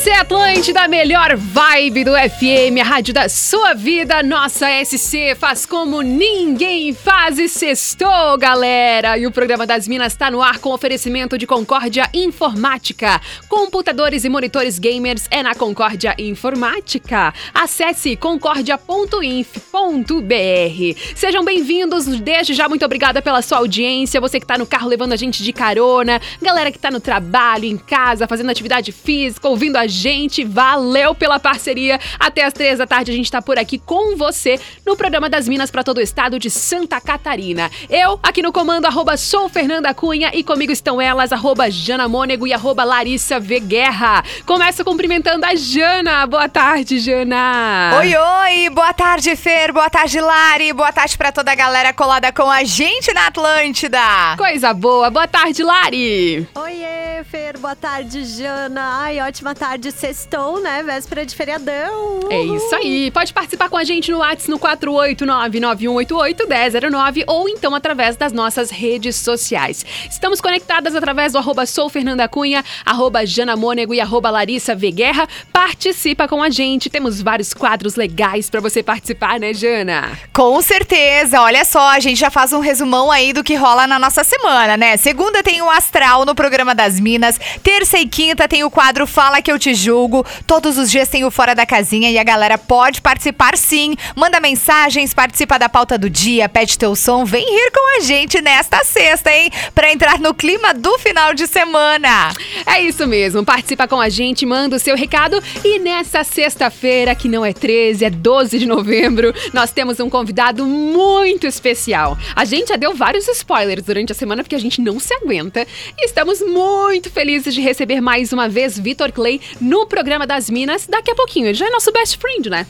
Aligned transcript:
Essa 0.00 0.08
é 0.08 0.14
a 0.14 0.20
Atlântida, 0.22 0.88
melhor 0.88 1.36
vibe 1.36 2.04
do 2.04 2.12
FM, 2.12 2.80
a 2.80 2.84
rádio 2.84 3.12
da 3.12 3.28
sua 3.28 3.74
vida. 3.74 4.22
Nossa 4.22 4.66
SC 4.82 5.34
faz 5.38 5.66
como 5.66 6.00
ninguém 6.00 6.94
faz 6.94 7.38
e 7.38 7.46
sextou, 7.46 8.38
galera. 8.38 9.18
E 9.18 9.26
o 9.26 9.30
programa 9.30 9.66
das 9.66 9.86
Minas 9.86 10.14
está 10.14 10.30
no 10.30 10.40
ar 10.40 10.58
com 10.58 10.72
oferecimento 10.72 11.36
de 11.36 11.46
Concórdia 11.46 12.08
Informática. 12.14 13.20
Computadores 13.46 14.24
e 14.24 14.30
monitores 14.30 14.78
gamers 14.78 15.26
é 15.30 15.42
na 15.42 15.54
Concórdia 15.54 16.14
Informática. 16.18 17.34
Acesse 17.52 18.16
concordia.inf.br. 18.16 21.14
Sejam 21.14 21.44
bem-vindos, 21.44 22.06
desde 22.06 22.54
já 22.54 22.70
muito 22.70 22.86
obrigada 22.86 23.20
pela 23.20 23.42
sua 23.42 23.58
audiência. 23.58 24.18
Você 24.18 24.40
que 24.40 24.44
está 24.44 24.56
no 24.56 24.64
carro 24.64 24.88
levando 24.88 25.12
a 25.12 25.16
gente 25.16 25.42
de 25.42 25.52
carona, 25.52 26.18
galera 26.40 26.70
que 26.70 26.78
está 26.78 26.90
no 26.90 27.00
trabalho, 27.00 27.66
em 27.66 27.76
casa, 27.76 28.26
fazendo 28.26 28.48
atividade 28.48 28.92
física, 28.92 29.46
ouvindo 29.46 29.76
a 29.76 29.89
gente. 29.90 30.44
Valeu 30.44 31.14
pela 31.14 31.38
parceria. 31.38 32.00
Até 32.18 32.44
as 32.44 32.54
três 32.54 32.78
da 32.78 32.86
tarde 32.86 33.10
a 33.10 33.14
gente 33.14 33.30
tá 33.30 33.42
por 33.42 33.58
aqui 33.58 33.78
com 33.78 34.16
você 34.16 34.58
no 34.86 34.96
programa 34.96 35.28
das 35.28 35.48
Minas 35.48 35.70
para 35.70 35.84
todo 35.84 35.98
o 35.98 36.00
estado 36.00 36.38
de 36.38 36.48
Santa 36.48 37.00
Catarina. 37.00 37.70
Eu, 37.88 38.18
aqui 38.22 38.40
no 38.40 38.52
comando, 38.52 38.86
arroba 38.86 39.16
sou 39.16 39.48
Fernanda 39.48 39.92
Cunha 39.92 40.30
e 40.32 40.42
comigo 40.42 40.72
estão 40.72 41.00
elas, 41.00 41.32
arroba 41.32 41.70
Jana 41.70 42.08
Mônego 42.08 42.46
e 42.46 42.52
arroba 42.52 42.84
Larissa 42.84 43.38
V. 43.38 43.60
Guerra. 43.60 44.22
Começa 44.46 44.84
cumprimentando 44.84 45.44
a 45.44 45.54
Jana. 45.54 46.26
Boa 46.26 46.48
tarde, 46.48 46.98
Jana. 46.98 47.92
Oi, 47.98 48.14
oi. 48.16 48.70
Boa 48.70 48.92
tarde, 48.92 49.34
Fer. 49.36 49.72
Boa 49.72 49.90
tarde, 49.90 50.20
Lari. 50.20 50.72
Boa 50.72 50.92
tarde 50.92 51.18
para 51.18 51.32
toda 51.32 51.52
a 51.52 51.54
galera 51.54 51.92
colada 51.92 52.32
com 52.32 52.50
a 52.50 52.62
gente 52.64 53.12
na 53.12 53.26
Atlântida. 53.26 54.00
Coisa 54.36 54.72
boa. 54.72 55.10
Boa 55.10 55.26
tarde, 55.26 55.62
Lari. 55.62 56.48
Oiê, 56.54 57.24
Fer. 57.24 57.39
Boa 57.58 57.74
tarde, 57.74 58.24
Jana. 58.24 59.00
Ai, 59.02 59.20
ótima 59.20 59.54
tarde. 59.54 59.90
Sextou, 59.90 60.60
né? 60.60 60.82
Véspera 60.82 61.26
de 61.26 61.34
feriadão. 61.34 62.20
É 62.30 62.40
isso 62.40 62.74
aí. 62.76 63.10
Pode 63.10 63.32
participar 63.32 63.68
com 63.68 63.76
a 63.76 63.84
gente 63.84 64.10
no 64.10 64.18
WhatsApp 64.18 64.50
no 64.50 64.58
489-9188-1009 64.58 67.24
ou 67.26 67.48
então 67.48 67.74
através 67.74 68.16
das 68.16 68.32
nossas 68.32 68.70
redes 68.70 69.16
sociais. 69.16 69.84
Estamos 70.08 70.40
conectadas 70.40 70.94
através 70.94 71.32
do 71.32 71.38
arroba 71.38 71.66
soufernandacunha, 71.66 72.64
arroba 72.84 73.26
janamônego 73.26 73.92
e 73.92 74.00
arroba 74.00 74.30
Larissa 74.30 74.74
Veguerra. 74.74 75.28
Participa 75.52 76.28
com 76.28 76.42
a 76.42 76.50
gente. 76.50 76.88
Temos 76.88 77.20
vários 77.20 77.52
quadros 77.52 77.96
legais 77.96 78.48
para 78.48 78.60
você 78.60 78.82
participar, 78.82 79.40
né, 79.40 79.52
Jana? 79.52 80.18
Com 80.32 80.60
certeza. 80.62 81.40
Olha 81.40 81.64
só, 81.64 81.90
a 81.90 82.00
gente 82.00 82.18
já 82.18 82.30
faz 82.30 82.52
um 82.52 82.60
resumão 82.60 83.10
aí 83.10 83.32
do 83.32 83.42
que 83.42 83.54
rola 83.54 83.86
na 83.86 83.98
nossa 83.98 84.22
semana, 84.22 84.76
né? 84.76 84.96
Segunda 84.96 85.42
tem 85.42 85.62
o 85.62 85.70
Astral 85.70 86.24
no 86.24 86.34
programa 86.34 86.74
das 86.74 87.00
Minas. 87.00 87.39
Terça 87.62 87.98
e 87.98 88.06
quinta 88.06 88.48
tem 88.48 88.64
o 88.64 88.70
quadro 88.70 89.06
Fala 89.06 89.42
que 89.42 89.50
eu 89.50 89.58
te 89.58 89.74
julgo. 89.74 90.24
Todos 90.46 90.78
os 90.78 90.90
dias 90.90 91.08
tem 91.08 91.24
o 91.24 91.30
Fora 91.30 91.54
da 91.54 91.66
Casinha 91.66 92.10
e 92.10 92.18
a 92.18 92.24
galera 92.24 92.58
pode 92.58 93.00
participar 93.00 93.56
sim. 93.56 93.94
Manda 94.14 94.40
mensagens, 94.40 95.14
participa 95.14 95.58
da 95.58 95.68
pauta 95.68 95.96
do 95.96 96.10
dia, 96.10 96.48
pede 96.48 96.78
teu 96.78 96.94
som, 96.94 97.24
vem 97.24 97.44
rir 97.44 97.70
com 97.72 97.98
a 97.98 98.00
gente 98.00 98.40
nesta 98.40 98.84
sexta, 98.84 99.32
hein? 99.32 99.50
Pra 99.74 99.92
entrar 99.92 100.18
no 100.18 100.34
clima 100.34 100.74
do 100.74 100.98
final 100.98 101.34
de 101.34 101.46
semana. 101.46 102.32
É 102.66 102.80
isso 102.82 103.06
mesmo. 103.06 103.44
Participa 103.44 103.88
com 103.88 104.00
a 104.00 104.08
gente, 104.08 104.44
manda 104.44 104.76
o 104.76 104.80
seu 104.80 104.96
recado 104.96 105.42
e 105.64 105.78
nessa 105.78 106.22
sexta-feira, 106.22 107.14
que 107.14 107.28
não 107.28 107.44
é 107.44 107.52
13, 107.52 108.04
é 108.04 108.10
12 108.10 108.58
de 108.58 108.66
novembro, 108.66 109.34
nós 109.52 109.70
temos 109.72 109.98
um 109.98 110.10
convidado 110.10 110.66
muito 110.66 111.46
especial. 111.46 112.18
A 112.36 112.44
gente 112.44 112.68
já 112.68 112.76
deu 112.76 112.94
vários 112.94 113.26
spoilers 113.28 113.84
durante 113.84 114.12
a 114.12 114.14
semana 114.14 114.42
porque 114.42 114.54
a 114.54 114.60
gente 114.60 114.80
não 114.80 115.00
se 115.00 115.14
aguenta 115.14 115.66
e 115.98 116.04
estamos 116.04 116.40
muito 116.40 117.10
felizes 117.10 117.29
de 117.38 117.60
receber 117.60 118.00
mais 118.00 118.32
uma 118.32 118.48
vez 118.48 118.78
Vitor 118.78 119.12
Clay 119.12 119.40
no 119.60 119.86
programa 119.86 120.26
das 120.26 120.50
Minas 120.50 120.86
daqui 120.86 121.10
a 121.10 121.14
pouquinho. 121.14 121.46
Ele 121.46 121.54
já 121.54 121.66
é 121.66 121.70
nosso 121.70 121.92
best 121.92 122.18
friend, 122.18 122.50
né? 122.50 122.66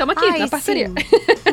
Estamos 0.00 0.16
aqui 0.16 0.30
Ai, 0.32 0.38
na 0.38 0.48
parceria. 0.48 0.88
sim. 0.88 0.94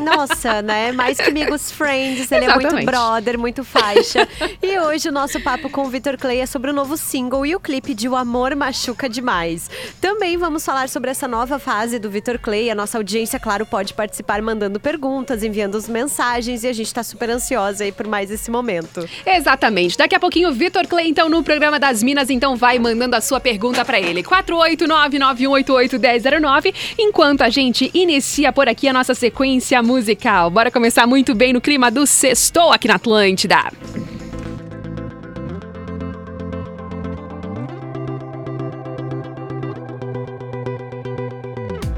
Nossa, 0.00 0.62
né? 0.62 0.90
Mais 0.92 1.18
que 1.18 1.28
amigos 1.28 1.70
friends, 1.70 2.32
ele 2.32 2.46
é 2.46 2.48
muito 2.48 2.60
Exatamente. 2.60 2.86
brother, 2.86 3.38
muito 3.38 3.62
faixa. 3.62 4.26
E 4.62 4.78
hoje 4.78 5.10
o 5.10 5.12
nosso 5.12 5.38
papo 5.40 5.68
com 5.68 5.82
o 5.82 5.90
Vitor 5.90 6.16
Clay 6.16 6.38
é 6.38 6.46
sobre 6.46 6.70
o 6.70 6.74
novo 6.74 6.96
single 6.96 7.44
e 7.44 7.54
o 7.54 7.60
clipe 7.60 7.92
de 7.92 8.08
O 8.08 8.16
Amor 8.16 8.56
Machuca 8.56 9.06
Demais. 9.06 9.70
Também 10.00 10.38
vamos 10.38 10.64
falar 10.64 10.88
sobre 10.88 11.10
essa 11.10 11.28
nova 11.28 11.58
fase 11.58 11.98
do 11.98 12.08
Vitor 12.08 12.38
Clay. 12.38 12.70
A 12.70 12.74
nossa 12.74 12.96
audiência, 12.96 13.38
claro, 13.38 13.66
pode 13.66 13.92
participar 13.92 14.40
mandando 14.40 14.80
perguntas, 14.80 15.42
enviando 15.42 15.76
as 15.76 15.86
mensagens 15.86 16.64
e 16.64 16.68
a 16.68 16.72
gente 16.72 16.94
tá 16.94 17.02
super 17.02 17.28
ansiosa 17.28 17.84
aí 17.84 17.92
por 17.92 18.06
mais 18.06 18.30
esse 18.30 18.50
momento. 18.50 19.06
Exatamente. 19.26 19.98
Daqui 19.98 20.14
a 20.14 20.20
pouquinho, 20.20 20.48
o 20.48 20.52
Vitor 20.52 20.86
Clay, 20.86 21.06
então, 21.06 21.28
no 21.28 21.42
programa 21.42 21.78
das 21.78 22.02
Minas, 22.02 22.30
então 22.30 22.56
vai 22.56 22.78
mandando 22.78 23.14
a 23.14 23.20
sua 23.20 23.40
pergunta 23.40 23.84
pra 23.84 24.00
ele. 24.00 24.22
489-9188-1009, 24.22 26.74
enquanto 26.98 27.42
a 27.42 27.50
gente 27.50 27.90
inicia 27.92 28.37
por 28.52 28.68
aqui 28.68 28.86
a 28.86 28.92
nossa 28.92 29.14
sequência 29.14 29.82
musical. 29.82 30.48
Bora 30.50 30.70
começar 30.70 31.06
muito 31.06 31.34
bem 31.34 31.52
no 31.52 31.60
clima 31.60 31.90
do 31.90 32.06
sextou 32.06 32.70
aqui 32.70 32.86
na 32.86 32.94
Atlântida. 32.94 33.72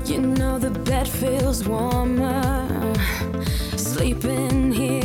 You 0.06 0.20
know 0.22 0.58
the 0.58 0.70
bed 0.70 1.06
feels 1.06 1.66
warmer 1.68 2.94
sleeping 3.76 4.72
here 4.72 4.99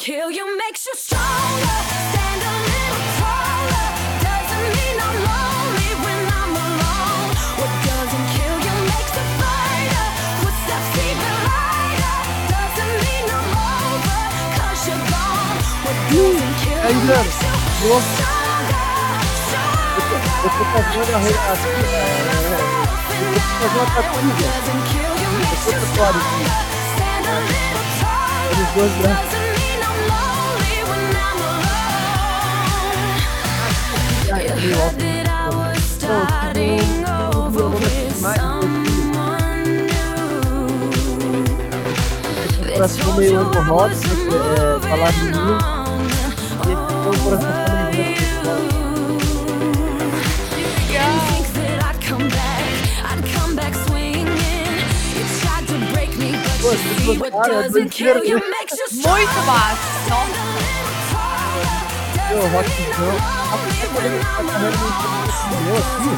kill 0.00 0.30
you 0.30 0.56
makes 0.56 0.86
you 0.86 0.94
stronger. 0.96 1.78
Stand 2.08 2.40
a 2.40 2.54
little 2.72 3.04
taller. 3.20 3.88
Doesn't 4.24 4.68
mean 4.80 4.96
I'm 4.96 5.18
lonely 5.28 5.92
when 6.00 6.22
I'm 6.40 6.52
alone. 6.56 7.28
What 7.60 7.72
doesn't 7.84 8.26
kill 8.32 8.56
you 8.64 8.74
makes 8.88 9.12
a 9.12 9.26
fighter. 9.36 10.06
Footsteps 10.40 10.96
even 11.04 11.34
lighter. 11.52 12.16
Doesn't 12.48 12.94
mean 13.04 13.26
I'm 13.28 13.52
over 13.60 14.24
cause 14.56 14.80
you're 14.88 15.04
gone. 15.12 15.60
What 15.84 15.98
doesn't 16.08 16.54
kill 16.64 16.80
you 16.80 17.12
makes 17.12 17.36
you 17.44 17.52
stronger. 18.16 18.80
Fazendo 20.80 21.12
a 21.12 21.20
re- 21.20 21.44
aqui, 21.52 21.84
é, 21.84 22.08
eu 22.24 22.40
tô 22.40 22.56
fazendo 23.04 23.76
a 23.80 23.92
tatuagem. 23.92 24.60
Eu 29.20 29.39
ali, 34.60 34.74
ó. 34.74 34.90
O 42.60 42.72
próximo 42.76 43.12
meio 43.14 43.38
ano 43.38 43.50
do 43.50 43.60
rock, 43.62 43.94
é, 43.94 44.88
falar 44.88 45.12
de 45.12 45.22
mim. 45.24 45.30
E 46.66 46.72
esse 46.72 46.84
foi 46.94 47.14
o 47.14 47.20
coração 47.20 47.60
falando 57.40 57.72
Muito 58.92 59.46
massa! 59.46 60.29
Pô, 62.30 62.36
rock 62.46 62.70
não. 62.96 63.10
A 63.10 63.58
pessoa 63.58 63.90
morrendo 63.92 64.20
tá 64.20 64.36
correndo 64.36 64.78
no 65.50 65.76
assim. 65.76 66.14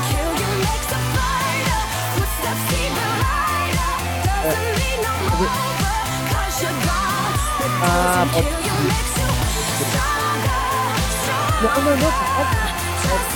É. 4.45 4.53
Ah, 7.85 8.27
pode 8.31 8.49
Não, 11.63 11.73
não, 11.83 11.97
não. 11.97 12.13
Pode 13.09 13.33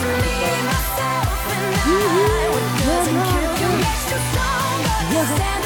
Uhul. 1.86 2.56
Não, 2.84 3.00
não, 3.06 3.20
não. 5.60 5.65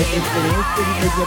experiencia 0.00 1.26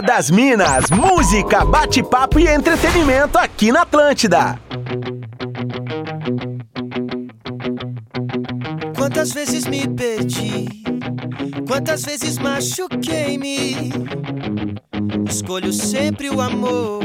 Das 0.00 0.30
Minas, 0.30 0.90
música, 0.90 1.64
bate-papo 1.64 2.38
e 2.38 2.46
entretenimento 2.46 3.36
aqui 3.36 3.70
na 3.70 3.82
Atlântida. 3.82 4.58
Quantas 8.96 9.32
vezes 9.32 9.66
me 9.66 9.86
perdi, 9.86 10.82
quantas 11.66 12.02
vezes 12.02 12.38
machuquei-me. 12.38 13.90
Escolho 15.28 15.72
sempre 15.72 16.30
o 16.30 16.40
amor 16.40 17.02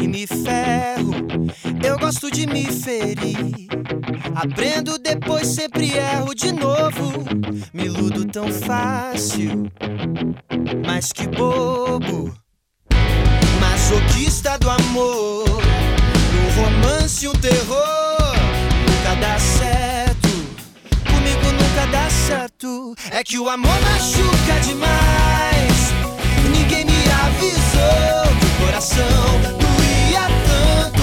e 0.00 0.08
me 0.08 0.26
ferro. 0.26 1.14
Eu 1.84 1.98
gosto 1.98 2.30
de 2.30 2.46
me 2.46 2.64
ferir. 2.64 3.68
Aprendo 4.34 4.98
depois, 4.98 5.46
sempre 5.46 5.92
erro 5.96 6.34
de 6.34 6.52
novo. 6.52 7.24
Me 7.72 7.84
iludo 7.84 8.24
tão 8.24 8.50
fácil, 8.52 9.70
mas 11.04 11.12
que 11.12 11.26
bobo. 11.26 12.34
Masoquista 13.60 14.58
do 14.58 14.70
amor, 14.70 15.44
no 16.32 16.62
romance 16.62 17.28
um 17.28 17.32
terror. 17.32 18.32
Nunca 18.88 19.14
dá 19.20 19.38
certo, 19.38 20.28
comigo 21.04 21.52
nunca 21.52 21.86
dá 21.92 22.08
certo. 22.08 22.94
É 23.10 23.22
que 23.22 23.38
o 23.38 23.50
amor 23.50 23.78
machuca 23.82 24.60
demais. 24.62 25.92
Ninguém 26.50 26.86
me 26.86 27.02
avisou 27.26 28.38
que 28.40 28.46
o 28.46 28.66
coração 28.66 29.26
doía 29.60 30.26
tanto, 30.48 31.02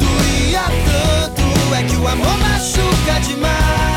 doía 0.00 0.64
tanto. 0.88 1.74
É 1.74 1.82
que 1.82 1.96
o 1.96 2.08
amor 2.08 2.38
machuca 2.38 3.20
demais. 3.20 3.91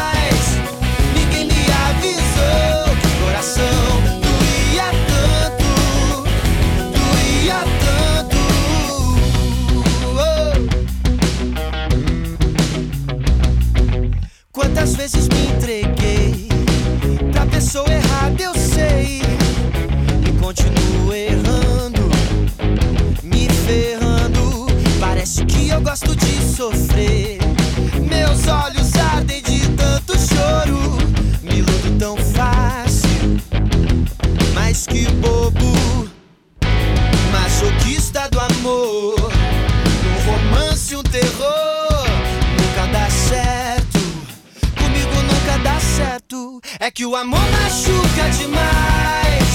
Quantas 14.86 14.98
vezes 14.98 15.28
me 15.30 15.48
entreguei 15.48 16.48
pra 17.32 17.44
pessoa 17.48 17.92
errada, 17.92 18.40
eu 18.40 18.54
sei. 18.54 19.20
E 20.24 20.32
continuo 20.40 21.12
errando, 21.12 22.02
me 23.24 23.50
ferrando. 23.50 24.68
Parece 25.00 25.44
que 25.46 25.70
eu 25.70 25.82
gosto 25.82 26.16
de 26.16 26.40
sofrer. 26.56 27.40
Meus 28.08 28.48
olhos 28.48 28.96
ardem 28.96 29.42
de 29.42 29.68
tanto 29.70 30.14
choro. 30.20 30.98
Me 31.42 31.58
iludo 31.58 31.98
tão 31.98 32.16
fácil, 32.18 33.42
mas 34.54 34.86
que 34.86 35.12
bobo. 35.14 36.08
Masoquista 37.32 37.66
do 37.66 37.90
amor, 37.90 38.05
É 46.86 46.92
que 46.92 47.04
o 47.04 47.16
amor 47.16 47.40
machuca 47.40 48.30
demais. 48.38 49.50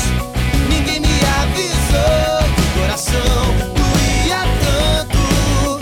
Ninguém 0.68 0.98
me 0.98 1.20
avisou 1.38 2.42
que 2.56 2.60
o 2.60 2.80
coração 2.80 3.44
doía 3.78 4.42
tanto, 4.64 5.78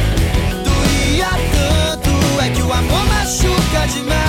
doía 0.62 1.30
tanto. 1.56 2.42
É 2.42 2.50
que 2.50 2.60
o 2.60 2.70
amor 2.70 3.02
machuca 3.06 3.86
demais. 3.86 4.27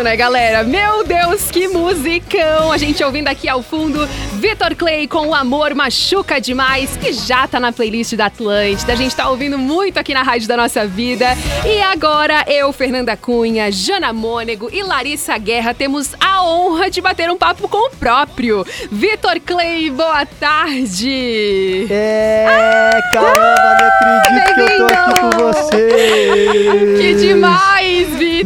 Nisso, 0.00 0.02
né, 0.02 0.16
galera? 0.16 0.64
Meu 0.64 1.04
Deus, 1.04 1.50
que 1.50 1.68
musicão! 1.68 2.72
A 2.72 2.78
gente 2.78 3.02
ouvindo 3.04 3.28
aqui 3.28 3.48
ao 3.48 3.62
fundo 3.62 4.06
Vitor 4.34 4.74
Clay 4.74 5.06
com 5.06 5.28
O 5.28 5.34
Amor 5.34 5.74
Machuca 5.74 6.40
Demais, 6.40 6.96
que 6.96 7.12
já 7.12 7.46
tá 7.46 7.60
na 7.60 7.72
playlist 7.72 8.14
da 8.14 8.26
Atlântida. 8.26 8.92
A 8.92 8.96
gente 8.96 9.14
tá 9.14 9.28
ouvindo 9.28 9.58
muito 9.58 9.98
aqui 9.98 10.14
na 10.14 10.22
Rádio 10.22 10.48
da 10.48 10.56
Nossa 10.56 10.86
Vida. 10.86 11.26
E 11.64 11.80
agora 11.82 12.44
eu, 12.46 12.72
Fernanda 12.72 13.16
Cunha, 13.16 13.70
Jana 13.70 14.12
Mônego 14.12 14.68
e 14.72 14.82
Larissa 14.82 15.36
Guerra 15.38 15.74
temos 15.74 16.14
a 16.20 16.42
honra 16.42 16.90
de 16.90 17.00
bater 17.00 17.30
um 17.30 17.36
papo 17.36 17.68
com 17.68 17.88
o 17.88 17.90
próprio 17.90 18.64
Vitor 18.90 19.38
Clay. 19.40 19.90
Boa 19.90 20.24
tarde! 20.26 21.86
É, 21.90 22.90
caramba, 23.12 23.76
não 23.80 24.18
acredito 24.18 24.54
que 24.54 24.60
eu 24.60 24.76
tô 24.76 24.86
aqui 24.86 25.20
com 25.20 25.30
vocês. 25.52 27.00
Que 27.00 27.14
demais! 27.14 27.69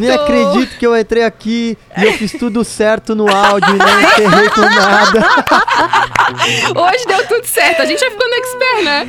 Nem 0.07 0.15
acredito 0.15 0.79
que 0.79 0.87
eu 0.87 0.97
entrei 0.97 1.25
aqui 1.25 1.77
e 1.97 2.05
eu 2.05 2.13
fiz 2.15 2.33
tudo 2.33 2.65
certo 2.65 3.15
no 3.15 3.29
áudio 3.29 3.75
e 3.75 3.79
não 3.79 4.03
enterrei 4.03 4.49
com 4.51 4.61
nada. 4.61 5.27
Hoje 6.77 7.05
deu 7.07 7.27
tudo 7.27 7.47
certo, 7.47 7.83
a 7.83 7.85
gente 7.85 8.01
vai 8.01 8.11
ficando 8.11 8.35
expert, 8.35 8.85
né? 8.85 9.09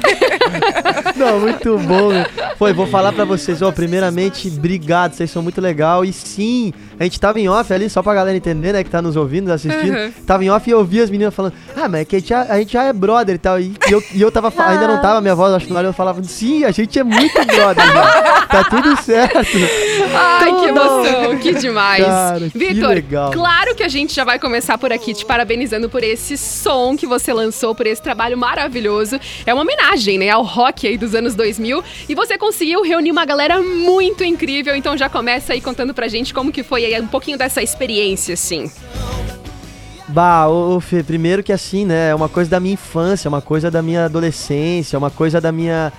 Não, 1.16 1.40
muito 1.40 1.78
bom. 1.80 2.12
Foi, 2.58 2.74
vou 2.74 2.88
falar 2.88 3.14
pra 3.14 3.26
vocês, 3.26 3.62
ó, 3.62 3.72
primeiramente, 3.72 4.48
obrigado, 4.48 5.14
vocês 5.14 5.32
são 5.32 5.42
muito 5.42 5.62
legal. 5.62 6.04
E 6.04 6.12
sim, 6.12 6.74
a 7.00 7.04
gente 7.04 7.20
tava 7.20 7.40
em 7.40 7.48
off 7.50 7.72
ali, 7.74 7.90
só 7.90 8.02
pra 8.02 8.14
galera 8.14 8.38
entender, 8.38 8.74
né, 8.74 8.84
que 8.84 8.90
tá 8.90 9.02
nos 9.02 9.16
ouvindo, 9.16 9.52
assistindo. 9.52 9.96
Uhum. 9.96 10.12
Tava 10.26 10.44
em 10.44 10.50
off 10.50 10.70
e 10.70 10.72
eu 10.74 10.80
ouvi 10.80 11.02
as 11.02 11.10
meninas 11.10 11.34
falando, 11.34 11.54
ah, 11.76 11.88
mas 11.90 12.02
é 12.02 12.06
que 12.06 12.16
a 12.16 12.20
gente 12.20 12.30
já, 12.30 12.42
a 12.44 12.58
gente 12.60 12.74
já 12.74 12.84
é 12.84 12.94
brother 12.94 13.36
e 13.36 13.40
tal. 13.40 13.60
E, 13.60 13.74
eu, 13.90 14.04
e 14.14 14.22
eu 14.22 14.32
tava, 14.32 14.50
fa- 14.52 14.68
ainda 14.70 14.88
não 14.88 15.02
tava, 15.02 15.20
minha 15.22 15.36
voz, 15.36 15.54
acho 15.54 15.66
que 15.68 15.74
eu 15.74 15.94
falava, 15.94 16.24
sim, 16.24 16.64
a 16.64 16.72
gente 16.72 16.98
é 16.98 17.04
muito 17.04 17.34
brother. 17.46 17.84
Tá 18.50 18.64
tudo 18.70 18.96
certo. 19.02 19.36
Ai, 20.14 20.54
que 20.60 20.66
emoção, 20.66 21.38
que 21.40 21.54
demais. 21.54 22.04
Vitor, 22.54 22.90
legal. 22.90 23.32
claro 23.32 23.76
que 23.76 23.84
a 23.84 23.88
gente 23.88 24.14
já 24.14 24.24
vai 24.24 24.40
começar 24.40 24.78
por 24.78 24.92
aqui 24.94 25.14
te 25.14 25.26
parabenizando 25.26 25.90
por 25.90 26.04
esse 26.04 26.38
som 26.38 26.96
que 26.96 27.06
você 27.06 27.34
lançou, 27.34 27.76
por 27.76 27.86
esse 27.88 28.02
trabalho 28.02 28.38
maravilhoso. 28.38 29.20
É 29.46 29.54
uma 29.54 29.64
homenagem, 29.64 30.18
né, 30.18 30.30
ao 30.30 30.44
rock 30.44 30.88
aí 30.88 30.98
dos 30.98 31.14
anos 31.14 31.36
2000. 31.36 31.84
E 32.08 32.16
você 32.16 32.38
conseguiu 32.38 32.82
reunir 32.84 33.12
uma 33.12 33.26
galera 33.26 33.62
muito 33.62 34.24
incrível, 34.24 34.76
então 34.76 34.98
já 34.98 35.10
começa 35.10 35.54
aí 35.54 35.62
contando 35.62 35.94
pra 35.94 36.08
gente 36.08 36.34
como 36.34 36.52
que 36.52 36.64
foi 36.64 36.85
aí 36.94 37.02
um 37.02 37.08
pouquinho 37.08 37.38
dessa 37.38 37.62
experiência, 37.64 38.34
assim. 38.34 38.70
Bah, 40.08 40.48
ô, 40.48 40.76
ô 40.76 40.80
Fê, 40.80 41.02
primeiro 41.02 41.42
que 41.44 41.52
assim, 41.52 41.84
né, 41.86 42.10
é 42.10 42.16
uma 42.16 42.30
coisa 42.30 42.50
da 42.50 42.60
minha 42.60 42.74
infância, 42.76 43.28
é 43.28 43.30
uma 43.30 43.42
coisa 43.42 43.72
da 43.72 43.82
minha 43.82 44.06
adolescência, 44.06 44.96
é 44.96 45.00
uma 45.00 45.10
coisa 45.10 45.42
da 45.42 45.52
minha, 45.52 45.92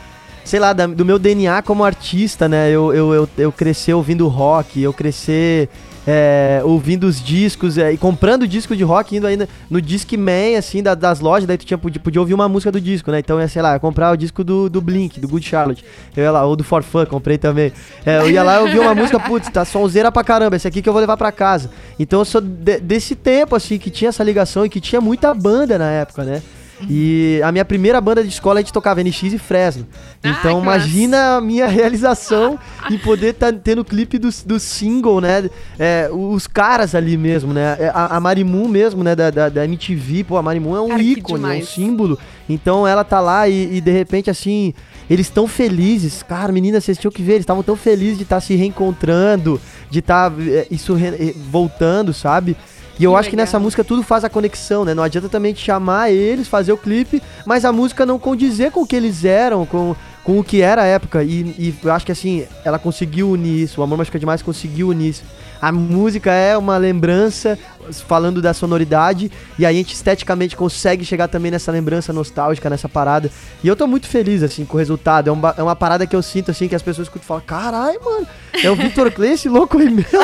sei 0.44 0.60
lá, 0.60 0.72
da- 0.72 0.86
do 0.86 1.04
meu 1.04 1.18
DNA 1.18 1.60
como 1.62 1.84
artista, 1.84 2.48
né, 2.48 2.70
eu, 2.70 2.94
eu, 2.94 3.12
eu, 3.12 3.28
eu 3.36 3.50
crescer 3.52 3.94
ouvindo 3.94 4.28
rock, 4.28 4.80
eu 4.80 4.92
crescer 4.92 5.68
é, 6.06 6.60
ouvindo 6.64 7.04
os 7.04 7.20
discos 7.22 7.76
é, 7.78 7.92
e 7.92 7.96
comprando 7.98 8.46
disco 8.46 8.76
de 8.76 8.84
rock, 8.84 9.16
indo 9.16 9.26
ainda 9.26 9.48
no 9.68 9.80
Discman, 9.82 10.56
assim, 10.56 10.82
da- 10.82 10.94
das 10.94 11.20
lojas, 11.20 11.46
daí 11.46 11.58
tu 11.58 11.66
tinha, 11.66 11.76
podia, 11.76 12.00
podia 12.00 12.20
ouvir 12.20 12.34
uma 12.34 12.48
música 12.48 12.70
do 12.70 12.80
disco, 12.80 13.10
né, 13.10 13.18
então, 13.18 13.38
é, 13.40 13.48
sei 13.48 13.60
lá, 13.62 13.78
comprar 13.78 14.12
o 14.12 14.16
disco 14.16 14.44
do, 14.44 14.70
do 14.70 14.80
Blink, 14.80 15.18
do 15.18 15.26
Good 15.28 15.46
Charlotte, 15.46 15.84
eu 16.16 16.22
ia 16.24 16.30
lá, 16.30 16.44
ou 16.44 16.54
do 16.54 16.62
For 16.62 16.82
Fun, 16.82 17.06
comprei 17.06 17.38
também, 17.38 17.72
É, 18.04 18.18
eu 18.18 18.30
ia 18.30 18.42
lá 18.42 18.56
e 18.60 18.62
ouvia 18.62 18.80
uma 18.82 18.94
música, 18.96 19.18
putz, 19.18 19.48
tá 19.48 19.64
sonzeira 19.64 20.12
pra 20.12 20.22
caramba, 20.22 20.56
esse 20.56 20.68
aqui 20.68 20.80
que 20.80 20.88
eu 20.88 20.92
vou 20.92 21.00
levar 21.00 21.16
pra 21.16 21.32
casa, 21.32 21.70
então 21.98 22.20
eu 22.20 22.24
sou 22.24 22.40
de- 22.40 22.78
desse 22.80 23.14
tempo, 23.16 23.56
assim, 23.56 23.78
que 23.78 23.90
tinha 23.90 24.08
essa 24.10 24.22
ligação 24.22 24.64
e 24.64 24.68
que 24.68 24.80
tinha 24.80 25.00
muita 25.00 25.34
banda 25.34 25.76
na 25.78 25.90
época, 25.90 26.22
né? 26.24 26.40
E 26.88 27.40
a 27.42 27.50
minha 27.50 27.64
primeira 27.64 28.00
banda 28.00 28.22
de 28.22 28.28
escola 28.28 28.58
a 28.60 28.62
gente 28.62 28.72
tocava 28.72 29.02
NX 29.02 29.22
e 29.32 29.38
Fresno. 29.38 29.86
Então 30.22 30.56
que 30.56 30.62
imagina 30.62 31.36
a 31.36 31.40
minha 31.40 31.66
realização 31.68 32.58
em 32.90 32.98
poder 32.98 33.34
tá, 33.34 33.52
ter 33.52 33.74
no 33.76 33.84
clipe 33.84 34.18
do, 34.18 34.28
do 34.44 34.60
single, 34.60 35.20
né? 35.20 35.48
É, 35.78 36.08
os 36.12 36.46
caras 36.46 36.94
ali 36.94 37.16
mesmo, 37.16 37.52
né? 37.52 37.76
É, 37.80 37.88
A, 37.94 38.16
a 38.16 38.20
Marimun 38.20 38.68
mesmo, 38.68 39.02
né? 39.02 39.14
Da, 39.14 39.30
da, 39.30 39.48
da 39.48 39.64
MTV, 39.64 40.24
pô, 40.24 40.36
a 40.36 40.42
Marimun 40.42 40.76
é 40.76 40.80
um 40.80 40.88
Cara, 40.88 41.02
ícone, 41.02 41.44
é 41.44 41.62
um 41.62 41.66
símbolo. 41.66 42.18
Então 42.48 42.86
ela 42.86 43.02
tá 43.02 43.20
lá 43.20 43.48
e, 43.48 43.76
e, 43.76 43.80
de 43.80 43.90
repente 43.90 44.30
assim, 44.30 44.72
eles 45.10 45.26
estão 45.26 45.48
felizes. 45.48 46.22
Cara, 46.22 46.52
meninas, 46.52 46.84
vocês 46.84 46.98
tinham 46.98 47.10
que 47.10 47.22
ver, 47.22 47.32
eles 47.32 47.42
estavam 47.42 47.62
tão 47.62 47.74
felizes 47.76 48.18
de 48.18 48.22
estar 48.22 48.40
se 48.40 48.54
reencontrando, 48.54 49.60
de 49.90 49.98
estar 49.98 50.32
isso 50.70 50.94
re- 50.94 51.16
eh, 51.30 51.34
voltando, 51.50 52.12
sabe? 52.12 52.56
E 52.98 53.04
eu 53.04 53.12
Que 53.12 53.16
acho 53.18 53.30
que 53.30 53.36
nessa 53.36 53.56
legal. 53.58 53.64
música 53.64 53.84
tudo 53.84 54.02
faz 54.02 54.24
a 54.24 54.28
conexão, 54.30 54.84
né? 54.84 54.94
Não 54.94 55.02
adianta 55.02 55.28
também 55.28 55.54
chamar 55.54 56.10
eles, 56.10 56.48
fazer 56.48 56.72
o 56.72 56.78
clipe, 56.78 57.22
mas 57.44 57.64
a 57.64 57.72
música 57.72 58.06
não 58.06 58.18
condizer 58.18 58.70
com 58.70 58.82
o 58.82 58.86
que 58.86 58.96
eles 58.96 59.24
eram, 59.24 59.66
com, 59.66 59.94
com 60.24 60.38
o 60.38 60.44
que 60.44 60.62
era 60.62 60.82
a 60.82 60.86
época. 60.86 61.22
E, 61.22 61.54
e 61.58 61.74
eu 61.82 61.92
acho 61.92 62.06
que 62.06 62.12
assim, 62.12 62.46
ela 62.64 62.78
conseguiu 62.78 63.30
unir 63.30 63.62
isso. 63.64 63.80
O 63.80 63.84
Amor 63.84 63.98
Machuca 63.98 64.18
Demais 64.18 64.42
conseguiu 64.42 64.88
unir 64.88 65.10
isso. 65.10 65.24
A 65.60 65.72
música 65.72 66.32
é 66.32 66.56
uma 66.56 66.76
lembrança, 66.76 67.58
falando 68.06 68.40
da 68.42 68.52
sonoridade, 68.54 69.30
e 69.58 69.64
aí 69.66 69.74
a 69.74 69.78
gente 69.78 69.94
esteticamente 69.94 70.56
consegue 70.56 71.04
chegar 71.04 71.28
também 71.28 71.50
nessa 71.50 71.70
lembrança 71.72 72.12
nostálgica, 72.12 72.68
nessa 72.70 72.88
parada. 72.88 73.30
E 73.62 73.68
eu 73.68 73.76
tô 73.76 73.86
muito 73.86 74.06
feliz, 74.08 74.42
assim, 74.42 74.64
com 74.64 74.76
o 74.76 74.78
resultado. 74.78 75.28
É, 75.28 75.32
um 75.32 75.38
ba- 75.38 75.54
é 75.56 75.62
uma 75.62 75.76
parada 75.76 76.06
que 76.06 76.14
eu 76.16 76.22
sinto, 76.22 76.50
assim, 76.50 76.68
que 76.68 76.74
as 76.74 76.82
pessoas 76.82 77.06
escutam 77.06 77.24
e 77.24 77.28
falam: 77.28 77.42
caralho, 77.46 78.00
mano, 78.04 78.26
é 78.62 78.70
o 78.70 78.76
Vitor 78.76 79.10
Clay, 79.12 79.32
esse 79.32 79.48
louco 79.48 79.78
aí 79.78 79.88
mesmo. 79.90 80.06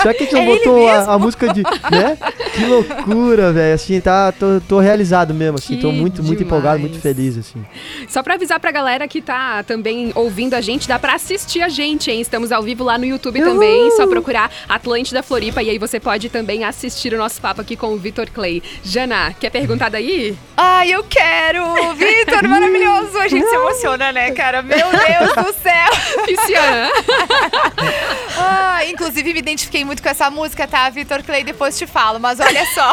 Será 0.00 0.14
que 0.14 0.22
a 0.22 0.26
gente 0.26 0.34
não 0.34 0.42
É 0.42 0.46
botou 0.46 0.88
a, 0.88 1.14
a 1.14 1.18
música 1.18 1.52
de. 1.52 1.62
né? 1.62 2.16
Que 2.54 2.64
loucura, 2.66 3.52
velho. 3.52 3.74
Assim, 3.74 4.00
tá. 4.00 4.30
Tô, 4.30 4.60
tô 4.68 4.78
realizado 4.78 5.34
mesmo, 5.34 5.58
assim. 5.58 5.76
tô 5.80 5.90
Que 5.90 5.96
muito, 5.96 6.22
muito 6.22 6.42
empolgado, 6.42 6.78
muito 6.78 6.98
demais. 6.98 7.16
feliz, 7.16 7.36
assim. 7.36 7.64
Só 8.08 8.22
pra 8.22 8.34
avisar 8.34 8.60
pra 8.60 8.70
galera 8.70 9.08
que 9.08 9.20
tá 9.20 9.62
também 9.64 10.12
ouvindo 10.14 10.54
a 10.54 10.60
gente, 10.60 10.86
dá 10.86 10.98
pra 11.00 11.14
assistir 11.14 11.62
a 11.62 11.68
gente, 11.68 12.10
hein? 12.12 12.20
Estamos 12.20 12.52
ao 12.52 12.62
vivo 12.62 12.84
lá 12.84 12.96
no 12.96 13.04
YouTube 13.04 13.40
também, 13.40 13.90
só 13.96 14.06
procurar 14.06 14.50
Atlântida 14.68 15.20
Floripa 15.22 15.62
e 15.64 15.70
aí 15.70 15.78
você 15.78 15.98
pode 15.98 16.28
também 16.28 16.62
assistir 16.68 17.12
o 17.14 17.18
nosso 17.18 17.40
papo 17.40 17.60
aqui 17.60 17.76
com 17.76 17.92
o 17.92 17.96
Vitor 17.96 18.30
Clay. 18.30 18.62
Jana, 18.82 19.34
quer 19.38 19.50
perguntar 19.50 19.88
daí? 19.88 20.36
Ai, 20.56 20.90
eu 20.92 21.04
quero! 21.04 21.64
Vitor, 21.94 22.42
maravilhoso! 22.48 23.18
A 23.18 23.28
gente 23.28 23.48
se 23.48 23.54
emociona, 23.54 24.12
né, 24.12 24.30
cara? 24.32 24.62
Meu 24.62 24.86
Deus 24.90 25.46
do 25.46 25.52
céu! 25.60 26.24
Pisciana. 26.24 26.88
Ah, 28.40 28.84
inclusive, 28.86 29.32
me 29.32 29.40
identifiquei 29.40 29.84
muito 29.84 30.00
com 30.00 30.08
essa 30.08 30.30
música, 30.30 30.64
tá, 30.68 30.88
Vitor 30.90 31.24
Clay? 31.24 31.42
Depois 31.42 31.76
te 31.76 31.88
falo, 31.88 32.20
mas 32.20 32.38
olha 32.38 32.64
só. 32.66 32.92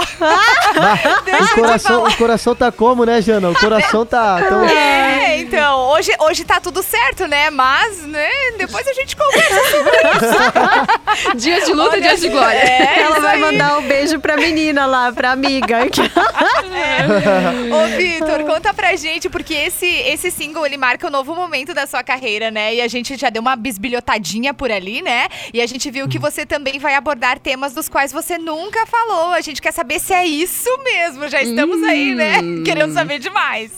Deixa 1.24 1.44
o, 1.44 1.56
coração, 1.56 2.04
o 2.04 2.18
coração 2.18 2.56
tá 2.56 2.72
como, 2.72 3.06
né, 3.06 3.22
Jana? 3.22 3.52
O 3.52 3.56
coração 3.56 4.06
tá. 4.08 4.42
Tão... 4.42 4.66
É, 4.68 5.38
então, 5.40 5.82
hoje, 5.90 6.12
hoje 6.20 6.44
tá 6.44 6.60
tudo 6.60 6.82
certo, 6.82 7.28
né? 7.28 7.52
Mas, 7.52 8.02
né, 8.08 8.28
depois 8.58 8.88
a 8.88 8.94
gente 8.94 9.16
conversa 9.16 9.62
sobre 9.70 11.36
Dias 11.36 11.66
de 11.66 11.74
luta, 11.74 11.92
Olha 11.92 12.02
dias 12.02 12.22
de 12.22 12.30
glória. 12.30 12.58
É, 12.58 13.02
Ela 13.02 13.12
isso 13.12 13.22
vai 13.22 13.36
aí. 13.36 13.42
Mandar 13.66 13.80
um 13.80 13.88
beijo 13.88 14.20
pra 14.20 14.38
menina 14.38 14.86
lá, 14.86 15.12
pra 15.12 15.32
amiga. 15.32 15.80
Ô, 17.72 17.98
Vitor, 17.98 18.44
conta 18.46 18.74
pra 18.74 18.96
gente, 18.96 19.30
porque 19.30 19.54
esse, 19.54 19.86
esse 19.86 20.30
single, 20.32 20.66
ele 20.66 20.78
marca 20.78 21.08
um 21.08 21.10
novo 21.10 21.36
momento 21.36 21.74
da 21.74 21.88
sua 21.88 22.04
carreira, 22.04 22.52
né? 22.52 22.76
E 22.76 22.82
a 22.82 22.88
gente 22.88 23.18
já 23.18 23.30
deu 23.30 23.42
uma 23.42 23.56
bisbilhotadinha 23.56 24.54
por 24.54 24.72
ali, 24.72 25.02
né? 25.02 25.28
E 25.54 25.62
a 25.62 25.66
gente 25.66 25.90
viu 25.90 26.08
que 26.08 26.20
você 26.20 26.46
também 26.46 26.80
vai 26.80 26.96
abordar 26.96 27.40
temas 27.40 27.74
dos 27.74 27.90
quais 27.90 28.12
você 28.12 28.38
nunca 28.38 28.86
falou. 28.86 29.34
A 29.34 29.42
gente 29.42 29.62
quer 29.62 29.72
saber 29.72 30.00
se 30.00 30.14
é 30.14 30.26
isso 30.26 30.70
mesmo. 30.84 31.28
Já 31.28 31.42
estamos 31.42 31.82
aí, 31.84 32.14
né? 32.14 32.36
Querendo 32.64 32.94
saber 32.94 33.20
demais. 33.20 33.72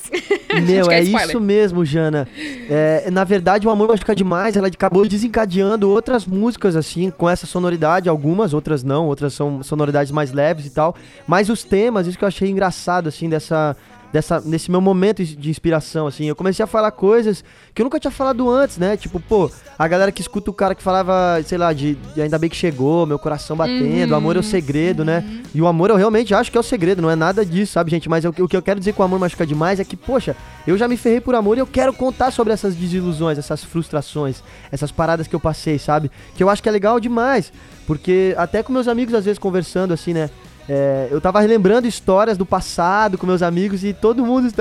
Meu, 0.65 0.91
é 0.91 1.01
spoiler. 1.01 1.29
isso 1.29 1.39
mesmo, 1.39 1.86
Jana. 1.86 2.27
É, 2.70 3.10
na 3.12 3.24
verdade, 3.24 3.67
o 3.67 3.70
Amor 3.70 3.88
Machuca 3.88 4.15
Demais, 4.15 4.58
ela 4.58 4.67
acabou 4.67 5.08
desencadeando 5.08 5.89
outras 5.89 6.25
músicas, 6.25 6.75
assim, 6.75 7.10
com 7.10 7.29
essa 7.29 7.46
sonoridade. 7.46 8.10
Algumas, 8.10 8.53
outras 8.53 8.84
não. 8.84 9.08
Outras 9.08 9.34
são 9.34 9.63
sonoridades 9.63 9.76
mais 10.12 10.31
leves 10.31 10.65
e 10.65 10.69
tal. 10.69 10.96
Mas 11.27 11.50
os 11.50 11.63
temas, 11.63 12.07
isso 12.07 12.17
que 12.17 12.24
eu 12.24 12.27
achei 12.27 12.50
engraçado, 12.50 13.07
assim, 13.07 13.29
dessa... 13.29 13.75
Dessa, 14.17 14.41
nesse 14.43 14.71
meu 14.71 14.81
momento 14.81 15.24
de 15.24 15.47
inspiração, 15.47 16.07
assim, 16.07 16.25
eu 16.25 16.36
comecei 16.36 16.63
a 16.63 16.67
falar 16.67 16.89
coisas 16.89 17.43
que 17.71 17.79
eu 17.79 17.83
nunca 17.83 18.00
tinha 18.00 18.09
falado 18.09 18.50
antes, 18.50 18.79
né? 18.79 18.97
Tipo, 18.97 19.19
pô, 19.19 19.47
a 19.77 19.88
galera 19.88 20.12
que 20.12 20.21
escuta 20.21 20.49
o 20.49 20.53
cara 20.56 20.73
que 20.73 20.82
falava, 20.82 21.39
sei 21.45 21.56
lá, 21.56 21.71
de, 21.71 21.93
de 22.15 22.21
ainda 22.23 22.39
bem 22.39 22.49
que 22.49 22.56
chegou, 22.56 23.06
meu 23.06 23.19
coração 23.19 23.56
batendo, 23.56 24.15
amor 24.15 24.36
é 24.36 24.39
o 24.39 24.43
segredo, 24.43 25.06
né? 25.06 25.23
E 25.53 25.62
o 25.62 25.67
amor 25.67 25.91
eu 25.91 25.95
realmente 25.95 26.34
acho 26.34 26.51
que 26.51 26.58
é 26.58 26.60
o 26.60 26.63
segredo, 26.63 26.99
não 26.99 27.12
é 27.12 27.15
nada 27.15 27.45
disso, 27.45 27.73
sabe, 27.73 27.91
gente? 27.91 28.10
Mas 28.10 28.25
o, 28.25 28.34
que- 28.34 28.41
o 28.41 28.47
que 28.47 28.58
eu 28.58 28.62
quero 28.63 28.80
dizer 28.80 28.93
com 28.93 29.03
o 29.03 29.06
amor 29.06 29.19
machuca 29.19 29.45
demais 29.45 29.80
é 29.80 29.86
que, 29.86 29.95
poxa, 29.95 30.36
eu 30.65 30.75
já 30.80 30.88
me 30.88 30.97
ferrei 30.97 31.21
por 31.21 31.36
amor 31.36 31.56
e 31.56 31.60
eu 31.60 31.67
quero 31.67 31.93
contar 31.93 32.32
sobre 32.32 32.51
essas 32.51 32.73
desilusões, 32.75 33.38
essas 33.38 33.63
frustrações, 33.63 34.41
essas 34.71 34.91
paradas 34.91 35.27
que 35.27 35.36
eu 35.36 35.39
passei, 35.39 35.77
sabe? 35.77 36.10
Que 36.36 36.41
eu 36.43 36.49
acho 36.49 36.63
que 36.63 36.69
é 36.69 36.71
legal 36.71 36.99
demais. 36.99 37.53
Porque 37.86 38.34
até 38.36 38.63
com 38.63 38.73
meus 38.73 38.88
amigos, 38.88 39.13
às 39.13 39.25
vezes, 39.25 39.38
conversando 39.38 39.93
assim, 39.93 40.12
né? 40.12 40.32
É, 40.69 41.08
eu 41.10 41.21
tava 41.21 41.39
relembrando 41.39 41.88
histórias 41.88 42.38
do 42.38 42.45
passado 42.45 43.17
com 43.17 43.25
meus 43.25 43.41
amigos 43.41 43.84
e 43.84 43.93
todo 43.93 44.25
mundo, 44.25 44.51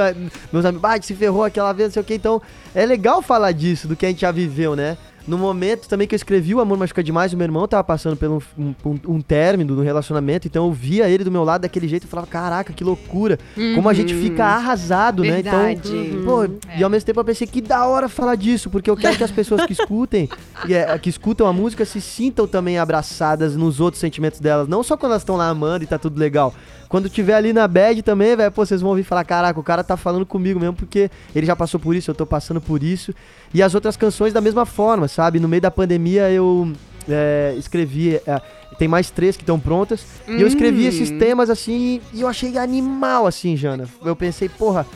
meus 0.53 0.64
amigos, 0.64 0.85
ah, 0.88 1.03
se 1.03 1.14
ferrou 1.14 1.42
aquela 1.42 1.73
vez, 1.73 1.88
não 1.88 1.95
sei 1.95 2.03
o 2.03 2.05
que. 2.05 2.14
Então, 2.14 2.40
é 2.75 2.87
legal 2.87 3.21
falar 3.21 3.53
disso, 3.53 3.88
do 3.88 3.97
que 3.97 4.07
a 4.07 4.09
gente 4.09 4.21
já 4.21 4.31
viveu, 4.31 4.77
né? 4.77 4.97
No 5.27 5.37
momento 5.37 5.89
também 5.89 6.07
que 6.07 6.15
eu 6.15 6.17
escrevi 6.17 6.55
O 6.55 6.61
Amor 6.61 6.79
Machuca 6.79 7.03
Demais, 7.03 7.33
o 7.33 7.37
meu 7.37 7.45
irmão 7.45 7.67
tava 7.67 7.83
passando 7.83 8.17
por 8.17 8.29
um, 8.31 8.41
um, 8.85 8.99
um 9.09 9.21
término 9.21 9.75
do 9.75 9.83
relacionamento, 9.83 10.47
então 10.47 10.67
eu 10.67 10.73
via 10.73 11.09
ele 11.09 11.25
do 11.25 11.33
meu 11.33 11.43
lado 11.43 11.62
daquele 11.62 11.89
jeito 11.89 12.05
e 12.05 12.07
falava, 12.07 12.29
caraca, 12.29 12.73
que 12.73 12.85
loucura, 12.85 13.39
como 13.75 13.89
a 13.89 13.95
gente 13.95 14.15
fica 14.15 14.45
arrasado, 14.45 15.25
né? 15.25 15.43
Verdade. 15.43 15.97
Então, 15.97 16.25
pô, 16.25 16.69
e 16.79 16.85
ao 16.85 16.91
mesmo 16.91 17.07
tempo 17.07 17.19
eu 17.19 17.25
pensei, 17.25 17.47
que 17.47 17.61
da 17.61 17.87
hora 17.87 18.09
falar 18.09 18.37
disso, 18.37 18.71
porque 18.71 18.89
eu 18.89 18.97
quero 18.97 19.17
que 19.17 19.25
as 19.25 19.31
pessoas 19.31 19.67
que 19.67 19.73
escutem, 19.73 20.29
e, 20.69 20.75
é, 20.75 20.97
que 20.99 21.11
escutam 21.11 21.47
a 21.47 21.53
música, 21.53 21.85
se 21.85 22.01
sintam 22.01 22.47
também 22.47 22.79
abraçadas 22.79 23.57
nos 23.57 23.81
outros 23.81 24.01
sentimentos 24.01 24.39
delas, 24.39 24.69
não 24.69 24.83
só 24.83 24.97
quando 24.97 25.12
elas 25.12 25.23
estão 25.23 25.37
lá 25.37 25.49
amando 25.49 25.83
e 25.83 25.87
tá 25.87 25.99
tudo 25.99 26.19
legal. 26.19 26.55
Quando 26.88 27.09
tiver 27.09 27.35
ali 27.35 27.53
na 27.53 27.66
bad 27.66 28.01
também, 28.03 28.37
velho, 28.37 28.53
pô, 28.53 28.64
vocês 28.64 28.81
vão 28.81 28.90
ouvir 28.90 29.03
falar, 29.03 29.25
caraca, 29.25 29.59
o 29.59 29.62
cara 29.62 29.83
tá 29.83 29.96
falando 29.96 30.25
comigo 30.25 30.61
mesmo, 30.61 30.75
porque 30.75 31.11
ele 31.35 31.46
já 31.46 31.57
passou 31.57 31.81
por 31.81 31.94
isso, 31.94 32.11
eu 32.11 32.14
tô 32.14 32.25
passando 32.25 32.61
por 32.61 32.83
isso. 32.83 33.14
E 33.53 33.62
as 33.62 33.75
outras 33.75 33.96
canções 33.96 34.33
da 34.33 34.40
mesma 34.40 34.64
forma, 34.64 35.09
sabe? 35.09 35.40
No 35.40 35.49
meio 35.49 35.62
da 35.62 35.70
pandemia 35.70 36.31
eu 36.31 36.72
é, 37.09 37.55
escrevi. 37.59 38.16
é, 38.16 38.40
tem 38.79 38.88
mais 38.88 39.11
três 39.11 39.37
que 39.37 39.42
estão 39.42 39.59
prontas. 39.59 40.05
E 40.29 40.40
eu 40.40 40.46
escrevi 40.46 40.87
esses 40.87 41.11
temas 41.11 41.49
assim 41.49 42.01
e 42.12 42.20
eu 42.20 42.29
achei 42.29 42.59
animal, 42.59 43.27
assim, 43.27 43.57
Jana. 43.57 43.88
Eu 44.05 44.14
pensei, 44.14 44.49
porra, 44.49 44.87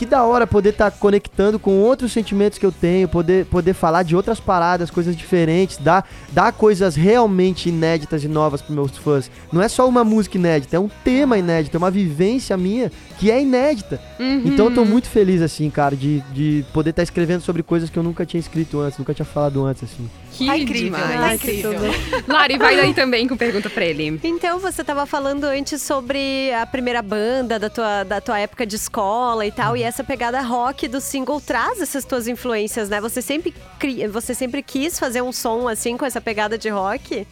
que 0.00 0.06
da 0.06 0.24
hora 0.24 0.46
poder 0.46 0.70
estar 0.70 0.90
conectando 0.92 1.58
com 1.58 1.82
outros 1.82 2.10
sentimentos 2.10 2.58
que 2.58 2.64
eu 2.64 2.72
tenho, 2.72 3.06
poder, 3.06 3.44
poder 3.44 3.74
falar 3.74 4.02
de 4.02 4.16
outras 4.16 4.40
paradas, 4.40 4.90
coisas 4.90 5.14
diferentes, 5.14 5.76
dar, 5.76 6.08
dar 6.32 6.54
coisas 6.54 6.96
realmente 6.96 7.68
inéditas 7.68 8.24
e 8.24 8.28
novas 8.28 8.62
pros 8.62 8.74
meus 8.74 8.96
fãs. 8.96 9.30
Não 9.52 9.60
é 9.60 9.68
só 9.68 9.86
uma 9.86 10.02
música 10.02 10.38
inédita, 10.38 10.74
é 10.74 10.80
um 10.80 10.88
tema 11.04 11.36
inédito, 11.36 11.76
é 11.76 11.78
uma 11.78 11.90
vivência 11.90 12.56
minha 12.56 12.90
que 13.18 13.30
é 13.30 13.42
inédita. 13.42 14.00
Então 14.46 14.70
eu 14.70 14.74
tô 14.74 14.86
muito 14.86 15.06
feliz, 15.06 15.42
assim, 15.42 15.68
cara, 15.68 15.94
de, 15.94 16.20
de 16.32 16.64
poder 16.72 16.90
estar 16.90 17.02
escrevendo 17.02 17.42
sobre 17.42 17.62
coisas 17.62 17.90
que 17.90 17.98
eu 17.98 18.02
nunca 18.02 18.24
tinha 18.24 18.40
escrito 18.40 18.80
antes, 18.80 18.98
nunca 18.98 19.12
tinha 19.12 19.26
falado 19.26 19.62
antes, 19.66 19.84
assim. 19.84 20.08
Que 20.32 20.46
Tá 20.46 20.56
incrível, 20.56 20.98
demais. 20.98 21.20
tá 21.20 21.34
incrível. 21.34 21.80
Lari, 22.28 22.58
vai 22.58 22.76
daí 22.76 22.94
também 22.94 23.26
com 23.28 23.36
pergunta 23.36 23.68
pra 23.68 23.84
ele. 23.84 24.18
Então, 24.22 24.58
você 24.58 24.82
tava 24.82 25.06
falando 25.06 25.44
antes 25.44 25.82
sobre 25.82 26.52
a 26.52 26.64
primeira 26.66 27.02
banda 27.02 27.58
da 27.58 27.68
tua, 27.68 28.04
da 28.04 28.20
tua 28.20 28.38
época 28.38 28.64
de 28.66 28.76
escola 28.76 29.44
e 29.44 29.52
tal, 29.52 29.76
e 29.76 29.82
essa 29.82 30.02
pegada 30.04 30.40
rock 30.40 30.88
do 30.88 31.00
single 31.00 31.40
traz 31.40 31.80
essas 31.80 32.04
tuas 32.04 32.28
influências, 32.28 32.88
né? 32.88 33.00
Você 33.00 33.20
sempre, 33.20 33.54
cri... 33.78 34.06
você 34.06 34.34
sempre 34.34 34.62
quis 34.62 34.98
fazer 34.98 35.22
um 35.22 35.32
som 35.32 35.68
assim 35.68 35.96
com 35.96 36.04
essa 36.04 36.20
pegada 36.20 36.56
de 36.56 36.68
rock? 36.68 37.26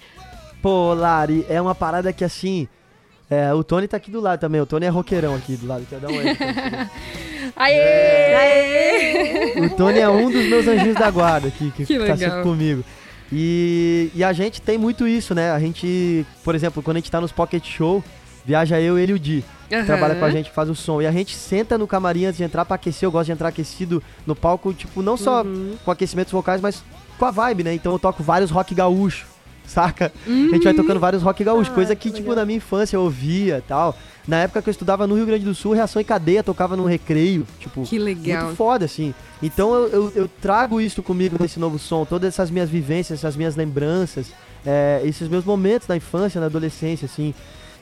Pô, 0.60 0.92
Lari, 0.94 1.46
é 1.48 1.60
uma 1.60 1.74
parada 1.74 2.12
que 2.12 2.24
assim. 2.24 2.68
É, 3.30 3.52
o 3.52 3.62
Tony 3.62 3.86
tá 3.86 3.98
aqui 3.98 4.10
do 4.10 4.20
lado 4.20 4.40
também. 4.40 4.60
O 4.60 4.66
Tony 4.66 4.86
é 4.86 4.88
roqueirão 4.88 5.34
aqui 5.34 5.54
do 5.56 5.66
lado. 5.66 5.86
Quer 5.86 6.00
dar 6.00 6.08
um 6.08 6.14
Tony? 7.52 7.66
Aê! 8.36 9.66
O 9.66 9.70
Tony 9.70 9.98
é 9.98 10.08
um 10.08 10.30
dos 10.30 10.46
meus 10.46 10.66
anjinhos 10.68 10.96
da 10.96 11.10
guarda 11.10 11.48
aqui, 11.48 11.70
que, 11.70 11.84
Que 11.86 11.94
tá 11.94 12.00
legal. 12.02 12.16
sempre 12.18 12.42
comigo. 12.42 12.84
E, 13.32 14.10
e 14.14 14.24
a 14.24 14.32
gente 14.32 14.60
tem 14.62 14.78
muito 14.78 15.06
isso, 15.06 15.34
né? 15.34 15.50
A 15.52 15.58
gente, 15.58 16.24
por 16.42 16.54
exemplo, 16.54 16.82
quando 16.82 16.96
a 16.96 17.00
gente 17.00 17.10
tá 17.10 17.20
nos 17.20 17.32
pocket 17.32 17.64
show, 17.64 18.02
viaja 18.44 18.80
eu, 18.80 18.98
ele 18.98 19.12
e 19.12 19.14
o 19.14 19.18
Di. 19.18 19.44
que 19.68 19.74
Aham. 19.74 19.84
Trabalha 19.84 20.14
com 20.14 20.24
a 20.24 20.30
gente, 20.30 20.50
faz 20.50 20.70
o 20.70 20.74
som. 20.74 21.02
E 21.02 21.06
a 21.06 21.12
gente 21.12 21.36
senta 21.36 21.76
no 21.76 21.86
camarim 21.86 22.24
antes 22.24 22.38
de 22.38 22.44
entrar 22.44 22.64
pra 22.64 22.76
aquecer. 22.76 23.06
Eu 23.06 23.10
gosto 23.12 23.26
de 23.26 23.32
entrar 23.32 23.48
aquecido 23.48 24.02
no 24.26 24.34
palco, 24.34 24.72
tipo, 24.72 25.02
não 25.02 25.16
só 25.16 25.44
com 25.84 25.90
aquecimentos 25.90 26.32
vocais, 26.32 26.60
mas 26.60 26.82
com 27.18 27.24
a 27.26 27.30
vibe, 27.30 27.64
né? 27.64 27.74
Então 27.74 27.92
eu 27.92 27.98
toco 27.98 28.22
vários 28.22 28.50
rock 28.50 28.74
gaúcho, 28.74 29.26
saca? 29.66 30.10
A 30.26 30.30
gente 30.30 30.64
vai 30.64 30.72
tocando 30.72 30.98
vários 30.98 31.22
rock 31.22 31.44
gaúcho, 31.44 31.70
coisa 31.72 31.94
que, 31.94 32.10
tipo, 32.10 32.34
na 32.34 32.46
minha 32.46 32.56
infância 32.56 32.96
eu 32.96 33.02
ouvia 33.02 33.58
e 33.58 33.62
tal. 33.68 33.94
Na 34.28 34.36
época 34.36 34.60
que 34.60 34.68
eu 34.68 34.70
estudava 34.70 35.06
no 35.06 35.14
Rio 35.16 35.24
Grande 35.24 35.44
do 35.46 35.54
Sul, 35.54 35.72
Reação 35.72 36.02
em 36.02 36.04
Cadeia 36.04 36.42
tocava 36.42 36.76
no 36.76 36.84
recreio, 36.84 37.46
tipo, 37.58 37.82
Que 37.82 37.98
legal. 37.98 38.44
muito 38.44 38.56
foda, 38.56 38.84
assim. 38.84 39.14
Então 39.42 39.74
eu, 39.74 39.88
eu, 39.88 40.12
eu 40.14 40.30
trago 40.40 40.82
isso 40.82 41.02
comigo 41.02 41.36
nesse 41.40 41.58
novo 41.58 41.78
som, 41.78 42.04
todas 42.04 42.28
essas 42.28 42.50
minhas 42.50 42.68
vivências, 42.68 43.20
essas 43.20 43.34
minhas 43.36 43.56
lembranças, 43.56 44.30
é, 44.66 45.00
esses 45.02 45.28
meus 45.28 45.46
momentos 45.46 45.88
na 45.88 45.96
infância, 45.96 46.38
na 46.40 46.46
adolescência, 46.46 47.06
assim. 47.06 47.32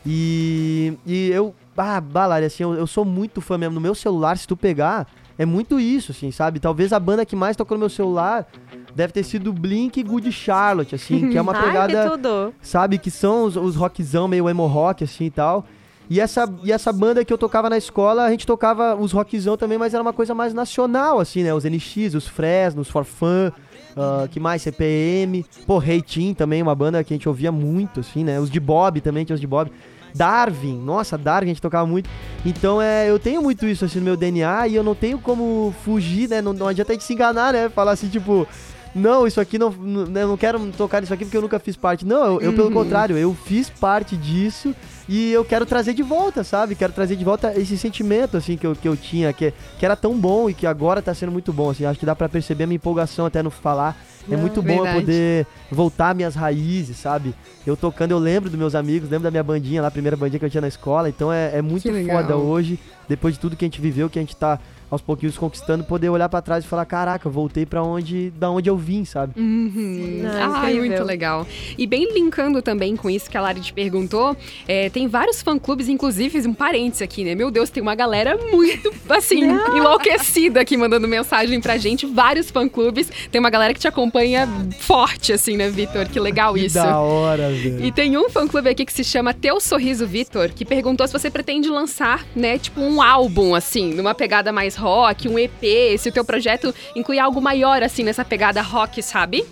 E, 0.07 0.93
e 1.05 1.31
eu, 1.31 1.53
ah, 1.77 2.01
Balari, 2.01 2.47
assim, 2.47 2.63
eu, 2.63 2.75
eu 2.75 2.87
sou 2.87 3.05
muito 3.05 3.41
fã 3.41 3.59
mesmo. 3.59 3.75
No 3.75 3.81
meu 3.81 3.95
celular, 3.95 4.39
se 4.39 4.47
tu 4.47 4.57
pegar, 4.57 5.09
é 5.37 5.45
muito 5.45 5.81
isso, 5.81 6.13
assim, 6.13 6.31
sabe? 6.31 6.61
Talvez 6.61 6.93
a 6.93 7.01
banda 7.01 7.27
que 7.27 7.35
mais 7.35 7.57
tocou 7.57 7.77
no 7.77 7.81
meu 7.81 7.91
celular 7.91 8.47
deve 8.95 9.13
ter 9.13 9.25
sido 9.25 9.53
Blink 9.53 9.99
e 9.99 10.03
Good 10.05 10.31
Charlotte, 10.31 10.95
assim, 10.95 11.29
que 11.29 11.37
é 11.37 11.43
uma 11.43 11.53
Ai, 11.59 11.61
que 11.61 11.67
pegada 11.67 12.11
tudo! 12.11 12.55
sabe? 12.63 12.99
Que 12.99 13.11
são 13.11 13.45
os, 13.47 13.57
os 13.57 13.75
rockzão, 13.75 14.29
meio 14.29 14.49
emo 14.49 14.67
rock, 14.69 15.03
assim 15.03 15.25
e 15.25 15.31
tal. 15.31 15.67
E 16.09 16.21
essa, 16.21 16.49
e 16.63 16.71
essa 16.71 16.93
banda 16.93 17.25
que 17.25 17.33
eu 17.33 17.39
tocava 17.39 17.69
na 17.69 17.77
escola, 17.77 18.25
a 18.25 18.31
gente 18.31 18.47
tocava 18.47 18.95
os 18.95 19.13
rockzão 19.13 19.57
também, 19.57 19.77
mas 19.77 19.93
era 19.93 20.03
uma 20.03 20.13
coisa 20.13 20.35
mais 20.35 20.55
nacional, 20.55 21.19
assim, 21.19 21.43
né? 21.43 21.53
Os 21.53 21.65
NX, 21.65 22.15
os 22.15 22.29
Fresnos, 22.29 22.89
For 22.89 23.05
Fun, 23.05 23.51
ah, 23.97 24.29
que 24.31 24.39
mais? 24.39 24.63
CPM. 24.63 25.45
Pô, 25.67 25.83
Hey 25.83 26.03
Team 26.03 26.35
também, 26.35 26.63
uma 26.63 26.75
banda 26.75 27.03
que 27.03 27.15
a 27.15 27.17
gente 27.17 27.29
ouvia 27.29 27.51
muito, 27.51 28.01
assim, 28.01 28.23
né? 28.23 28.39
Os 28.39 28.51
de 28.51 28.61
Bob 28.61 29.01
também, 29.01 29.25
tinha 29.25 29.35
os 29.35 29.41
de 29.41 29.47
Bob. 29.47 29.73
Darwin, 30.15 30.79
nossa, 30.79 31.19
Darwin 31.19 31.47
a 31.47 31.49
gente 31.49 31.63
tocava 31.63 31.87
muito. 31.87 32.09
Então 32.45 32.81
é, 32.81 33.09
eu 33.11 33.19
tenho 33.19 33.43
muito 33.43 33.67
isso 33.67 33.85
assim 33.85 33.99
no 33.99 34.05
meu 34.05 34.17
DNA 34.17 34.69
e 34.69 34.75
eu 34.75 34.83
não 34.83 34.95
tenho 34.95 35.19
como 35.19 35.75
fugir, 35.85 36.29
né? 36.29 36.41
Não, 36.41 36.53
não 36.53 36.69
adianta 36.69 36.93
a 36.93 36.95
gente 36.95 37.05
se 37.05 37.13
enganar, 37.13 37.53
né? 37.53 37.69
Falar 37.69 37.93
assim, 37.93 38.09
tipo, 38.09 38.47
não, 38.95 39.27
isso 39.27 39.41
aqui 39.41 39.59
não, 39.59 39.71
não, 39.71 40.21
eu 40.21 40.29
não 40.29 40.37
quero 40.39 40.59
tocar 40.73 41.03
isso 41.03 41.13
aqui 41.13 41.25
porque 41.25 41.37
eu 41.37 41.43
nunca 41.43 41.59
fiz 41.59 41.77
parte. 41.77 42.07
Não, 42.07 42.37
eu, 42.37 42.41
eu, 42.41 42.53
pelo 42.55 42.71
contrário, 42.71 43.17
eu 43.17 43.35
fiz 43.35 43.69
parte 43.69 44.17
disso 44.17 44.75
e 45.09 45.33
eu 45.33 45.45
quero 45.45 45.65
trazer 45.65 45.95
de 45.95 46.03
volta, 46.03 46.43
sabe? 46.43 46.75
Quero 46.75 46.93
trazer 46.93 47.17
de 47.17 47.25
volta 47.25 47.53
esse 47.59 47.79
sentimento, 47.79 48.37
assim, 48.37 48.57
que 48.57 48.67
eu, 48.67 48.75
que 48.75 48.89
eu 48.89 48.97
tinha, 48.97 49.33
que, 49.33 49.53
que 49.79 49.85
era 49.85 49.95
tão 49.95 50.19
bom 50.19 50.51
e 50.51 50.55
que 50.55 50.67
agora 50.67 51.01
tá 51.01 51.15
sendo 51.15 51.31
muito 51.31 51.53
bom, 51.53 51.71
assim. 51.71 51.85
Acho 51.85 51.99
que 51.99 52.07
dá 52.07 52.15
pra 52.15 52.29
perceber 52.29 52.65
a 52.65 52.67
minha 52.67 52.77
empolgação 52.77 53.27
até 53.27 53.43
no 53.43 53.51
falar. 53.51 53.97
É 54.29 54.35
Não, 54.35 54.41
muito 54.41 54.61
bom 54.61 54.85
eu 54.85 54.95
poder 54.95 55.47
voltar 55.71 56.13
minhas 56.13 56.35
raízes, 56.35 56.97
sabe? 56.97 57.33
Eu 57.65 57.77
tocando, 57.77 58.11
eu 58.11 58.19
lembro 58.19 58.51
dos 58.51 58.59
meus 58.59 58.75
amigos, 58.75 59.09
lembro 59.09 59.23
da 59.23 59.31
minha 59.31 59.45
bandinha 59.45 59.81
lá, 59.81 59.89
a 59.89 59.91
primeira 59.91 60.17
bandinha 60.17 60.41
que 60.41 60.45
eu 60.45 60.51
tinha 60.51 60.61
na 60.61 60.69
escola. 60.69 61.09
Então 61.09 61.33
é, 61.33 61.59
é 61.59 61.63
muito 61.63 61.89
foda 62.07 62.37
hoje, 62.37 62.79
depois 63.09 63.35
de 63.35 63.41
tudo 63.41 63.57
que 63.57 63.65
a 63.65 63.69
gente 63.69 63.81
viveu, 63.81 64.11
que 64.11 64.19
a 64.19 64.23
gente 64.23 64.35
tá 64.35 64.59
aos 64.91 65.01
pouquinhos 65.01 65.37
conquistando, 65.37 65.85
poder 65.85 66.09
olhar 66.09 66.29
pra 66.29 66.41
trás 66.41 66.65
e 66.65 66.69
falar, 66.69 66.85
caraca, 66.85 67.27
eu 67.27 67.33
voltei 67.33 67.67
pra 67.67 67.83
onde, 67.83 68.31
da 68.31 68.51
onde 68.51 68.69
eu 68.71 68.77
vim, 68.77 69.05
sabe? 69.05 69.33
Uhum. 69.37 70.23
Ah, 70.27 70.71
incrível. 70.71 70.85
muito 70.87 71.05
legal. 71.05 71.47
E 71.77 71.87
bem 71.87 72.13
linkando 72.13 72.63
também 72.63 72.95
com 72.97 73.11
isso 73.11 73.29
que 73.29 73.37
a 73.37 73.41
Lari 73.41 73.61
te 73.61 73.73
perguntou, 73.73 74.37
é, 74.69 74.89
tem 74.91 75.09
vários 75.09 75.43
fã-clubes, 75.43 75.89
inclusive, 75.89 76.47
um 76.47 76.55
parênteses 76.55 77.03
aqui, 77.03 77.25
né? 77.25 77.35
Meu 77.35 77.51
Deus, 77.51 77.71
tem 77.71 77.83
uma 77.83 77.95
galera 77.95 78.39
muito, 78.51 78.93
assim, 79.09 79.41
enlouquecida 79.75 80.61
aqui 80.61 80.77
mandando 80.77 81.09
mensagem 81.09 81.61
pra 81.61 81.77
gente. 81.77 82.07
Vários 82.07 82.51
fã-clubes. 82.51 83.11
Tem 83.31 83.39
uma 83.41 83.51
galera 83.51 83.75
que 83.75 83.81
te 83.81 83.89
acompanha 83.89 84.49
forte, 84.79 85.33
assim, 85.33 85.57
né, 85.57 85.69
Vitor? 85.69 86.07
Que 86.09 86.21
legal 86.21 86.55
Que 86.55 86.67
isso. 86.67 86.75
da 86.77 86.99
hora, 86.99 87.49
velho. 87.51 87.85
E 87.85 87.91
tem 87.91 88.17
um 88.17 88.29
fã-clube 88.31 88.69
aqui 88.69 88.85
que 88.85 88.93
se 88.93 89.03
chama 89.03 89.35
Teu 89.35 89.61
Sorriso 89.61 90.07
Vitor, 90.07 90.51
que 90.51 90.65
perguntou 90.65 91.07
se 91.07 91.13
você 91.13 91.31
pretende 91.31 91.69
lançar, 91.69 92.25
né, 92.35 92.59
tipo 92.59 92.81
um 92.81 93.03
álbum, 93.03 93.55
assim, 93.55 93.93
numa 93.95 94.15
pegada 94.15 94.53
mais 94.53 94.76
rock, 94.77 95.29
um 95.29 95.39
EP, 95.39 95.99
se 95.99 96.09
o 96.09 96.13
teu 96.13 96.25
projeto 96.25 96.75
inclui 96.95 97.19
algo 97.19 97.41
maior, 97.41 97.83
assim, 97.83 98.03
nessa 98.03 98.25
pegada 98.25 98.61
rock, 98.63 99.03
sabe? 99.03 99.45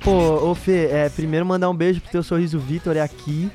Pô, 0.00 0.50
ô 0.50 0.54
Fê, 0.54 0.86
é, 0.90 1.08
primeiro 1.08 1.44
mandar 1.44 1.68
um 1.70 1.74
beijo 1.74 2.00
pro 2.00 2.10
teu 2.10 2.22
sorriso 2.22 2.58
Vitor, 2.58 2.96
é 2.96 3.00
aqui, 3.00 3.50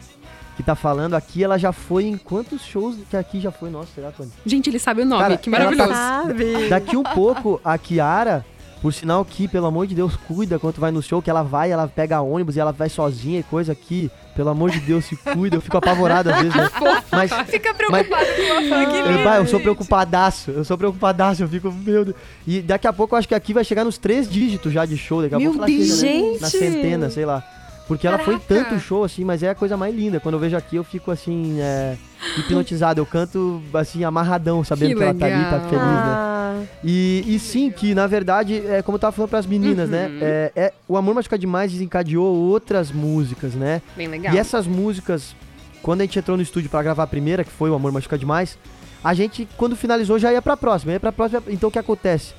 que 0.57 0.63
tá 0.63 0.75
falando. 0.75 1.13
Aqui 1.13 1.43
ela 1.43 1.57
já 1.57 1.71
foi 1.71 2.05
em 2.05 2.17
quantos 2.17 2.61
shows 2.63 2.97
que 3.09 3.15
aqui 3.17 3.39
já 3.39 3.51
foi? 3.51 3.69
Nossa, 3.69 3.89
será, 3.95 4.11
Tony? 4.11 4.31
Gente, 4.45 4.69
ele 4.69 4.79
sabe 4.79 5.01
o 5.01 5.05
nome, 5.05 5.21
Cara, 5.21 5.37
que 5.37 5.49
maravilhoso. 5.49 5.89
tá- 5.89 6.23
Sabe? 6.25 6.69
Daqui 6.69 6.97
um 6.97 7.03
pouco, 7.03 7.59
a 7.63 7.77
Kiara, 7.77 8.45
por 8.81 8.93
sinal 8.93 9.23
que, 9.23 9.47
pelo 9.47 9.67
amor 9.67 9.87
de 9.87 9.95
Deus, 9.95 10.15
cuida 10.27 10.59
quando 10.59 10.75
vai 10.79 10.91
no 10.91 11.01
show, 11.01 11.21
que 11.21 11.29
ela 11.29 11.43
vai, 11.43 11.71
ela 11.71 11.87
pega 11.87 12.21
ônibus 12.21 12.55
e 12.55 12.59
ela 12.59 12.71
vai 12.73 12.89
sozinha 12.89 13.39
e 13.39 13.43
coisa 13.43 13.71
aqui. 13.71 14.11
Pelo 14.35 14.49
amor 14.49 14.71
de 14.71 14.79
Deus, 14.79 15.05
se 15.05 15.15
cuida. 15.15 15.57
Eu 15.57 15.61
fico 15.61 15.77
apavorado 15.77 16.29
às 16.31 16.37
vezes, 16.37 16.55
né? 16.55 16.69
Mas, 17.11 17.31
Fica 17.47 17.73
preocupado 17.73 18.25
com 18.25 18.41
uma 18.41 18.61
fã 18.69 18.85
que 18.85 18.97
eu, 18.97 19.33
eu 19.33 19.47
sou 19.47 19.59
preocupadaço, 19.59 20.51
eu 20.51 20.63
sou 20.63 20.77
preocupadaço, 20.77 21.43
eu 21.43 21.47
fico, 21.47 21.71
meu 21.71 22.05
Deus. 22.05 22.17
E 22.47 22.61
daqui 22.61 22.87
a 22.87 22.93
pouco 22.93 23.13
eu 23.15 23.19
acho 23.19 23.27
que 23.27 23.35
aqui 23.35 23.53
vai 23.53 23.63
chegar 23.63 23.83
nos 23.83 23.97
três 23.97 24.29
dígitos 24.29 24.73
já 24.73 24.85
de 24.85 24.97
show, 24.97 25.21
daqui 25.21 25.35
a 25.35 25.39
Meu 25.39 25.51
pouco 25.51 25.65
né, 25.69 25.77
Deus! 25.77 26.41
na 26.41 26.49
centena, 26.49 27.09
sei 27.09 27.25
lá. 27.25 27.43
Porque 27.87 28.07
ela 28.07 28.17
foi 28.17 28.39
Caraca! 28.39 28.69
tanto 28.69 28.79
show, 28.79 29.03
assim, 29.03 29.25
mas 29.25 29.43
é 29.43 29.49
a 29.49 29.55
coisa 29.55 29.75
mais 29.75 29.93
linda. 29.93 30.19
Quando 30.19 30.35
eu 30.35 30.39
vejo 30.39 30.55
aqui, 30.55 30.77
eu 30.77 30.83
fico, 30.83 31.11
assim, 31.11 31.59
é, 31.59 31.97
hipnotizado. 32.37 33.01
Eu 33.01 33.05
canto, 33.05 33.61
assim, 33.73 34.03
amarradão, 34.03 34.63
sabendo 34.63 34.89
Que 34.89 34.95
que, 34.95 35.03
ela 35.03 35.13
tá 35.13 35.25
ali, 35.25 35.43
tá 35.45 35.59
feliz, 35.69 35.83
né? 35.83 36.67
E, 36.83 37.23
e 37.27 37.39
sim, 37.39 37.69
que 37.69 37.93
na 37.93 38.07
verdade, 38.07 38.63
é, 38.67 38.81
como 38.81 38.95
eu 38.95 38.99
tava 38.99 39.11
falando 39.11 39.29
pras 39.29 39.45
meninas, 39.45 39.89
né? 39.89 40.07
Uhum. 40.07 40.19
É, 40.21 40.51
é- 40.55 40.73
o 40.87 40.95
Amor 40.95 41.15
Machuca 41.15 41.37
Demais 41.37 41.71
desencadeou 41.71 42.33
outras 42.33 42.91
músicas, 42.91 43.53
né? 43.53 43.81
Bem 43.97 44.07
legal. 44.07 44.33
E 44.33 44.37
essas 44.37 44.65
músicas, 44.65 45.35
quando 45.81 46.01
a 46.01 46.03
gente 46.05 46.17
entrou 46.17 46.37
no 46.37 46.43
estúdio 46.43 46.69
pra 46.69 46.81
gravar 46.81 47.03
a 47.03 47.07
primeira, 47.07 47.43
que 47.43 47.51
foi 47.51 47.69
o 47.69 47.73
Amor 47.73 47.91
Machuca 47.91 48.17
Demais, 48.17 48.57
a 49.03 49.13
gente, 49.13 49.47
quando 49.57 49.75
finalizou, 49.75 50.17
já 50.17 50.31
ia 50.31 50.41
pra 50.41 50.55
próxima. 50.55 50.93
Ia 50.93 50.99
pra 50.99 51.11
próxima. 51.11 51.43
Então 51.47 51.67
o 51.67 51.71
que 51.71 51.79
acontece? 51.79 52.33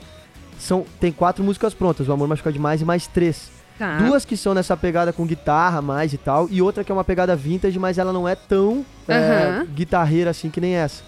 São, 0.59 0.87
tem 0.99 1.13
quatro 1.13 1.45
músicas 1.45 1.75
prontas, 1.75 2.09
o 2.09 2.13
Amor 2.13 2.29
Machuca 2.29 2.53
Demais 2.53 2.81
e 2.81 2.85
mais 2.85 3.07
três. 3.07 3.51
Tá. 3.79 3.99
Duas 3.99 4.25
que 4.25 4.37
são 4.37 4.55
nessa 4.55 4.77
pegada 4.77 5.13
com 5.13 5.27
guitarra 5.27 5.83
mais 5.83 6.13
e 6.13 6.19
tal, 6.19 6.49
e 6.51 6.63
outra 6.63 6.85
que 6.85 6.93
é 6.93 6.95
uma 6.95 7.03
pegada 7.05 7.35
vintage, 7.35 7.79
mas 7.79 7.99
ela 7.99 8.13
não 8.13 8.29
é 8.29 8.35
tão 8.37 8.85
é, 9.09 9.15
Aham. 9.15 9.67
guitarreira 9.75 10.31
assim 10.31 10.49
que 10.49 10.61
nem 10.61 10.75
essa. 10.77 11.03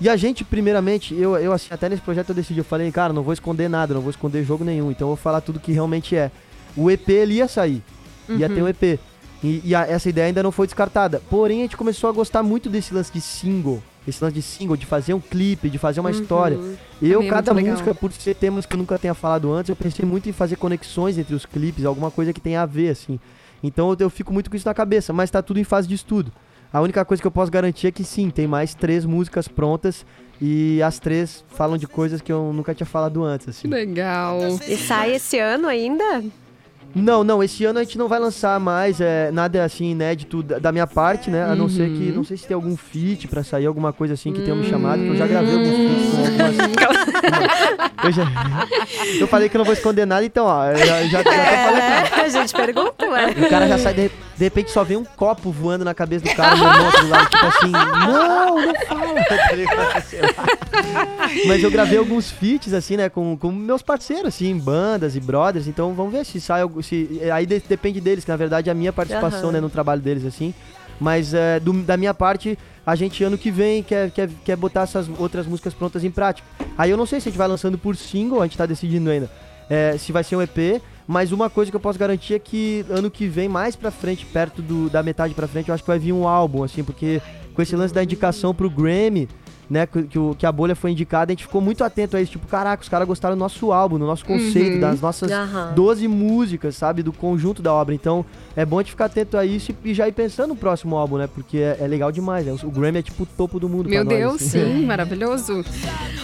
E 0.00 0.08
a 0.08 0.16
gente, 0.16 0.44
primeiramente, 0.44 1.14
eu, 1.14 1.36
eu 1.38 1.52
assim, 1.52 1.68
até 1.70 1.88
nesse 1.88 2.02
projeto 2.02 2.28
eu 2.30 2.34
decidi, 2.34 2.58
eu 2.58 2.64
falei, 2.64 2.90
cara, 2.92 3.12
não 3.12 3.22
vou 3.22 3.32
esconder 3.32 3.68
nada, 3.68 3.94
não 3.94 4.00
vou 4.00 4.10
esconder 4.10 4.44
jogo 4.44 4.64
nenhum, 4.64 4.90
então 4.90 5.06
eu 5.06 5.10
vou 5.10 5.16
falar 5.16 5.40
tudo 5.40 5.58
que 5.60 5.72
realmente 5.72 6.16
é. 6.16 6.30
O 6.76 6.90
EP 6.90 7.08
ele 7.08 7.34
ia 7.34 7.48
sair, 7.48 7.82
ia 8.28 8.48
Uhum. 8.48 8.54
ter 8.54 8.62
um 8.62 8.68
EP. 8.68 9.00
E, 9.42 9.60
e 9.64 9.74
a- 9.74 9.86
essa 9.86 10.08
ideia 10.08 10.26
ainda 10.26 10.42
não 10.42 10.50
foi 10.52 10.66
descartada. 10.66 11.22
Porém, 11.30 11.60
a 11.60 11.62
gente 11.62 11.76
começou 11.76 12.10
a 12.10 12.12
gostar 12.12 12.42
muito 12.42 12.68
desse 12.68 12.92
lance 12.92 13.12
de 13.12 13.20
single. 13.20 13.80
Esse 14.06 14.22
lance 14.24 14.34
de 14.34 14.42
single, 14.42 14.76
de 14.76 14.86
fazer 14.86 15.14
um 15.14 15.20
clipe, 15.20 15.68
de 15.70 15.78
fazer 15.78 16.00
uma 16.00 16.10
história. 16.10 16.58
Eu, 17.00 17.14
Também 17.20 17.28
é 17.28 17.30
cada 17.30 17.54
música, 17.54 17.94
por 17.94 18.12
ser 18.12 18.34
temas 18.34 18.66
que 18.66 18.74
eu 18.74 18.78
nunca 18.78 18.98
tenha 18.98 19.14
falado 19.14 19.52
antes, 19.52 19.68
eu 19.68 19.76
pensei 19.76 20.04
muito 20.04 20.28
em 20.28 20.32
fazer 20.32 20.56
conexões 20.56 21.16
entre 21.16 21.34
os 21.34 21.46
clipes, 21.46 21.84
alguma 21.84 22.10
coisa 22.10 22.32
que 22.32 22.40
tenha 22.40 22.62
a 22.62 22.66
ver, 22.66 22.90
assim. 22.90 23.20
Então 23.62 23.90
eu, 23.90 23.96
eu 24.00 24.10
fico 24.10 24.32
muito 24.32 24.50
com 24.50 24.56
isso 24.56 24.66
na 24.66 24.74
cabeça, 24.74 25.12
mas 25.12 25.30
tá 25.30 25.40
tudo 25.42 25.60
em 25.60 25.64
fase 25.64 25.86
de 25.86 25.94
estudo. 25.94 26.32
A 26.72 26.80
única 26.80 27.04
coisa 27.04 27.20
que 27.20 27.26
eu 27.26 27.30
posso 27.30 27.50
garantir 27.50 27.86
é 27.86 27.90
que 27.92 28.04
sim, 28.04 28.30
tem 28.30 28.46
mais 28.46 28.74
três 28.74 29.04
músicas 29.04 29.48
prontas 29.48 30.04
e 30.40 30.82
as 30.82 30.98
três 30.98 31.44
falam 31.48 31.78
de 31.78 31.86
coisas 31.86 32.20
que 32.20 32.30
eu 32.32 32.52
nunca 32.52 32.74
tinha 32.74 32.86
falado 32.86 33.22
antes, 33.24 33.44
Que 33.46 33.50
assim. 33.50 33.68
legal. 33.68 34.38
e 34.66 34.76
sai 34.76 35.14
esse 35.14 35.38
ano 35.38 35.66
ainda? 35.66 36.22
Não, 37.02 37.22
não, 37.24 37.42
esse 37.42 37.64
ano 37.64 37.78
a 37.78 37.82
gente 37.82 37.96
não 37.98 38.08
vai 38.08 38.18
lançar 38.18 38.58
mais 38.60 39.00
é, 39.00 39.30
nada 39.30 39.64
assim 39.64 39.90
inédito 39.92 40.42
da, 40.42 40.70
minha 40.72 40.86
parte, 40.86 41.30
né? 41.30 41.44
A 41.44 41.54
não 41.54 41.68
ser 41.68 41.88
que, 41.90 42.08
Uhum. 42.08 42.16
não 42.16 42.24
sei 42.24 42.36
se 42.36 42.46
tem 42.46 42.54
algum 42.54 42.76
feat 42.76 43.26
pra 43.28 43.42
sair, 43.42 43.66
alguma 43.66 43.92
coisa 43.92 44.14
assim 44.14 44.32
que 44.32 44.40
tenham 44.42 44.56
me 44.56 44.64
chamado, 44.68 45.00
que 45.02 45.08
eu 45.08 45.16
já 45.16 45.26
gravei 45.26 45.52
alguns 45.54 45.76
feats 45.76 46.10
com 46.10 46.20
algumas. 46.44 46.56
eu, 48.04 48.12
já, 48.12 48.22
eu 49.20 49.26
falei 49.28 49.48
que 49.48 49.56
eu 49.56 49.58
não 49.58 49.64
vou 49.64 49.74
esconder 49.74 50.06
nada, 50.06 50.24
então, 50.24 50.46
ó, 50.46 50.66
eu 50.66 50.76
já, 50.78 50.84
já, 50.86 51.02
já 51.08 51.24
tô 51.24 51.30
falando. 51.30 51.78
É, 51.78 52.20
a 52.22 52.28
gente 52.28 52.52
pergunta, 52.54 53.06
ué. 53.08 53.30
O 53.30 53.48
cara 53.48 53.68
já 53.68 53.78
sai, 53.78 53.94
de, 53.94 54.10
de 54.38 54.44
repente 54.44 54.70
só 54.70 54.84
vem 54.84 54.96
um 54.96 55.04
copo 55.04 55.50
voando 55.50 55.84
na 55.84 55.92
cabeça 55.92 56.24
do 56.24 56.34
cara, 56.34 56.54
meu 56.56 56.66
irmão 56.68 56.90
do 56.92 57.08
lado, 57.08 57.28
tipo 57.28 57.46
assim, 57.46 57.70
não, 57.70 58.66
não 58.66 58.74
fala. 58.86 59.08
Tá. 60.34 60.48
Mas 61.46 61.62
eu 61.62 61.70
gravei 61.70 61.98
alguns 61.98 62.30
feats, 62.30 62.72
assim, 62.72 62.96
né, 62.96 63.08
com, 63.08 63.36
com 63.36 63.50
meus 63.50 63.82
parceiros, 63.82 64.26
assim, 64.28 64.56
bandas 64.56 65.16
e 65.16 65.20
brothers, 65.20 65.66
então 65.66 65.92
vamos 65.94 66.12
ver 66.12 66.24
se 66.24 66.40
sai 66.40 66.62
algo, 66.62 66.82
se, 66.82 67.20
aí 67.32 67.44
de- 67.46 67.60
depende 67.68 68.00
deles, 68.00 68.24
que 68.24 68.30
na 68.30 68.36
verdade 68.36 68.68
é 68.68 68.72
a 68.72 68.74
minha 68.74 68.92
participação, 68.92 69.44
Aham. 69.44 69.52
né, 69.52 69.60
no 69.60 69.68
trabalho 69.70 70.00
deles, 70.00 70.24
assim. 70.24 70.54
Mas 71.00 71.32
é, 71.34 71.60
do- 71.60 71.72
da 71.82 71.96
minha 71.96 72.14
parte, 72.14 72.58
a 72.86 72.94
gente 72.94 73.22
ano 73.22 73.36
que 73.38 73.50
vem 73.50 73.82
quer, 73.82 74.10
quer, 74.10 74.28
quer 74.44 74.56
botar 74.56 74.82
essas 74.82 75.08
outras 75.18 75.46
músicas 75.46 75.74
prontas 75.74 76.02
em 76.04 76.10
prática. 76.10 76.46
Aí 76.76 76.90
eu 76.90 76.96
não 76.96 77.06
sei 77.06 77.20
se 77.20 77.28
a 77.28 77.30
gente 77.30 77.38
vai 77.38 77.48
lançando 77.48 77.76
por 77.78 77.96
single, 77.96 78.40
a 78.40 78.44
gente 78.46 78.56
tá 78.56 78.66
decidindo 78.66 79.10
ainda, 79.10 79.30
é, 79.68 79.96
se 79.98 80.10
vai 80.12 80.24
ser 80.24 80.36
um 80.36 80.42
EP, 80.42 80.80
mas 81.08 81.32
uma 81.32 81.48
coisa 81.48 81.70
que 81.70 81.76
eu 81.76 81.80
posso 81.80 81.98
garantir 81.98 82.34
é 82.34 82.38
que 82.38 82.84
ano 82.90 83.10
que 83.10 83.26
vem, 83.26 83.48
mais 83.48 83.74
pra 83.74 83.90
frente, 83.90 84.26
perto 84.26 84.60
do- 84.60 84.90
da 84.90 85.02
metade 85.02 85.32
pra 85.32 85.48
frente, 85.48 85.70
eu 85.70 85.74
acho 85.74 85.82
que 85.82 85.88
vai 85.88 85.98
vir 85.98 86.12
um 86.12 86.28
álbum, 86.28 86.62
assim, 86.62 86.84
porque 86.84 87.22
com 87.54 87.62
esse 87.62 87.74
lance 87.74 87.94
da 87.94 88.04
indicação 88.04 88.54
pro 88.54 88.68
Grammy, 88.68 89.26
né, 89.68 89.86
que, 89.86 90.02
que 90.04 90.18
o- 90.18 90.34
que 90.38 90.46
a 90.46 90.52
bolha 90.52 90.74
foi 90.74 90.90
indicada, 90.92 91.30
a 91.30 91.34
gente 91.34 91.44
ficou 91.44 91.60
muito 91.60 91.84
atento 91.84 92.16
a 92.16 92.20
isso, 92.22 92.32
tipo, 92.32 92.46
caraca, 92.46 92.82
os 92.82 92.88
caras 92.88 93.06
gostaram 93.06 93.36
do 93.36 93.38
nosso 93.38 93.70
álbum, 93.72 93.98
do 93.98 94.06
nosso 94.06 94.24
conceito, 94.24 94.74
Uhum. 94.74 94.80
das 94.80 95.00
nossas 95.00 95.30
Aham. 95.30 95.72
12 95.74 96.08
músicas, 96.08 96.76
sabe, 96.76 97.02
do 97.02 97.12
conjunto 97.12 97.60
da 97.62 97.72
obra. 97.72 97.94
Então, 97.94 98.24
é 98.56 98.64
bom 98.64 98.78
a 98.78 98.82
gente 98.82 98.92
ficar 98.92 99.06
atento 99.06 99.36
a 99.36 99.44
isso 99.44 99.72
e, 99.84 99.90
e 99.90 99.94
já 99.94 100.08
ir 100.08 100.12
pensando 100.12 100.48
no 100.48 100.56
próximo 100.56 100.96
álbum, 100.96 101.18
né, 101.18 101.28
porque 101.32 101.58
é, 101.58 101.78
é 101.80 101.86
legal 101.86 102.10
demais, 102.10 102.46
né? 102.46 102.52
O, 102.62 102.66
o 102.66 102.70
Grammy 102.70 102.98
é 102.98 103.02
tipo 103.02 103.24
o 103.24 103.26
topo 103.26 103.60
do 103.60 103.68
mundo 103.68 103.88
Meu 103.90 104.04
pra 104.06 104.14
nós, 104.14 104.20
Deus, 104.20 104.42
assim. 104.42 104.50
sim, 104.78 104.86
maravilhoso. 104.86 105.64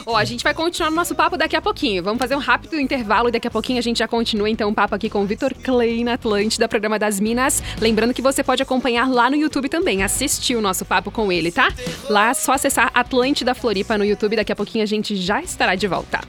Ó, 0.06 0.16
a 0.16 0.24
gente 0.24 0.42
vai 0.42 0.54
continuar 0.54 0.90
no 0.90 0.96
nosso 0.96 1.14
papo 1.14 1.36
daqui 1.36 1.56
a 1.56 1.60
pouquinho. 1.62 2.02
Vamos 2.02 2.18
fazer 2.18 2.34
um 2.36 2.40
rápido 2.40 2.78
intervalo 2.80 3.28
e 3.28 3.32
daqui 3.32 3.48
a 3.48 3.50
pouquinho 3.50 3.78
a 3.78 3.82
gente 3.82 3.98
já 3.98 4.08
continua 4.08 4.48
então 4.48 4.70
o 4.70 4.74
papo 4.74 4.94
aqui 4.94 5.10
com 5.10 5.22
o 5.22 5.26
Vitor 5.26 5.52
Clay 5.62 6.02
na 6.04 6.14
Atlântida, 6.14 6.66
programa 6.68 6.98
das 6.98 7.20
Minas. 7.20 7.62
Lembrando 7.80 8.14
que 8.14 8.22
você 8.22 8.42
pode 8.42 8.62
acompanhar 8.62 9.08
lá 9.10 9.28
no 9.28 9.36
YouTube 9.36 9.68
também, 9.68 10.02
assistir 10.02 10.56
o 10.56 10.60
nosso 10.62 10.84
papo 10.84 11.10
com 11.10 11.30
ele, 11.30 11.50
tá? 11.52 11.68
Lá 12.08 12.30
é 12.30 12.34
só 12.34 12.52
acessar 12.52 12.90
Atlântida 12.94 13.33
Floripa 13.54 13.96
no 13.96 14.04
YouTube. 14.04 14.36
Daqui 14.36 14.52
a 14.52 14.56
pouquinho 14.56 14.84
a 14.84 14.86
gente 14.86 15.16
já 15.16 15.42
estará 15.42 15.74
de 15.74 15.88
volta. 15.88 16.20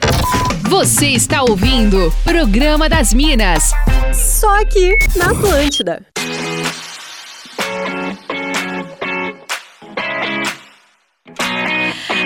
Você 0.69 1.07
está 1.09 1.43
ouvindo 1.43 2.11
Programa 2.23 2.89
das 2.89 3.13
Minas. 3.13 3.71
Só 4.13 4.61
aqui 4.61 4.95
na 5.15 5.31
Atlântida. 5.31 6.01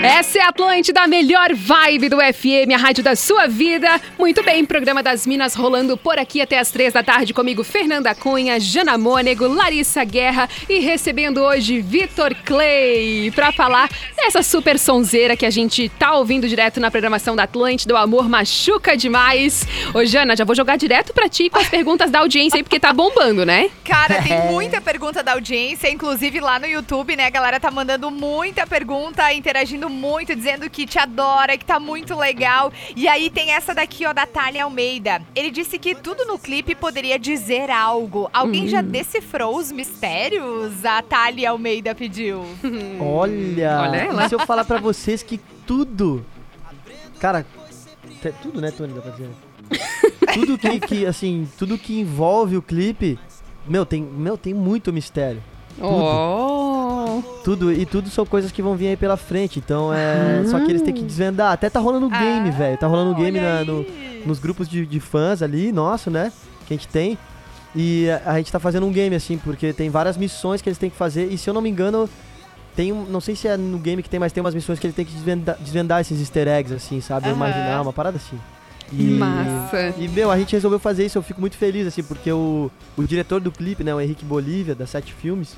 Essa 0.01 0.39
é 0.39 0.41
a 0.43 0.47
Atlântida, 0.47 1.01
a 1.01 1.07
melhor 1.07 1.53
vibe 1.53 2.07
do 2.07 2.19
FM, 2.19 2.73
a 2.73 2.77
rádio 2.77 3.03
da 3.03 3.17
sua 3.17 3.47
vida. 3.47 3.99
Muito 4.17 4.41
bem, 4.41 4.63
programa 4.63 5.03
das 5.03 5.27
Minas 5.27 5.53
rolando 5.53 5.97
por 5.97 6.17
aqui 6.17 6.41
até 6.41 6.57
as 6.57 6.71
três 6.71 6.93
da 6.93 7.03
tarde 7.03 7.33
comigo, 7.33 7.65
Fernanda 7.65 8.15
Cunha, 8.15 8.57
Jana 8.61 8.97
Mônego, 8.97 9.45
Larissa 9.45 10.05
Guerra 10.05 10.47
e 10.69 10.79
recebendo 10.79 11.41
hoje 11.41 11.81
Vitor 11.81 12.33
Clay 12.45 13.29
pra 13.35 13.51
falar 13.51 13.89
dessa 14.15 14.41
super 14.41 14.79
sonzeira 14.79 15.35
que 15.35 15.45
a 15.45 15.49
gente 15.49 15.89
tá 15.89 16.15
ouvindo 16.15 16.47
direto 16.47 16.79
na 16.79 16.89
programação 16.89 17.35
da 17.35 17.43
Atlântida, 17.43 17.93
o 17.93 17.97
amor 17.97 18.29
machuca 18.29 18.95
demais. 18.95 19.67
Ô 19.93 20.05
Jana, 20.05 20.33
já 20.33 20.45
vou 20.45 20.55
jogar 20.55 20.77
direto 20.77 21.13
pra 21.13 21.27
ti 21.27 21.49
com 21.49 21.59
as 21.59 21.67
perguntas 21.67 22.09
da 22.09 22.19
audiência 22.19 22.55
aí, 22.55 22.63
porque 22.63 22.79
tá 22.79 22.93
bombando, 22.93 23.45
né? 23.45 23.69
Cara, 23.83 24.21
tem 24.21 24.39
muita 24.49 24.79
pergunta 24.79 25.21
da 25.21 25.33
audiência, 25.33 25.91
inclusive 25.91 26.39
lá 26.39 26.57
no 26.57 26.65
YouTube, 26.65 27.17
né? 27.17 27.25
A 27.25 27.29
galera 27.29 27.59
tá 27.59 27.69
mandando 27.69 28.09
muita 28.09 28.65
pergunta, 28.65 29.33
interagindo 29.33 29.88
muito, 29.89 30.35
dizendo 30.35 30.69
que 30.69 30.85
te 30.85 30.97
adora, 30.99 31.57
que 31.57 31.65
tá 31.65 31.79
muito 31.79 32.15
legal. 32.15 32.71
E 32.95 33.07
aí 33.07 33.29
tem 33.29 33.51
essa 33.51 33.73
daqui, 33.73 34.05
ó, 34.05 34.13
da 34.13 34.25
Thalia 34.25 34.63
Almeida. 34.63 35.21
Ele 35.35 35.51
disse 35.51 35.77
que 35.79 35.95
tudo 35.95 36.23
no 36.25 36.37
clipe 36.39 36.75
poderia 36.75 37.17
dizer 37.19 37.69
algo. 37.69 38.29
Alguém 38.31 38.67
já 38.67 38.81
decifrou 38.81 39.57
os 39.57 39.71
mistérios? 39.71 40.85
A 40.85 41.01
Thalia 41.01 41.49
Almeida 41.49 41.93
pediu. 41.95 42.45
Olha, 42.99 43.79
Olha 43.81 43.97
ela. 43.97 44.29
se 44.29 44.35
eu 44.35 44.39
falar 44.45 44.63
pra 44.65 44.79
vocês 44.79 45.23
que 45.23 45.37
tudo. 45.65 46.25
Cara, 47.19 47.45
te- 48.21 48.31
tudo, 48.41 48.61
né, 48.61 48.71
Tony? 48.71 48.93
Dá 48.93 49.01
pra 49.01 49.11
dizer. 49.11 49.29
tudo 50.33 50.57
que, 50.57 50.79
que, 50.79 51.05
assim, 51.05 51.47
tudo 51.57 51.77
que 51.77 51.99
envolve 51.99 52.57
o 52.57 52.61
clipe, 52.61 53.19
meu, 53.67 53.85
tem, 53.85 54.01
meu, 54.01 54.37
tem 54.37 54.53
muito 54.53 54.91
mistério. 54.93 55.43
Oh. 55.81 57.21
Tudo, 57.43 57.71
e 57.71 57.85
tudo 57.85 58.09
são 58.09 58.25
coisas 58.25 58.51
que 58.51 58.61
vão 58.61 58.75
vir 58.75 58.87
aí 58.87 58.97
pela 58.97 59.17
frente. 59.17 59.59
Então 59.59 59.93
é. 59.93 60.43
Só 60.45 60.59
que 60.59 60.69
eles 60.71 60.81
têm 60.81 60.93
que 60.93 61.03
desvendar. 61.03 61.51
Até 61.53 61.69
tá 61.69 61.79
rolando 61.79 62.09
game, 62.09 62.51
velho. 62.51 62.77
Tá 62.77 62.87
rolando 62.87 63.15
game 63.15 63.39
na- 63.39 63.63
no- 63.63 63.85
nos 64.25 64.39
grupos 64.39 64.67
de, 64.67 64.85
de 64.85 64.99
fãs 64.99 65.41
ali, 65.41 65.71
nosso, 65.71 66.09
né? 66.11 66.31
Que 66.67 66.73
a 66.73 66.77
gente 66.77 66.87
tem. 66.87 67.17
E 67.75 68.09
a, 68.25 68.31
a 68.33 68.37
gente 68.37 68.51
tá 68.51 68.59
fazendo 68.59 68.85
um 68.85 68.91
game, 68.91 69.15
assim, 69.15 69.37
porque 69.37 69.71
tem 69.73 69.89
várias 69.89 70.17
missões 70.17 70.61
que 70.61 70.69
eles 70.69 70.77
têm 70.77 70.89
que 70.89 70.97
fazer. 70.97 71.31
E 71.31 71.37
se 71.37 71.49
eu 71.49 71.53
não 71.53 71.61
me 71.61 71.69
engano, 71.69 72.09
tem 72.75 72.91
um. 72.91 73.05
Não 73.05 73.21
sei 73.21 73.35
se 73.35 73.47
é 73.47 73.55
no 73.57 73.77
game 73.79 74.01
que 74.03 74.09
tem, 74.09 74.19
mas 74.19 74.31
tem 74.33 74.41
umas 74.41 74.55
missões 74.55 74.79
que 74.79 74.87
ele 74.87 74.93
tem 74.93 75.05
que 75.05 75.13
desvendar, 75.13 75.55
desvendar 75.59 76.01
esses 76.01 76.19
easter 76.19 76.47
eggs, 76.47 76.73
assim, 76.73 76.99
sabe? 77.01 77.27
Ou 77.29 77.33
Aham. 77.35 77.45
Imaginar, 77.47 77.81
uma 77.81 77.93
parada 77.93 78.17
assim. 78.17 78.37
Que 78.89 79.03
massa. 79.03 79.93
E, 79.97 80.07
meu, 80.07 80.31
a 80.31 80.37
gente 80.37 80.53
resolveu 80.53 80.79
fazer 80.79 81.05
isso, 81.05 81.17
eu 81.17 81.21
fico 81.21 81.39
muito 81.39 81.57
feliz, 81.57 81.87
assim, 81.87 82.03
porque 82.03 82.31
o, 82.31 82.71
o 82.97 83.03
diretor 83.03 83.39
do 83.39 83.51
clipe, 83.51 83.83
né, 83.83 83.93
o 83.93 84.01
Henrique 84.01 84.25
Bolívia, 84.25 84.73
da 84.73 84.87
Sete 84.87 85.13
Filmes, 85.13 85.55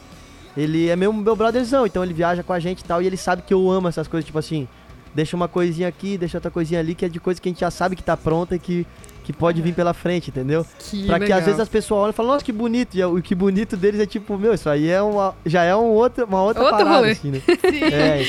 ele 0.56 0.89
é 0.89 0.96
meu, 0.96 1.13
meu 1.13 1.36
brotherzão, 1.36 1.86
então 1.86 2.04
ele 2.04 2.13
viaja 2.13 2.44
com 2.44 2.54
a 2.54 2.60
gente 2.60 2.82
e 2.82 2.84
tal, 2.84 3.02
e 3.02 3.08
ele 3.08 3.17
sabe 3.17 3.41
que 3.41 3.54
eu 3.54 3.72
amo 3.72 3.88
essas 3.88 4.08
coisas, 4.08 4.26
tipo 4.26 4.38
assim, 4.38 4.67
deixa 5.13 5.36
uma 5.36 5.48
coisinha 5.48 5.88
aqui, 5.88 6.17
deixa 6.17 6.38
outra 6.38 6.52
coisinha 6.52 6.80
ali, 6.80 6.94
que 6.94 7.06
é 7.06 7.10
de 7.10 7.20
coisa 7.20 7.39
que 7.39 7.48
a 7.48 7.52
gente 7.52 7.62
já 7.62 7.72
sabe 7.72 7.96
que 7.96 8.04
tá 8.04 8.17
pronta 8.17 8.56
e 8.56 8.60
que, 8.60 8.86
que 9.32 9.38
pode 9.38 9.62
vir 9.62 9.74
pela 9.74 9.94
frente, 9.94 10.30
entendeu? 10.30 10.65
Que 10.80 11.06
pra 11.06 11.15
que 11.17 11.24
legal. 11.26 11.39
às 11.39 11.46
vezes 11.46 11.60
as 11.60 11.70
pessoas 11.70 12.02
olham 12.02 12.10
e 12.12 12.13
falam, 12.13 12.32
nossa, 12.34 12.46
que 12.46 12.52
bonito, 12.52 12.96
e 12.96 13.04
o 13.04 13.22
que 13.22 13.34
bonito 13.36 13.76
deles 13.78 14.00
é 14.00 14.06
tipo, 14.06 14.38
meu, 14.38 14.54
isso 14.54 14.70
aí 14.70 14.89
é 14.89 15.02
uma, 15.02 15.36
já 15.46 15.63
é 15.63 15.76
um 15.76 15.86
outro, 15.89 16.26
uma 16.26 16.41
outra 16.41 16.62
Outro 16.63 16.78
parada, 16.78 16.96
rolê. 16.98 17.12
assim, 17.12 17.32
né? 17.32 17.41
É, 17.91 18.24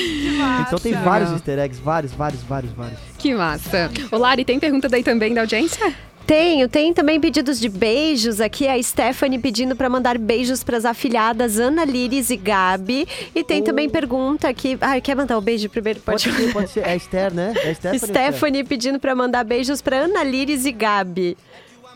então 0.61 0.79
tem 0.79 0.93
vários 0.93 1.31
easter 1.31 1.59
eggs, 1.59 1.81
vários, 1.81 2.11
vários, 2.13 2.41
vários, 2.43 2.71
vários. 2.73 2.99
Que 3.17 3.33
massa. 3.33 3.89
Ô 4.11 4.17
Lari, 4.17 4.43
tem 4.43 4.59
pergunta 4.59 4.89
daí 4.89 5.03
também 5.03 5.33
da 5.33 5.41
audiência? 5.41 5.93
Tenho, 6.33 6.67
tem 6.67 6.91
também 6.95 7.19
pedidos 7.19 7.59
de 7.59 7.69
beijos 7.69 8.41
aqui. 8.41 8.67
A 8.67 8.81
Stephanie 8.81 9.37
pedindo 9.37 9.75
pra 9.75 9.87
mandar 9.87 10.17
beijos 10.17 10.63
pras 10.63 10.83
afilhadas 10.83 11.59
Ana 11.59 11.85
Liris 11.85 12.31
e 12.31 12.35
Gabi. 12.37 13.07
E 13.35 13.43
tem 13.43 13.61
também 13.61 13.87
pergunta 13.87 14.49
aqui. 14.49 14.75
Ai, 14.81 14.99
quer 14.99 15.15
mandar 15.15 15.37
o 15.37 15.41
beijo 15.41 15.69
primeiro? 15.69 15.99
Pode 15.99 16.27
Pode. 16.27 16.35
ser, 16.43 16.51
pode 16.53 16.71
ser, 16.71 16.79
é 16.79 16.89
a 16.91 16.95
Esther, 16.95 17.31
né? 17.31 17.53
É 17.55 17.69
a 17.69 17.75
Stephanie? 17.75 17.99
Stephanie 17.99 18.63
pedindo 18.63 18.99
pra 18.99 19.13
mandar 19.13 19.43
beijos 19.43 19.79
pra 19.79 19.97
Ana 19.97 20.23
Liris 20.23 20.65
e 20.65 20.71
Gabi. 20.71 21.37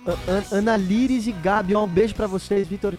An- 0.05 0.43
Ana 0.51 0.77
Liris 0.77 1.25
e 1.25 1.31
Gabi, 1.31 1.75
um 1.75 1.87
beijo 1.87 2.13
pra 2.13 2.27
vocês, 2.27 2.67
Vitor. 2.67 2.93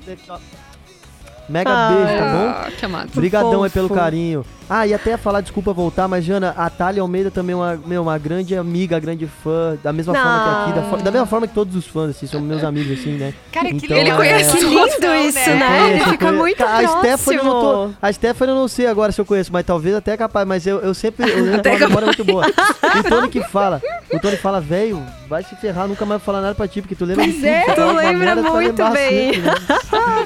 Mega 1.48 1.70
Ah, 1.70 1.88
beijo, 1.88 2.18
tá 2.18 2.24
bom? 2.32 2.48
Ah, 2.48 2.70
que 2.78 2.84
amado. 2.84 3.08
Obrigadão 3.12 3.62
aí 3.62 3.70
pelo 3.70 3.88
carinho. 3.88 4.44
Ah, 4.70 4.87
e 4.87 4.92
até 4.92 5.16
falar, 5.16 5.40
desculpa 5.40 5.72
voltar, 5.72 6.06
mas 6.06 6.22
Jana, 6.22 6.54
a 6.54 6.68
Thalia 6.68 7.00
Almeida 7.00 7.30
também 7.30 7.54
é 7.54 7.56
uma, 7.56 7.80
meu, 7.87 8.02
uma 8.02 8.18
grande 8.18 8.54
amiga, 8.54 9.00
grande 9.00 9.26
fã, 9.26 9.78
da 9.82 9.94
mesma 9.94 10.12
forma 10.12 10.42
que 10.42 10.70
aqui, 10.82 10.96
da, 10.98 11.02
da 11.04 11.11
mesma 11.11 11.26
forma 11.26 11.46
que 11.48 11.54
todos 11.54 11.74
os 11.74 11.87
fãs, 11.87 12.11
assim, 12.11 12.26
são 12.26 12.38
meus 12.38 12.62
amigos, 12.62 13.00
assim, 13.00 13.12
né? 13.12 13.32
Cara, 13.50 13.70
que 13.70 13.76
Então, 13.76 13.96
Ele 13.96 14.11
é- 14.11 14.14
conhece 14.14 14.58
Que 14.58 14.64
lindo 14.64 14.84
isso, 14.87 14.98
Eu 15.02 15.56
né? 15.56 15.66
conheço, 15.68 15.94
Ele 15.94 16.04
fica 16.04 16.18
conheço. 16.18 16.38
muito 16.38 16.62
a 16.62 16.66
Stephanie, 16.87 17.08
eu 17.08 17.22
próximo. 17.22 17.44
não 17.44 17.61
tô, 17.62 17.90
a 18.02 18.12
Stephanie 18.12 18.54
eu 18.54 18.61
não 18.61 18.68
sei 18.68 18.87
agora 18.87 19.11
se 19.11 19.18
eu 19.18 19.24
conheço, 19.24 19.50
mas 19.50 19.64
talvez 19.64 19.94
até 19.96 20.12
é 20.12 20.16
capaz, 20.18 20.46
mas 20.46 20.66
eu, 20.66 20.80
eu 20.80 20.92
sempre, 20.92 21.30
eu 21.30 21.54
Até 21.54 21.70
uma 21.70 21.78
memória 21.88 22.04
muito 22.06 22.24
boa. 22.26 22.44
O 22.46 23.02
Tony 23.08 23.28
que 23.30 23.42
fala, 23.44 23.80
o 24.12 24.18
Tony 24.20 24.37
fala, 24.37 24.61
velho, 24.61 25.02
vai 25.30 25.42
se 25.42 25.56
ferrar, 25.56 25.88
nunca 25.88 26.04
mais 26.04 26.20
vou 26.20 26.26
falar 26.26 26.42
nada 26.42 26.54
pra 26.54 26.68
ti, 26.68 26.82
porque 26.82 26.94
tu 26.94 27.06
lembra 27.06 27.24
Pois 27.24 27.37
de 27.37 27.40
tudo, 27.40 27.48
é, 27.48 27.74
tu 27.74 27.96
lembra 27.96 28.37
muito 28.37 28.84
bem. 28.90 29.32
sempre, 29.32 29.40
né? 29.40 29.54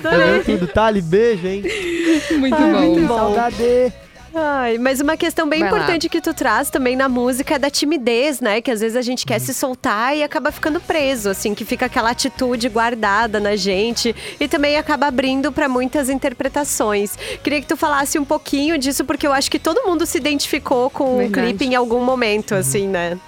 Eu 0.13 0.19
lembro 0.19 0.45
tudo, 0.45 0.67
Thali, 0.67 1.01
beijo, 1.13 1.47
hein? 1.47 1.63
Muito 2.41 2.55
Ai, 2.55 2.73
bom. 2.73 2.81
muito 2.81 3.07
bom. 3.07 3.17
Saudade. 3.17 3.93
Ai, 4.35 4.79
mas 4.79 4.99
uma 4.99 5.15
questão 5.15 5.47
bem 5.47 5.61
Vai 5.61 5.71
lá. 5.71 5.77
importante 5.77 6.09
que 6.09 6.19
tu 6.19 6.33
traz 6.33 6.71
também 6.71 6.97
na 6.97 7.07
música 7.07 7.57
é 7.57 7.59
da 7.59 7.69
timidez, 7.69 8.41
né? 8.41 8.63
Que 8.63 8.71
às 8.71 8.81
vezes 8.81 8.97
a 8.97 9.03
gente 9.03 9.27
quer 9.27 9.39
se 9.39 9.53
soltar 9.53 10.17
e 10.17 10.23
acaba 10.23 10.51
ficando 10.51 10.81
preso, 10.81 11.29
assim, 11.29 11.55
que 11.55 11.67
fica 11.67 11.85
aquela 11.85 12.11
atitude 12.11 12.67
guardada 12.71 13.39
na 13.39 13.57
gente 13.57 14.17
e 14.41 14.49
também 14.49 14.79
acaba 14.79 15.07
abrindo 15.07 15.53
para 15.53 15.69
muitas 15.69 16.09
interpretações. 16.09 17.15
Queria 17.43 17.61
que 17.61 17.67
tu 17.67 17.77
falasse 17.77 18.19
um 18.19 18.25
pouquinho 18.25 18.79
disso, 18.79 19.05
porque 19.05 19.27
eu 19.27 19.35
acho 19.35 19.51
que 19.51 19.59
todo 19.59 19.87
mundo 19.87 20.07
se 20.07 20.17
identificou 20.17 20.89
com 20.89 21.27
o 21.27 21.31
clipe 21.31 21.67
em 21.67 21.75
algum 21.75 22.03
momento, 22.03 22.55
assim, 22.55 22.89
né? 22.89 23.19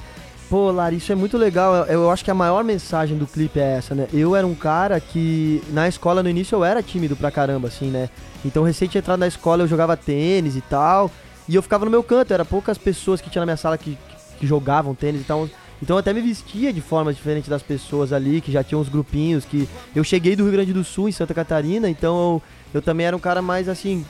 Pô, 0.54 0.70
Lari, 0.70 0.98
isso 0.98 1.10
é 1.10 1.16
muito 1.16 1.36
legal. 1.36 1.74
Eu, 1.74 2.02
eu 2.02 2.10
acho 2.12 2.24
que 2.24 2.30
a 2.30 2.34
maior 2.34 2.62
mensagem 2.62 3.18
do 3.18 3.26
clipe 3.26 3.58
é 3.58 3.78
essa, 3.78 3.92
né? 3.92 4.06
Eu 4.12 4.36
era 4.36 4.46
um 4.46 4.54
cara 4.54 5.00
que 5.00 5.60
na 5.72 5.88
escola 5.88 6.22
no 6.22 6.28
início 6.28 6.54
eu 6.54 6.62
era 6.62 6.80
tímido 6.80 7.16
pra 7.16 7.28
caramba, 7.28 7.66
assim, 7.66 7.90
né? 7.90 8.08
Então, 8.44 8.62
recente 8.62 8.96
entrar 8.96 9.16
na 9.16 9.26
escola 9.26 9.64
eu 9.64 9.66
jogava 9.66 9.96
tênis 9.96 10.54
e 10.54 10.60
tal. 10.60 11.10
E 11.48 11.56
eu 11.56 11.60
ficava 11.60 11.84
no 11.84 11.90
meu 11.90 12.04
canto, 12.04 12.32
era 12.32 12.44
poucas 12.44 12.78
pessoas 12.78 13.20
que 13.20 13.28
tinha 13.28 13.40
na 13.40 13.46
minha 13.46 13.56
sala 13.56 13.76
que, 13.76 13.98
que 14.38 14.46
jogavam 14.46 14.94
tênis 14.94 15.22
e 15.22 15.24
tal. 15.24 15.48
Então 15.82 15.96
eu 15.96 15.98
até 15.98 16.12
me 16.12 16.20
vestia 16.20 16.72
de 16.72 16.80
forma 16.80 17.12
diferente 17.12 17.50
das 17.50 17.60
pessoas 17.60 18.12
ali, 18.12 18.40
que 18.40 18.52
já 18.52 18.62
tinham 18.62 18.80
uns 18.80 18.88
grupinhos, 18.88 19.44
que 19.44 19.68
eu 19.92 20.04
cheguei 20.04 20.36
do 20.36 20.44
Rio 20.44 20.52
Grande 20.52 20.72
do 20.72 20.84
Sul, 20.84 21.08
em 21.08 21.12
Santa 21.12 21.34
Catarina, 21.34 21.90
então 21.90 22.16
eu, 22.16 22.42
eu 22.74 22.80
também 22.80 23.06
era 23.06 23.16
um 23.16 23.18
cara 23.18 23.42
mais 23.42 23.68
assim, 23.68 24.06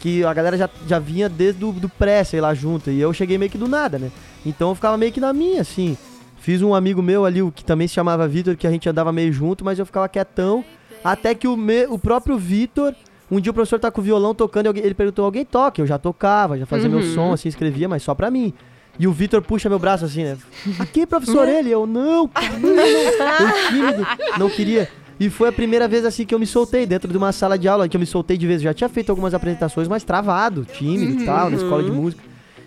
que 0.00 0.24
a 0.24 0.32
galera 0.32 0.56
já, 0.56 0.68
já 0.88 0.98
vinha 0.98 1.28
desde 1.28 1.60
do, 1.60 1.70
do 1.72 1.88
pré, 1.88 2.24
sei 2.24 2.40
lá, 2.40 2.52
junto, 2.54 2.90
e 2.90 3.00
eu 3.00 3.12
cheguei 3.12 3.38
meio 3.38 3.50
que 3.50 3.58
do 3.58 3.68
nada, 3.68 3.98
né? 3.98 4.10
Então 4.44 4.70
eu 4.70 4.74
ficava 4.74 4.96
meio 4.96 5.12
que 5.12 5.20
na 5.20 5.32
minha, 5.32 5.60
assim. 5.60 5.96
Fiz 6.38 6.62
um 6.62 6.74
amigo 6.74 7.02
meu 7.02 7.26
ali, 7.26 7.42
o 7.42 7.52
que 7.52 7.62
também 7.62 7.86
se 7.86 7.94
chamava 7.94 8.26
Vitor, 8.26 8.56
que 8.56 8.66
a 8.66 8.70
gente 8.70 8.88
andava 8.88 9.12
meio 9.12 9.30
junto, 9.30 9.62
mas 9.62 9.78
eu 9.78 9.84
ficava 9.84 10.08
quietão, 10.08 10.64
até 11.04 11.34
que 11.34 11.46
o, 11.46 11.54
me, 11.54 11.86
o 11.86 11.98
próprio 11.98 12.38
Vitor, 12.38 12.94
um 13.30 13.38
dia 13.38 13.50
o 13.50 13.54
professor 13.54 13.78
tá 13.78 13.90
com 13.90 14.00
o 14.00 14.04
violão 14.04 14.34
tocando, 14.34 14.74
e 14.74 14.80
ele 14.80 14.94
perguntou, 14.94 15.26
alguém 15.26 15.44
toca? 15.44 15.82
Eu 15.82 15.86
já 15.86 15.98
tocava, 15.98 16.58
já 16.58 16.64
fazia 16.64 16.88
meu 16.88 17.02
som, 17.02 17.34
assim, 17.34 17.50
escrevia, 17.50 17.88
mas 17.88 18.02
só 18.02 18.14
pra 18.14 18.30
mim. 18.30 18.54
E 18.98 19.06
o 19.06 19.12
Vitor 19.12 19.40
puxa 19.40 19.68
meu 19.68 19.78
braço 19.78 20.04
assim, 20.04 20.24
né? 20.24 20.36
Aqui, 20.78 21.06
professor, 21.06 21.46
ele. 21.48 21.70
Eu, 21.70 21.86
não, 21.86 22.28
não, 22.58 22.76
não. 22.76 22.82
Eu 22.82 23.68
tímido, 23.68 24.06
não 24.38 24.50
queria. 24.50 24.90
E 25.20 25.28
foi 25.28 25.50
a 25.50 25.52
primeira 25.52 25.86
vez 25.86 26.06
assim 26.06 26.24
que 26.24 26.34
eu 26.34 26.38
me 26.38 26.46
soltei 26.46 26.86
dentro 26.86 27.12
de 27.12 27.18
uma 27.18 27.30
sala 27.30 27.58
de 27.58 27.68
aula, 27.68 27.86
que 27.86 27.94
eu 27.94 28.00
me 28.00 28.06
soltei 28.06 28.38
de 28.38 28.46
vez. 28.46 28.62
Eu 28.62 28.70
já 28.70 28.74
tinha 28.74 28.88
feito 28.88 29.10
algumas 29.10 29.34
apresentações, 29.34 29.86
mas 29.86 30.02
travado, 30.02 30.64
tímido 30.64 31.22
e 31.22 31.26
tal, 31.26 31.50
na 31.50 31.56
escola 31.58 31.82
de 31.82 31.90
música. 31.90 32.22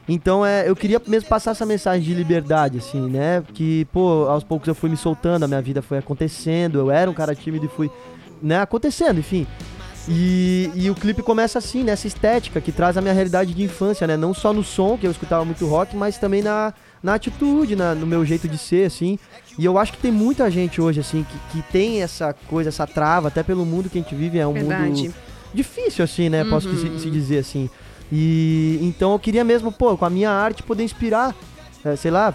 Então, 0.07 0.45
é, 0.45 0.69
eu 0.69 0.75
queria 0.75 1.01
mesmo 1.07 1.27
passar 1.27 1.51
essa 1.51 1.65
mensagem 1.65 2.03
de 2.03 2.13
liberdade, 2.13 2.77
assim, 2.77 3.09
né? 3.09 3.41
Que, 3.53 3.85
pô, 3.91 4.27
aos 4.27 4.43
poucos 4.43 4.67
eu 4.67 4.75
fui 4.75 4.87
me 4.87 4.97
soltando, 4.97 5.43
a 5.43 5.47
minha 5.47 5.61
vida 5.61 5.81
foi 5.81 5.97
acontecendo, 5.97 6.77
eu 6.77 6.91
era 6.91 7.09
um 7.09 7.13
cara 7.13 7.33
tímido 7.33 7.65
e 7.65 7.69
fui, 7.69 7.89
né, 8.41 8.59
acontecendo, 8.59 9.19
enfim. 9.19 9.47
E, 10.07 10.69
e 10.75 10.89
o 10.89 10.95
clipe 10.95 11.23
começa 11.23 11.57
assim, 11.57 11.83
nessa 11.83 12.05
estética 12.05 12.59
que 12.59 12.71
traz 12.71 12.97
a 12.97 13.01
minha 13.01 13.13
realidade 13.13 13.53
de 13.53 13.63
infância, 13.63 14.05
né? 14.05 14.15
Não 14.15 14.33
só 14.33 14.53
no 14.53 14.63
som, 14.63 14.97
que 14.97 15.07
eu 15.07 15.11
escutava 15.11 15.45
muito 15.45 15.65
rock, 15.65 15.95
mas 15.95 16.17
também 16.17 16.43
na, 16.43 16.73
na 17.03 17.15
atitude, 17.15 17.75
na- 17.75 17.93
no 17.93 18.07
meu 18.07 18.25
jeito 18.25 18.47
de 18.47 18.57
ser, 18.57 18.87
assim. 18.87 19.19
E 19.59 19.65
eu 19.65 19.77
acho 19.77 19.91
que 19.91 19.97
tem 19.99 20.11
muita 20.11 20.49
gente 20.49 20.81
hoje, 20.81 21.01
assim, 21.01 21.23
que, 21.51 21.61
que 21.61 21.71
tem 21.71 22.01
essa 22.01 22.33
coisa, 22.47 22.69
essa 22.69 22.87
trava, 22.87 23.27
até 23.27 23.43
pelo 23.43 23.65
mundo 23.65 23.89
que 23.89 23.99
a 23.99 24.01
gente 24.01 24.15
vive, 24.15 24.39
é 24.39 24.47
um 24.47 24.53
Verdade. 24.53 24.89
mundo 25.03 25.13
difícil, 25.53 26.03
assim, 26.03 26.29
né? 26.29 26.43
Posso 26.45 26.69
Uhum. 26.69 26.77
se, 26.97 26.99
se 27.03 27.11
dizer 27.11 27.39
assim. 27.39 27.69
E 28.11 28.79
então 28.81 29.11
eu 29.11 29.19
queria 29.19 29.43
mesmo, 29.43 29.71
pô, 29.71 29.97
com 29.97 30.05
a 30.05 30.09
minha 30.09 30.29
arte 30.31 30.63
poder 30.63 30.83
inspirar, 30.83 31.35
é, 31.83 31.95
sei 31.95 32.09
lá, 32.11 32.33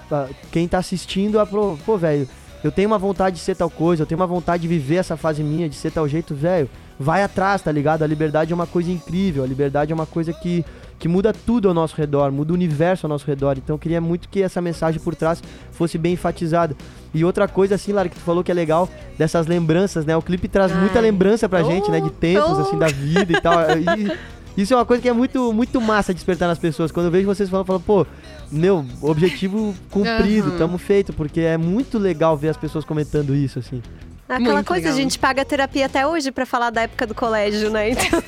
quem 0.53 0.69
tá 0.69 0.79
assistindo 0.79 1.41
a, 1.41 1.47
pô, 1.47 1.97
velho, 1.97 2.29
eu 2.63 2.71
tenho 2.73 2.89
uma 2.89 2.99
vontade 2.99 3.37
de 3.37 3.43
ser 3.43 3.55
tal 3.57 3.71
coisa, 3.71 4.03
eu 4.03 4.07
tenho 4.07 4.21
uma 4.21 4.27
vontade 4.27 4.63
de 4.63 4.69
viver 4.69 4.97
essa 4.97 5.17
fase 5.17 5.43
minha, 5.43 5.69
de 5.69 5.77
ser 5.77 5.91
tal 5.93 6.07
jeito, 6.09 6.35
velho. 6.35 6.69
Vai 7.01 7.23
atrás, 7.23 7.63
tá 7.63 7.71
ligado? 7.71 8.03
A 8.03 8.07
liberdade 8.07 8.53
é 8.53 8.55
uma 8.55 8.67
coisa 8.67 8.91
incrível, 8.91 9.45
a 9.45 9.47
liberdade 9.47 9.93
é 9.93 9.95
uma 9.95 10.07
coisa 10.07 10.33
que, 10.33 10.65
que 10.99 11.09
muda 11.09 11.33
tudo 11.33 11.69
ao 11.69 11.75
nosso 11.75 11.95
redor, 11.97 12.33
muda 12.33 12.53
o 12.53 12.55
universo 12.55 13.07
ao 13.07 13.09
nosso 13.09 13.27
redor. 13.27 13.57
Então 13.57 13.75
eu 13.75 13.79
queria 13.79 14.01
muito 14.01 14.29
que 14.29 14.43
essa 14.43 14.61
mensagem 14.61 15.01
por 15.01 15.15
trás 15.15 15.43
fosse 15.71 15.97
bem 15.97 16.15
enfatizada. 16.15 16.77
E 17.15 17.25
outra 17.25 17.47
coisa, 17.47 17.77
assim, 17.77 17.93
Lara, 17.93 18.09
que 18.09 18.17
tu 18.17 18.21
falou 18.21 18.43
que 18.43 18.51
é 18.51 18.55
legal, 18.55 18.89
dessas 19.17 19.47
lembranças, 19.47 20.05
né? 20.05 20.17
O 20.17 20.23
clipe 20.23 20.49
traz 20.49 20.75
muita 20.75 21.01
lembrança 21.01 21.49
pra 21.49 21.63
gente, 21.63 21.91
né? 21.91 22.01
De 22.01 22.11
tempos, 22.11 22.59
assim, 22.59 22.79
da 22.79 22.89
vida 22.89 23.33
e 23.33 23.41
tal. 23.41 23.55
E 24.59 24.63
Isso 24.63 24.75
é 24.75 24.77
uma 24.77 24.85
coisa 24.85 25.01
que 25.01 25.09
é 25.09 25.13
muito, 25.13 25.53
muito 25.53 25.81
massa 25.81 26.13
despertar 26.13 26.49
nas 26.49 26.59
pessoas. 26.59 26.91
Quando 26.91 27.07
eu 27.07 27.13
vejo 27.13 27.27
vocês 27.27 27.49
falando, 27.49 27.63
eu 27.63 27.67
falo, 27.67 27.81
pô, 27.81 28.07
meu, 28.51 28.85
objetivo 29.01 29.73
cumprido, 29.89 30.49
Aham. 30.49 30.59
tamo 30.59 30.79
feito, 30.79 31.13
porque 31.13 31.41
é 31.43 31.57
muito 31.57 31.97
legal 31.97 32.37
ver 32.37 32.49
as 32.49 32.57
pessoas 32.57 32.85
comentando 32.85 33.37
isso, 33.37 33.61
assim. 33.61 33.81
Aquela 34.29 34.57
Muito 34.57 34.67
coisa, 34.67 34.89
legal. 34.89 34.99
a 34.99 35.01
gente 35.01 35.19
paga 35.19 35.43
terapia 35.43 35.87
até 35.87 36.07
hoje 36.07 36.31
pra 36.31 36.45
falar 36.45 36.69
da 36.69 36.83
época 36.83 37.07
do 37.07 37.15
colégio, 37.15 37.71
né? 37.71 37.91
Então, 37.91 38.23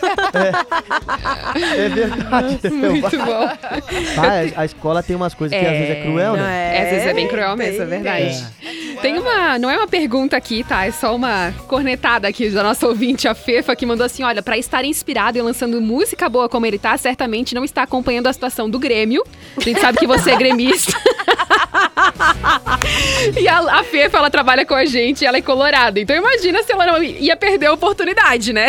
É 1.70 1.88
verdade. 1.90 2.58
Muito 2.72 3.18
bom. 3.18 3.48
Ah, 4.16 4.56
a, 4.56 4.62
a 4.62 4.64
escola 4.64 5.02
tem 5.02 5.14
umas 5.14 5.34
coisas 5.34 5.58
que 5.58 5.64
às 5.64 5.72
vezes 5.72 5.90
é 5.90 6.02
cruel, 6.02 6.36
não 6.36 6.42
né? 6.42 6.76
É, 6.76 6.82
às 6.82 6.90
vezes 6.90 7.06
é 7.06 7.12
bem 7.12 7.28
cruel 7.28 7.54
mesmo, 7.54 7.82
é 7.82 7.86
verdade. 7.86 8.46
Tem 9.02 9.18
uma, 9.18 9.58
não 9.58 9.70
é 9.70 9.76
uma 9.76 9.88
pergunta 9.88 10.36
aqui, 10.36 10.64
tá? 10.64 10.86
É 10.86 10.90
só 10.90 11.14
uma 11.14 11.52
cornetada 11.66 12.28
aqui 12.28 12.50
da 12.50 12.62
nossa 12.62 12.86
ouvinte, 12.86 13.28
a 13.28 13.34
Fefa, 13.34 13.74
que 13.74 13.84
mandou 13.84 14.06
assim: 14.06 14.22
olha, 14.22 14.42
pra 14.42 14.56
estar 14.56 14.84
inspirado 14.84 15.36
e 15.36 15.42
lançando 15.42 15.80
música 15.80 16.28
boa 16.28 16.48
como 16.48 16.66
ele 16.66 16.78
tá, 16.78 16.96
certamente 16.96 17.54
não 17.54 17.64
está 17.64 17.82
acompanhando 17.82 18.26
a 18.26 18.32
situação 18.32 18.70
do 18.70 18.78
Grêmio. 18.78 19.24
A 19.56 19.60
gente 19.60 19.80
sabe 19.80 19.98
que 19.98 20.06
você 20.06 20.30
é 20.30 20.36
gremista. 20.36 20.96
e 23.40 23.48
a, 23.48 23.80
a 23.80 23.84
Fefa, 23.84 24.18
ela 24.18 24.30
trabalha 24.30 24.64
com 24.64 24.74
a 24.74 24.84
gente, 24.84 25.24
ela 25.24 25.38
é 25.38 25.42
colorada. 25.42 25.89
Então 25.98 26.14
imagina 26.16 26.62
se 26.62 26.72
ela 26.72 26.86
não 26.86 27.02
ia 27.02 27.36
perder 27.36 27.66
a 27.66 27.72
oportunidade, 27.72 28.52
né? 28.52 28.68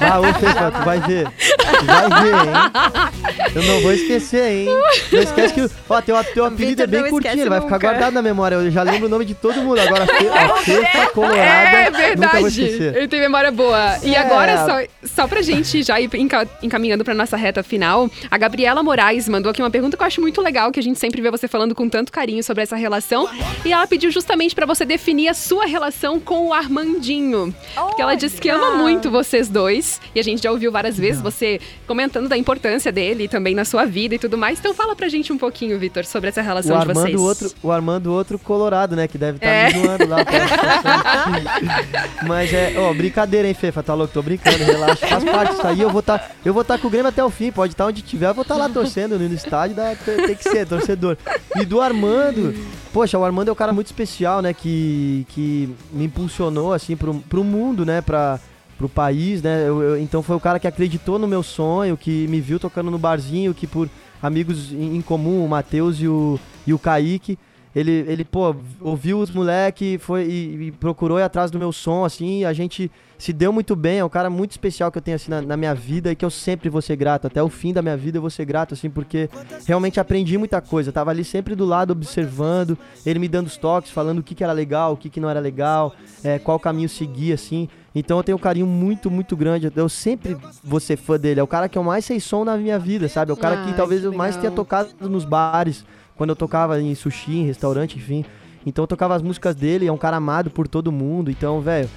Ah, 0.00 0.20
ô 0.20 0.32
Fefa, 0.34 0.70
tu 0.70 0.84
vai 0.84 1.00
ver. 1.00 1.28
Tu 1.28 1.84
vai 1.84 2.22
ver, 2.22 2.34
hein? 2.34 3.52
Eu 3.54 3.62
não 3.62 3.80
vou 3.80 3.92
esquecer, 3.92 4.50
hein? 4.52 4.66
Não 5.12 5.20
esquece 5.22 5.54
que. 5.54 5.70
Ó, 5.88 6.00
teu, 6.00 6.16
teu 6.24 6.44
apelido 6.44 6.82
é 6.82 6.86
bem 6.86 7.08
curtinho, 7.10 7.40
ele 7.40 7.48
vai 7.50 7.60
ficar 7.60 7.78
guardado 7.78 8.12
na 8.14 8.22
memória. 8.22 8.56
Eu 8.56 8.70
já 8.70 8.82
lembro 8.82 9.06
o 9.06 9.08
nome 9.10 9.24
de 9.24 9.34
todo 9.34 9.60
mundo. 9.60 9.80
Agora, 9.80 10.04
a 10.04 10.44
a 10.54 10.56
Fefa 10.58 11.06
Colorada. 11.08 11.40
É 11.40 11.90
Nunca 12.16 12.28
vou 12.40 12.50
verdade. 12.50 12.62
Ele 12.96 13.08
tem 13.08 13.20
memória 13.20 13.50
boa. 13.50 13.96
E 14.02 14.14
É. 14.14 14.18
agora, 14.18 14.64
só, 14.66 15.08
só 15.22 15.28
pra 15.28 15.42
gente 15.42 15.82
já 15.82 16.00
ir 16.00 16.08
enca- 16.14 16.46
encaminhando 16.62 17.04
pra 17.04 17.14
nossa 17.14 17.36
reta 17.36 17.62
final, 17.62 18.08
a 18.30 18.38
Gabriela 18.38 18.82
Moraes 18.82 19.28
mandou 19.28 19.50
aqui 19.50 19.60
uma 19.62 19.70
pergunta 19.70 19.96
que 19.96 20.02
eu 20.02 20.06
acho 20.06 20.20
muito 20.20 20.40
legal, 20.40 20.70
que 20.70 20.78
a 20.80 20.82
gente 20.82 20.98
sempre 20.98 21.20
vê 21.20 21.30
você 21.30 21.48
falando 21.48 21.74
com 21.74 21.88
tanto 21.88 22.12
carinho 22.12 22.42
sobre 22.42 22.62
essa 22.62 22.76
relação. 22.76 23.28
E 23.64 23.72
ela 23.72 23.86
pediu 23.86 24.10
justamente 24.10 24.54
pra 24.54 24.66
você 24.66 24.84
definir 24.84 25.28
a 25.28 25.34
sua 25.34 25.66
relação 25.66 26.20
com 26.20 26.37
o 26.46 26.52
Armandinho. 26.52 27.54
Porque 27.74 28.02
ela 28.02 28.14
disse 28.14 28.40
que 28.40 28.48
ama 28.48 28.76
muito 28.76 29.10
vocês 29.10 29.48
dois. 29.48 30.00
E 30.14 30.20
a 30.20 30.22
gente 30.22 30.42
já 30.42 30.50
ouviu 30.50 30.70
várias 30.70 30.96
vezes 30.96 31.20
você 31.20 31.60
comentando 31.86 32.28
da 32.28 32.36
importância 32.36 32.92
dele 32.92 33.28
também 33.28 33.54
na 33.54 33.64
sua 33.64 33.84
vida 33.84 34.14
e 34.14 34.18
tudo 34.18 34.36
mais. 34.38 34.58
Então 34.58 34.74
fala 34.74 34.94
pra 34.94 35.08
gente 35.08 35.32
um 35.32 35.38
pouquinho, 35.38 35.78
Vitor, 35.78 36.04
sobre 36.04 36.28
essa 36.28 36.40
O 36.40 36.44
relação 36.44 36.78
de 36.80 36.86
vocês. 36.86 36.98
Armando, 37.06 37.22
outro, 37.22 37.50
o 37.62 37.72
Armando, 37.72 38.12
outro 38.12 38.38
colorado, 38.38 38.94
né? 38.96 39.08
Que 39.08 39.18
deve 39.18 39.36
estar 39.36 39.48
É. 39.48 39.72
me 39.72 39.80
zoando 39.80 40.06
lá. 40.06 40.18
situação. 40.18 41.78
Mas 42.26 42.52
é, 42.52 42.74
ó, 42.76 42.92
brincadeira, 42.92 43.46
hein, 43.48 43.54
Fefa? 43.54 43.82
Tá 43.82 43.94
louco? 43.94 44.12
Tô 44.12 44.22
brincando, 44.22 44.64
relaxa. 44.64 45.06
Faz 45.06 45.24
parte 45.24 45.50
disso 45.54 45.66
aí. 45.66 45.80
Eu 45.80 45.90
vou 45.90 46.00
estar 46.00 46.18
eu 46.44 46.54
vou 46.54 46.64
tá 46.64 46.78
com 46.78 46.88
o 46.88 46.90
Grêmio 46.90 47.08
até 47.08 47.22
o 47.22 47.30
fim. 47.30 47.50
Pode 47.50 47.74
estar 47.74 47.86
onde 47.86 48.02
tiver, 48.02 48.28
eu 48.28 48.34
vou 48.34 48.42
estar 48.42 48.56
lá 48.56 48.68
torcendo 48.68 49.18
no 49.18 49.34
estádio. 49.34 49.76
Dá, 49.76 49.94
tem, 49.94 50.16
tem 50.16 50.34
que 50.34 50.42
ser, 50.44 50.66
torcedor. 50.66 51.16
E 51.56 51.64
do 51.64 51.80
Armando, 51.80 52.54
poxa, 52.92 53.18
o 53.18 53.24
Armando 53.24 53.48
é 53.48 53.52
um 53.52 53.56
cara 53.56 53.72
muito 53.72 53.86
especial, 53.86 54.40
né? 54.40 54.52
Que, 54.52 55.26
que 55.30 55.68
me 55.92 56.04
impulsionou, 56.04 56.27
assim, 56.74 56.96
pro, 56.96 57.14
pro 57.14 57.42
mundo, 57.44 57.84
né? 57.84 58.00
Pra, 58.00 58.38
pro 58.76 58.88
país, 58.88 59.42
né? 59.42 59.68
Eu- 59.68 59.82
eu- 59.82 59.98
então 60.00 60.22
foi 60.22 60.36
o 60.36 60.40
cara 60.40 60.58
que 60.60 60.66
acreditou 60.68 61.18
no 61.18 61.26
meu 61.26 61.42
sonho, 61.42 61.96
que 61.96 62.26
me 62.28 62.40
viu 62.40 62.58
tocando 62.60 62.90
no 62.90 62.98
barzinho, 62.98 63.52
que 63.54 63.66
por 63.66 63.88
amigos 64.22 64.72
em, 64.72 64.96
em 64.96 65.02
comum, 65.02 65.44
o 65.44 65.48
Matheus 65.48 66.00
e 66.00 66.06
o, 66.08 66.38
e 66.66 66.72
o 66.72 66.78
Kaique, 66.78 67.38
ele, 67.78 68.04
ele, 68.08 68.24
pô, 68.24 68.56
ouviu 68.80 69.20
os 69.20 69.30
moleque 69.30 69.98
foi, 69.98 70.24
e, 70.24 70.66
e 70.66 70.72
procurou 70.72 71.18
ir 71.20 71.22
atrás 71.22 71.48
do 71.48 71.58
meu 71.60 71.70
som, 71.70 72.04
assim, 72.04 72.44
a 72.44 72.52
gente 72.52 72.90
se 73.16 73.32
deu 73.32 73.52
muito 73.52 73.76
bem, 73.76 74.00
é 74.00 74.04
um 74.04 74.08
cara 74.08 74.28
muito 74.28 74.50
especial 74.50 74.90
que 74.90 74.98
eu 74.98 75.02
tenho, 75.02 75.14
assim, 75.14 75.30
na, 75.30 75.40
na 75.40 75.56
minha 75.56 75.74
vida 75.74 76.10
e 76.10 76.16
que 76.16 76.24
eu 76.24 76.30
sempre 76.30 76.68
vou 76.68 76.82
ser 76.82 76.96
grato, 76.96 77.28
até 77.28 77.40
o 77.40 77.48
fim 77.48 77.72
da 77.72 77.80
minha 77.80 77.96
vida 77.96 78.18
eu 78.18 78.20
vou 78.20 78.30
ser 78.30 78.44
grato, 78.44 78.74
assim, 78.74 78.90
porque 78.90 79.30
realmente 79.64 80.00
aprendi 80.00 80.36
muita 80.36 80.60
coisa, 80.60 80.88
eu 80.88 80.92
tava 80.92 81.10
ali 81.10 81.22
sempre 81.22 81.54
do 81.54 81.64
lado, 81.64 81.92
observando, 81.92 82.76
ele 83.06 83.20
me 83.20 83.28
dando 83.28 83.46
os 83.46 83.56
toques, 83.56 83.92
falando 83.92 84.18
o 84.18 84.22
que 84.24 84.34
que 84.34 84.42
era 84.42 84.52
legal, 84.52 84.94
o 84.94 84.96
que 84.96 85.08
que 85.08 85.20
não 85.20 85.30
era 85.30 85.38
legal, 85.38 85.94
é, 86.24 86.36
qual 86.38 86.58
caminho 86.58 86.88
seguir, 86.88 87.32
assim, 87.32 87.68
então 87.94 88.16
eu 88.16 88.22
tenho 88.24 88.36
um 88.36 88.40
carinho 88.40 88.66
muito, 88.66 89.10
muito 89.10 89.36
grande. 89.36 89.72
Eu 89.74 89.88
sempre 89.88 90.36
vou 90.62 90.78
ser 90.78 90.96
fã 90.96 91.18
dele. 91.18 91.40
É 91.40 91.42
o 91.42 91.48
cara 91.48 91.68
que 91.68 91.76
eu 91.76 91.82
mais 91.82 92.04
sei 92.04 92.20
som 92.20 92.44
na 92.44 92.56
minha 92.56 92.78
vida, 92.78 93.08
sabe? 93.08 93.30
É 93.32 93.34
o 93.34 93.36
cara 93.36 93.58
Ai, 93.58 93.66
que 93.66 93.76
talvez 93.76 94.02
que 94.02 94.06
eu 94.06 94.12
mais 94.12 94.36
tenha 94.36 94.52
tocado 94.52 94.90
nos 95.08 95.24
bares, 95.24 95.84
quando 96.18 96.30
eu 96.30 96.36
tocava 96.36 96.78
em 96.80 96.94
sushi, 96.94 97.38
em 97.38 97.46
restaurante, 97.46 97.96
enfim. 97.96 98.24
Então 98.66 98.82
eu 98.82 98.86
tocava 98.88 99.14
as 99.14 99.22
músicas 99.22 99.54
dele, 99.54 99.86
é 99.86 99.92
um 99.92 99.96
cara 99.96 100.18
amado 100.18 100.50
por 100.50 100.68
todo 100.68 100.92
mundo. 100.92 101.30
Então, 101.30 101.60
velho, 101.62 101.88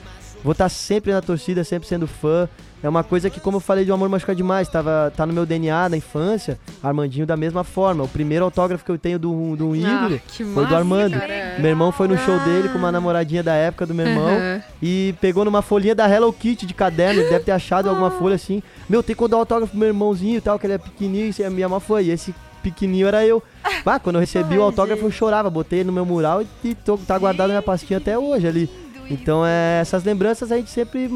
vou 0.43 0.53
estar 0.53 0.69
sempre 0.69 1.11
na 1.11 1.21
torcida, 1.21 1.63
sempre 1.65 1.89
sendo 1.89 2.07
fã. 2.07 2.47
É 2.83 2.89
uma 2.89 3.03
coisa 3.03 3.29
que, 3.29 3.39
como 3.39 3.57
eu 3.57 3.61
falei 3.61 3.85
de 3.85 3.91
um 3.91 3.93
amor 3.93 4.09
machucar 4.09 4.35
demais, 4.35 4.67
tava, 4.67 5.13
tá 5.15 5.23
no 5.23 5.33
meu 5.33 5.45
DNA 5.45 5.87
na 5.89 5.97
infância, 5.97 6.57
Armandinho 6.81 7.27
da 7.27 7.37
mesma 7.37 7.63
forma. 7.63 8.03
O 8.03 8.07
primeiro 8.07 8.43
autógrafo 8.45 8.83
que 8.83 8.89
eu 8.89 8.97
tenho 8.97 9.19
do, 9.19 9.55
do 9.55 9.75
ídolo 9.75 10.15
Ah, 10.15 10.31
que 10.31 10.43
foi 10.43 10.65
do 10.65 10.75
Armando. 10.75 11.19
cara. 11.19 11.57
Meu 11.59 11.69
irmão 11.69 11.91
foi 11.91 12.07
no 12.07 12.17
show 12.17 12.39
dele 12.39 12.69
com 12.69 12.79
uma 12.79 12.91
namoradinha 12.91 13.43
da 13.43 13.53
época 13.53 13.85
do 13.85 13.93
meu 13.93 14.07
irmão 14.07 14.29
Aham. 14.29 14.63
e 14.81 15.13
pegou 15.21 15.45
numa 15.45 15.61
folhinha 15.61 15.93
da 15.93 16.09
Hello 16.09 16.33
Kitty 16.33 16.65
de 16.65 16.73
caderno, 16.73 17.21
ele 17.21 17.29
deve 17.29 17.43
ter 17.45 17.51
achado 17.51 17.87
alguma 17.87 18.09
folha 18.09 18.33
assim. 18.35 18.63
Meu, 18.89 19.03
tem 19.03 19.15
que 19.15 19.27
dar 19.27 19.37
autógrafo 19.37 19.71
pro 19.71 19.79
meu 19.79 19.89
irmãozinho 19.89 20.37
e 20.37 20.41
tal, 20.41 20.57
que 20.57 20.65
ele 20.65 20.73
é 20.73 20.77
pequenininho, 20.79 21.31
e 21.37 21.43
a 21.43 21.49
minha 21.51 21.69
mãe 21.69 21.79
foi. 21.79 22.05
E 22.05 22.09
esse 22.11 22.33
pequenininho 22.61 23.07
era 23.07 23.25
eu. 23.25 23.41
Bah, 23.83 23.99
quando 23.99 24.17
eu 24.17 24.19
recebi 24.19 24.57
o 24.57 24.61
autógrafo 24.61 25.05
eu 25.05 25.11
chorava, 25.11 25.49
botei 25.49 25.83
no 25.83 25.91
meu 25.91 26.05
mural 26.05 26.43
e 26.63 26.75
tô, 26.75 26.97
tá 26.97 27.17
guardado 27.17 27.47
na 27.47 27.53
minha 27.55 27.61
pastinha 27.61 27.97
até 27.97 28.17
hoje 28.17 28.47
ali. 28.47 28.69
Então, 29.09 29.45
é, 29.45 29.79
essas 29.81 30.03
lembranças 30.03 30.51
a 30.51 30.57
gente 30.57 30.69
sempre 30.69 31.09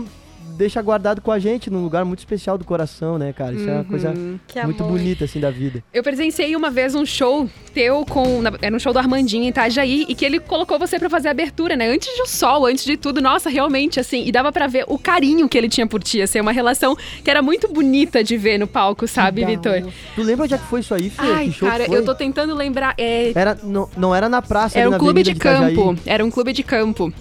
deixa 0.58 0.82
guardado 0.82 1.22
com 1.22 1.32
a 1.32 1.40
gente 1.40 1.70
num 1.70 1.84
lugar 1.84 2.04
muito 2.06 2.20
especial 2.20 2.58
do 2.58 2.64
coração, 2.66 3.18
né, 3.18 3.34
cara? 3.34 3.54
Isso 3.54 3.70
é 3.70 3.74
uma 3.74 3.84
coisa 3.84 4.14
Que 4.48 4.64
muito 4.64 4.84
bonita 4.84 5.26
assim 5.26 5.40
da 5.40 5.52
vida. 5.52 5.84
Eu 5.94 6.02
presenciei 6.04 6.56
uma 6.56 6.70
vez 6.70 6.96
um 6.96 7.06
show 7.06 7.50
teu 7.74 8.06
com. 8.06 8.42
na- 8.42 8.54
Era 8.62 8.76
um 8.76 8.80
show 8.80 8.94
do 8.94 9.00
Armandinho 9.00 9.44
em 9.44 9.50
Itajaí 9.50 10.06
e 10.08 10.16
que 10.16 10.26
ele 10.26 10.40
colocou 10.40 10.80
você 10.80 10.98
pra 10.98 11.10
fazer 11.10 11.28
a 11.28 11.32
abertura, 11.32 11.76
né? 11.76 11.90
Antes 11.90 12.10
do 12.18 12.26
sol, 12.28 12.66
antes 12.66 12.86
de 12.86 12.98
tudo. 12.98 13.22
Nossa, 13.22 13.50
realmente, 13.50 14.00
assim. 14.00 14.24
E 14.26 14.32
dava 14.32 14.52
pra 14.52 14.68
ver 14.68 14.86
o 14.88 14.98
carinho 14.98 15.48
que 15.50 15.58
ele 15.58 15.70
tinha 15.70 15.86
por 15.88 16.02
ti. 16.02 16.22
Assim, 16.22 16.40
uma 16.40 16.52
relação 16.52 16.96
que 17.24 17.30
era 17.30 17.42
muito 17.42 17.68
bonita 17.72 18.24
de 18.24 18.38
ver 18.38 18.58
no 18.58 18.68
palco, 18.68 19.08
sabe, 19.08 19.44
Vitor? 19.46 19.84
Tu 20.16 20.22
lembra 20.24 20.46
onde 20.46 20.54
é 20.54 20.58
que 20.58 20.66
foi 20.66 20.80
isso 20.80 20.94
aí, 20.94 21.10
Fê? 21.10 21.22
Ai, 21.22 21.46
que 21.48 21.52
show 21.54 21.68
cara, 21.70 21.86
foi? 21.86 21.98
eu 21.98 22.06
tô 22.06 22.16
tentando 22.16 22.54
lembrar. 22.56 22.94
É, 22.98 23.32
Era, 23.36 23.58
não, 23.64 23.90
não 23.98 24.16
era 24.16 24.30
na 24.30 24.42
praça, 24.42 24.80
era 24.80 24.90
um 24.90 24.98
clube 24.98 25.24
de 25.24 25.32
Itajaí. 25.32 25.76
campo. 25.76 26.00
Era 26.06 26.24
um 26.24 26.32
clube 26.32 26.54
de 26.54 26.64
campo. 26.64 27.12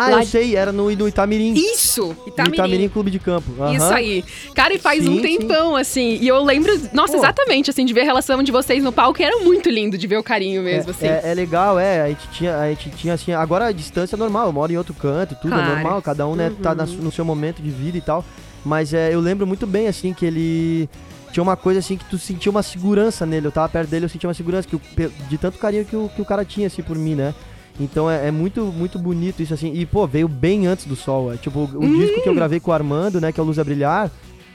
Ah, 0.00 0.10
Lá 0.10 0.20
eu 0.20 0.26
sei, 0.26 0.56
era 0.56 0.72
no, 0.72 0.90
no 0.90 1.08
Itamirim. 1.08 1.52
Isso! 1.54 2.06
No 2.06 2.28
Itamirim. 2.28 2.54
Itamirim 2.54 2.88
Clube 2.88 3.10
de 3.10 3.18
Campo. 3.18 3.50
aham. 3.60 3.74
Isso 3.74 3.92
aí. 3.92 4.24
Cara, 4.54 4.74
e 4.74 4.78
faz 4.78 5.06
um 5.06 5.16
Sim, 5.16 5.22
sim. 5.22 5.38
tempão, 5.38 5.76
assim. 5.76 6.18
E 6.20 6.28
eu 6.28 6.42
lembro, 6.42 6.72
nossa, 6.92 7.12
Pô. 7.12 7.18
exatamente, 7.18 7.70
assim, 7.70 7.84
de 7.84 7.92
ver 7.92 8.00
a 8.02 8.04
relação 8.04 8.42
de 8.42 8.50
vocês 8.52 8.82
no 8.82 8.92
palco. 8.92 9.22
Era 9.22 9.38
muito 9.44 9.68
lindo 9.68 9.98
de 9.98 10.06
ver 10.06 10.16
o 10.18 10.22
carinho 10.22 10.62
mesmo, 10.62 10.90
assim. 10.90 11.06
É, 11.06 11.20
é 11.24 11.34
legal, 11.34 11.78
é. 11.78 12.02
A 12.02 12.08
gente 12.08 12.28
tinha, 12.32 12.56
a 12.56 12.68
gente 12.70 12.90
tinha 12.90 13.14
assim. 13.14 13.32
Agora 13.32 13.66
a 13.66 13.72
distância 13.72 14.16
é 14.16 14.18
normal, 14.18 14.46
eu 14.46 14.52
moro 14.52 14.72
em 14.72 14.76
outro 14.76 14.94
canto, 14.94 15.34
tudo 15.40 15.54
é 15.54 15.62
normal, 15.62 16.00
cada 16.02 16.26
um, 16.26 16.34
né, 16.34 16.50
tá 16.62 16.74
na 16.74 16.86
no 16.86 17.12
seu 17.12 17.24
momento 17.24 17.60
de 17.62 17.70
vida 17.70 17.96
e 17.98 18.00
tal. 18.00 18.24
Mas 18.64 18.92
é, 18.94 19.14
eu 19.14 19.20
lembro 19.20 19.46
muito 19.46 19.66
bem, 19.66 19.86
assim, 19.88 20.12
que 20.12 20.24
ele. 20.26 20.88
Tinha 21.32 21.42
uma 21.44 21.56
coisa 21.56 21.78
assim 21.78 21.96
que 21.96 22.04
tu 22.06 22.18
sentia 22.18 22.50
uma 22.50 22.62
segurança 22.62 23.24
nele. 23.24 23.46
Eu 23.46 23.52
tava 23.52 23.68
perto 23.68 23.88
dele, 23.88 24.04
eu 24.04 24.08
sentia 24.08 24.26
uma 24.28 24.34
segurança 24.34 24.66
que 24.66 24.76
pe- 24.76 25.10
de 25.28 25.38
tanto 25.38 25.58
carinho 25.58 25.84
que 25.84 25.94
o, 25.94 26.10
que 26.14 26.20
o 26.20 26.24
cara 26.24 26.44
tinha, 26.44 26.66
assim, 26.66 26.82
por 26.82 26.96
mim, 26.98 27.14
né? 27.14 27.32
Então 27.78 28.10
é, 28.10 28.28
é 28.28 28.30
muito, 28.30 28.64
muito 28.66 28.98
bonito 28.98 29.42
isso, 29.42 29.54
assim. 29.54 29.72
E, 29.74 29.86
pô, 29.86 30.06
veio 30.06 30.28
bem 30.28 30.66
antes 30.66 30.84
do 30.86 30.96
Sol. 30.96 31.32
É. 31.32 31.36
Tipo, 31.36 31.60
o 31.60 31.84
Hum. 31.84 31.98
disco 31.98 32.22
que 32.22 32.28
eu 32.28 32.34
gravei 32.34 32.60
com 32.60 32.70
o 32.70 32.74
Armando, 32.74 33.20
né, 33.20 33.32
que 33.32 33.40
é 33.40 33.42
o 33.42 33.46
Luz 33.46 33.58
a 33.58 33.64
Brilhar, 33.64 34.10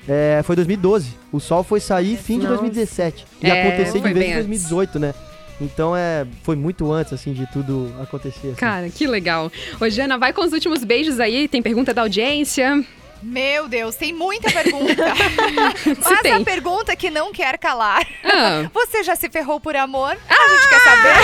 é, 0.07 0.41
foi 0.43 0.55
2012. 0.55 1.09
O 1.31 1.39
Sol 1.39 1.63
foi 1.63 1.79
sair 1.79 2.17
fim 2.17 2.35
de 2.37 2.43
Nossa. 2.45 2.57
2017. 2.61 3.25
E 3.41 3.47
É, 3.47 3.61
acontecer 3.67 3.99
foi 3.99 4.09
de 4.09 4.13
vez 4.13 4.25
em 4.25 4.33
antes. 4.33 4.45
2018, 4.47 4.99
né? 4.99 5.13
Então 5.59 5.95
é, 5.95 6.27
foi 6.43 6.55
muito 6.55 6.91
antes, 6.91 7.13
assim, 7.13 7.31
de 7.33 7.47
tudo 7.51 7.89
acontecer. 8.01 8.47
assim. 8.47 8.55
Cara, 8.57 8.89
que 8.89 9.07
legal. 9.07 9.49
Ô, 9.79 9.89
Jana, 9.89 10.17
vai 10.17 10.33
com 10.33 10.43
os 10.43 10.51
últimos 10.51 10.83
beijos 10.83 11.19
aí. 11.19 11.47
Tem 11.47 11.61
pergunta 11.61 11.93
da 11.93 12.01
audiência. 12.01 12.83
Meu 13.23 13.67
Deus, 13.67 13.95
tem 13.95 14.13
muita 14.13 14.51
pergunta. 14.51 15.03
Se 15.83 15.95
Mas 16.11 16.21
tem. 16.21 16.33
a 16.33 16.41
pergunta 16.41 16.95
que 16.95 17.09
não 17.09 17.31
quer 17.31 17.57
calar. 17.57 18.05
Ah, 18.23 18.69
Você 18.73 19.03
já 19.03 19.15
se 19.15 19.29
ferrou 19.29 19.59
por 19.59 19.75
amor? 19.75 20.15
A 20.29 20.49
gente 20.49 20.69
quer 20.69 20.79
saber. 20.81 21.15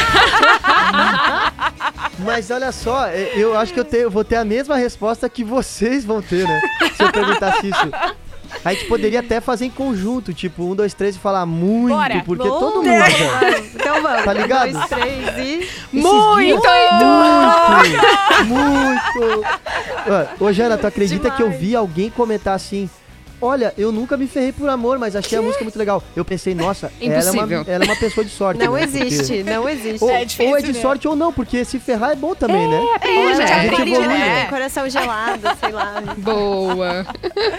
Mas 2.26 2.50
olha 2.52 2.72
só, 2.72 3.08
é, 3.08 3.32
eu 3.36 3.58
acho 3.58 3.74
que 3.74 3.80
eu, 3.80 3.86
tenho- 3.86 4.04
eu 4.04 4.12
vou 4.12 4.24
ter 4.24 4.36
a 4.38 4.46
mesma 4.46 4.76
resposta 4.78 5.30
que 5.30 5.44
vocês 5.44 6.04
vão 6.06 6.22
ter, 6.22 6.48
né? 6.48 6.62
Se 6.96 7.04
eu 7.04 7.12
perguntasse 7.12 7.68
isso. 7.68 7.92
A 8.64 8.74
gente 8.74 8.86
poderia 8.86 9.20
até 9.22 9.42
fazer 9.42 9.66
em 9.66 9.70
conjunto, 9.72 10.34
tipo, 10.34 10.64
um, 10.64 10.76
dois, 10.76 10.94
três 10.94 11.16
e 11.16 11.20
falar 11.20 11.46
muito, 11.46 11.96
Bora. 11.96 12.22
porque 12.26 12.48
Bom, 12.48 12.60
todo 12.60 12.76
mundo. 12.76 12.84
velho, 12.86 13.66
Então 13.74 14.02
vamos. 14.04 14.24
Tá 14.24 14.34
ligado? 14.34 14.70
Um, 14.70 14.74
dois, 14.74 14.88
três 14.90 15.38
e. 15.38 15.70
Muito! 15.92 16.62
Muito! 18.46 18.46
Muito! 18.46 19.46
Ô, 20.40 20.46
Ô, 20.46 20.54
Jana, 20.54 20.78
tu 20.78 20.88
acredita 20.88 21.30
Demais. 21.30 21.38
que 21.38 21.44
eu 21.44 21.52
vi 21.52 21.76
alguém 21.76 22.10
comentar 22.10 22.56
assim? 22.56 22.90
Olha, 23.42 23.74
eu 23.78 23.92
nunca 23.92 24.16
me 24.16 24.28
ferrei 24.28 24.52
por 24.52 24.70
amor, 24.70 25.00
mas 25.00 25.16
achei 25.16 25.38
a 25.38 25.42
música 25.42 25.64
muito 25.64 25.78
legal. 25.80 26.04
Eu 26.16 26.24
pensei, 26.24 26.54
nossa, 26.54 26.92
ela 27.02 27.14
é, 27.26 27.32
uma, 27.32 27.54
ela 27.68 27.84
é 27.84 27.88
uma 27.88 27.96
pessoa 27.96 28.24
de 28.24 28.30
sorte. 28.32 28.64
Não 28.64 28.74
né? 28.74 28.86
Porque- 28.86 29.04
existe, 29.04 29.44
não 29.44 29.68
existe. 29.68 30.04
Ou 30.04 30.12
É 30.12 30.22
é, 30.22 30.26
difícil 30.26 30.52
ou 30.52 30.58
é 30.58 30.62
de 30.62 30.68
mesmo. 30.68 30.82
sorte 30.82 31.08
ou 31.08 31.16
não, 31.16 31.34
porque 31.34 31.66
se 31.66 31.80
ferrar 31.80 32.12
é 32.12 32.16
bom 32.16 32.36
também, 32.36 32.68
né? 32.68 32.80
Ou 32.80 32.94
a 32.94 33.34
gente 33.34 33.52
é, 33.52 33.56
aprende, 33.56 33.76
aprende, 33.76 34.00
né? 34.00 34.08
né? 34.08 34.46
Coração 34.46 34.88
gelado, 34.88 35.42
sei 35.60 35.72
lá. 35.72 36.04
Boa. 36.18 37.06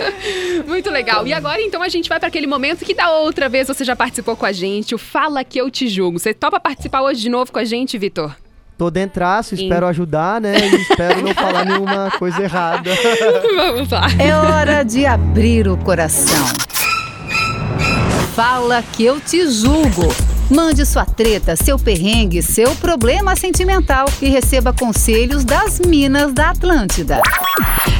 Muito 0.66 0.88
legal. 0.90 1.26
E 1.26 1.32
agora, 1.32 1.60
então, 1.60 1.82
a 1.82 1.88
gente 1.88 2.08
vai 2.08 2.18
para 2.20 2.28
aquele 2.28 2.46
momento 2.46 2.84
que 2.84 2.94
da 2.94 3.10
outra 3.18 3.48
vez 3.48 3.66
você 3.66 3.84
já 3.84 3.96
participou 3.96 4.36
com 4.36 4.46
a 4.46 4.52
gente, 4.52 4.94
o 4.94 4.98
Fala 4.98 5.42
Que 5.42 5.60
Eu 5.60 5.70
Te 5.70 5.88
Julgo. 5.88 6.18
Você 6.18 6.32
topa 6.32 6.60
participar 6.60 7.02
hoje 7.02 7.20
de 7.22 7.28
novo 7.28 7.50
com 7.52 7.58
a 7.58 7.64
gente, 7.64 7.98
Vitor? 7.98 8.34
Tô 8.76 8.90
dentraço, 8.90 9.54
espero 9.54 9.86
ajudar, 9.86 10.40
né? 10.40 10.54
E 10.58 10.74
espero 10.82 11.22
não 11.22 11.34
falar 11.34 11.64
nenhuma 11.64 12.10
coisa 12.18 12.42
errada. 12.42 12.90
Vamos 13.54 13.90
lá. 13.90 14.06
É 14.18 14.34
hora 14.34 14.82
de 14.82 15.06
abrir 15.06 15.68
o 15.68 15.76
coração. 15.76 16.44
Fala 18.34 18.82
que 18.82 19.04
eu 19.04 19.20
te 19.20 19.46
julgo. 19.48 20.12
Mande 20.50 20.84
sua 20.84 21.06
treta, 21.06 21.54
seu 21.56 21.78
perrengue, 21.78 22.42
seu 22.42 22.74
problema 22.76 23.34
sentimental 23.36 24.06
e 24.20 24.28
receba 24.28 24.72
conselhos 24.72 25.44
das 25.44 25.80
Minas 25.80 26.32
da 26.32 26.50
Atlântida. 26.50 27.22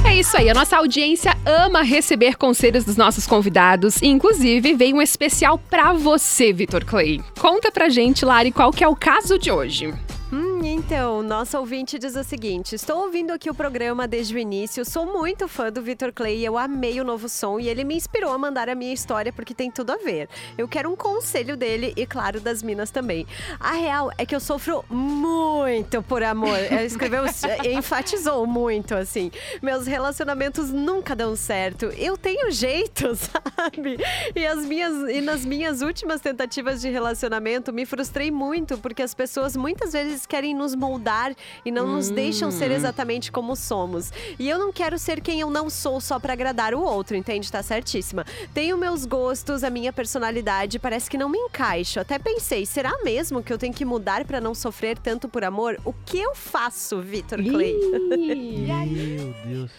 É 0.04 0.16
isso 0.16 0.36
aí, 0.36 0.50
a 0.50 0.54
nossa 0.54 0.76
audiência 0.76 1.34
ama 1.46 1.82
receber 1.82 2.36
conselhos 2.36 2.84
dos 2.84 2.96
nossos 2.96 3.26
convidados. 3.26 4.02
E, 4.02 4.08
inclusive, 4.08 4.74
veio 4.74 4.96
um 4.96 5.02
especial 5.02 5.58
pra 5.70 5.92
você, 5.94 6.52
Vitor 6.52 6.84
Clay. 6.84 7.22
Conta 7.40 7.70
pra 7.70 7.88
gente, 7.88 8.24
Lari, 8.24 8.50
qual 8.52 8.70
que 8.70 8.84
é 8.84 8.88
o 8.88 8.96
caso 8.96 9.38
de 9.38 9.50
hoje. 9.50 9.94
Hum, 10.32 10.51
então, 10.68 11.22
nosso 11.22 11.58
ouvinte 11.58 11.98
diz 11.98 12.14
o 12.14 12.22
seguinte: 12.22 12.74
estou 12.74 13.02
ouvindo 13.02 13.32
aqui 13.32 13.50
o 13.50 13.54
programa 13.54 14.06
desde 14.06 14.34
o 14.34 14.38
início, 14.38 14.84
sou 14.84 15.04
muito 15.04 15.48
fã 15.48 15.72
do 15.72 15.82
Vitor 15.82 16.12
Clay, 16.12 16.44
eu 16.46 16.56
amei 16.56 17.00
o 17.00 17.04
novo 17.04 17.28
som 17.28 17.58
e 17.58 17.68
ele 17.68 17.82
me 17.84 17.96
inspirou 17.96 18.32
a 18.32 18.38
mandar 18.38 18.68
a 18.68 18.74
minha 18.74 18.92
história 18.92 19.32
porque 19.32 19.54
tem 19.54 19.70
tudo 19.70 19.92
a 19.92 19.96
ver. 19.96 20.28
Eu 20.56 20.68
quero 20.68 20.90
um 20.90 20.96
conselho 20.96 21.56
dele 21.56 21.92
e, 21.96 22.06
claro, 22.06 22.40
das 22.40 22.62
minas 22.62 22.90
também. 22.90 23.26
A 23.58 23.72
real 23.72 24.10
é 24.16 24.24
que 24.24 24.34
eu 24.34 24.40
sofro 24.40 24.84
muito 24.88 26.02
por 26.02 26.22
amor. 26.22 26.58
Ele 26.70 26.84
escreveu, 26.84 27.24
enfatizou 27.64 28.46
muito, 28.46 28.94
assim. 28.94 29.30
Meus 29.60 29.86
relacionamentos 29.86 30.70
nunca 30.70 31.16
dão 31.16 31.34
certo. 31.34 31.86
Eu 31.96 32.16
tenho 32.16 32.50
jeito, 32.50 33.14
sabe? 33.16 33.98
E, 34.34 34.46
as 34.46 34.64
minhas, 34.64 35.10
e 35.10 35.20
nas 35.20 35.44
minhas 35.44 35.82
últimas 35.82 36.20
tentativas 36.20 36.80
de 36.80 36.88
relacionamento, 36.88 37.72
me 37.72 37.84
frustrei 37.84 38.30
muito 38.30 38.78
porque 38.78 39.02
as 39.02 39.14
pessoas 39.14 39.56
muitas 39.56 39.92
vezes 39.92 40.26
querem 40.26 40.51
nos 40.54 40.74
moldar 40.74 41.34
e 41.64 41.70
não 41.70 41.86
nos 41.86 42.08
deixam 42.10 42.50
ser 42.50 42.70
exatamente 42.70 43.30
como 43.32 43.54
somos. 43.56 44.12
E 44.38 44.48
eu 44.48 44.58
não 44.58 44.72
quero 44.72 44.98
ser 44.98 45.20
quem 45.20 45.40
eu 45.40 45.50
não 45.50 45.68
sou 45.70 46.00
só 46.00 46.18
pra 46.18 46.32
agradar 46.32 46.74
o 46.74 46.80
outro, 46.82 47.16
entende? 47.16 47.50
Tá 47.50 47.62
certíssima. 47.62 48.24
Tenho 48.54 48.76
meus 48.76 49.04
gostos, 49.04 49.62
a 49.64 49.70
minha 49.70 49.92
personalidade, 49.92 50.78
parece 50.78 51.08
que 51.10 51.18
não 51.18 51.28
me 51.28 51.38
encaixo. 51.38 52.00
Até 52.00 52.18
pensei, 52.18 52.64
será 52.66 52.92
mesmo 53.04 53.42
que 53.42 53.52
eu 53.52 53.58
tenho 53.58 53.72
que 53.74 53.84
mudar 53.84 54.24
pra 54.24 54.40
não 54.40 54.54
sofrer 54.54 54.98
tanto 54.98 55.28
por 55.28 55.44
amor? 55.44 55.78
O 55.84 55.92
que 55.92 56.18
eu 56.18 56.34
faço, 56.34 57.00
Vitor 57.00 57.38
Clay? 57.42 57.74
Meu 58.16 59.34
Deus. 59.46 59.70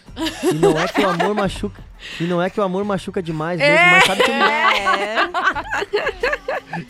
E 0.43 0.53
não 0.55 0.79
é 0.79 0.87
que 0.87 1.01
o 1.01 1.09
amor 1.09 1.33
machuca. 1.33 1.83
E 2.19 2.23
não 2.25 2.41
é 2.41 2.49
que 2.49 2.59
o 2.59 2.63
amor 2.63 2.83
machuca 2.83 3.21
demais 3.21 3.59
mesmo, 3.59 3.85
mas 3.91 4.03
sabe 4.05 4.23
que 4.23 4.31
É. 4.31 5.17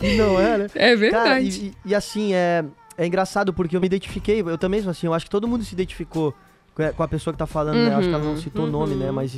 E 0.00 0.16
não 0.16 0.40
é, 0.40 0.58
né? 0.58 0.66
É 0.74 0.86
Cara, 0.88 0.96
verdade. 0.96 1.46
e, 1.46 1.66
e- 1.66 1.74
e 1.90 1.94
assim, 1.94 2.32
é, 2.34 2.64
é 2.96 3.06
engraçado 3.06 3.52
porque 3.52 3.76
eu 3.76 3.80
me 3.80 3.86
identifiquei, 3.86 4.40
eu 4.40 4.58
também 4.58 4.80
assim, 4.88 5.06
eu 5.06 5.14
acho 5.14 5.24
que 5.26 5.30
todo 5.30 5.46
mundo 5.48 5.64
se 5.64 5.74
identificou 5.74 6.34
com 6.96 7.02
a- 7.04 7.08
pessoa 7.08 7.32
que 7.32 7.38
tá 7.38 7.46
falando, 7.46 7.76
né? 7.84 7.92
Eu 7.94 7.98
acho 7.98 8.08
que 8.08 8.14
ela 8.14 8.24
não 8.24 8.36
citou 8.36 8.66
o 8.66 8.70
nome, 8.70 8.96
né? 8.96 9.08
Mas 9.12 9.36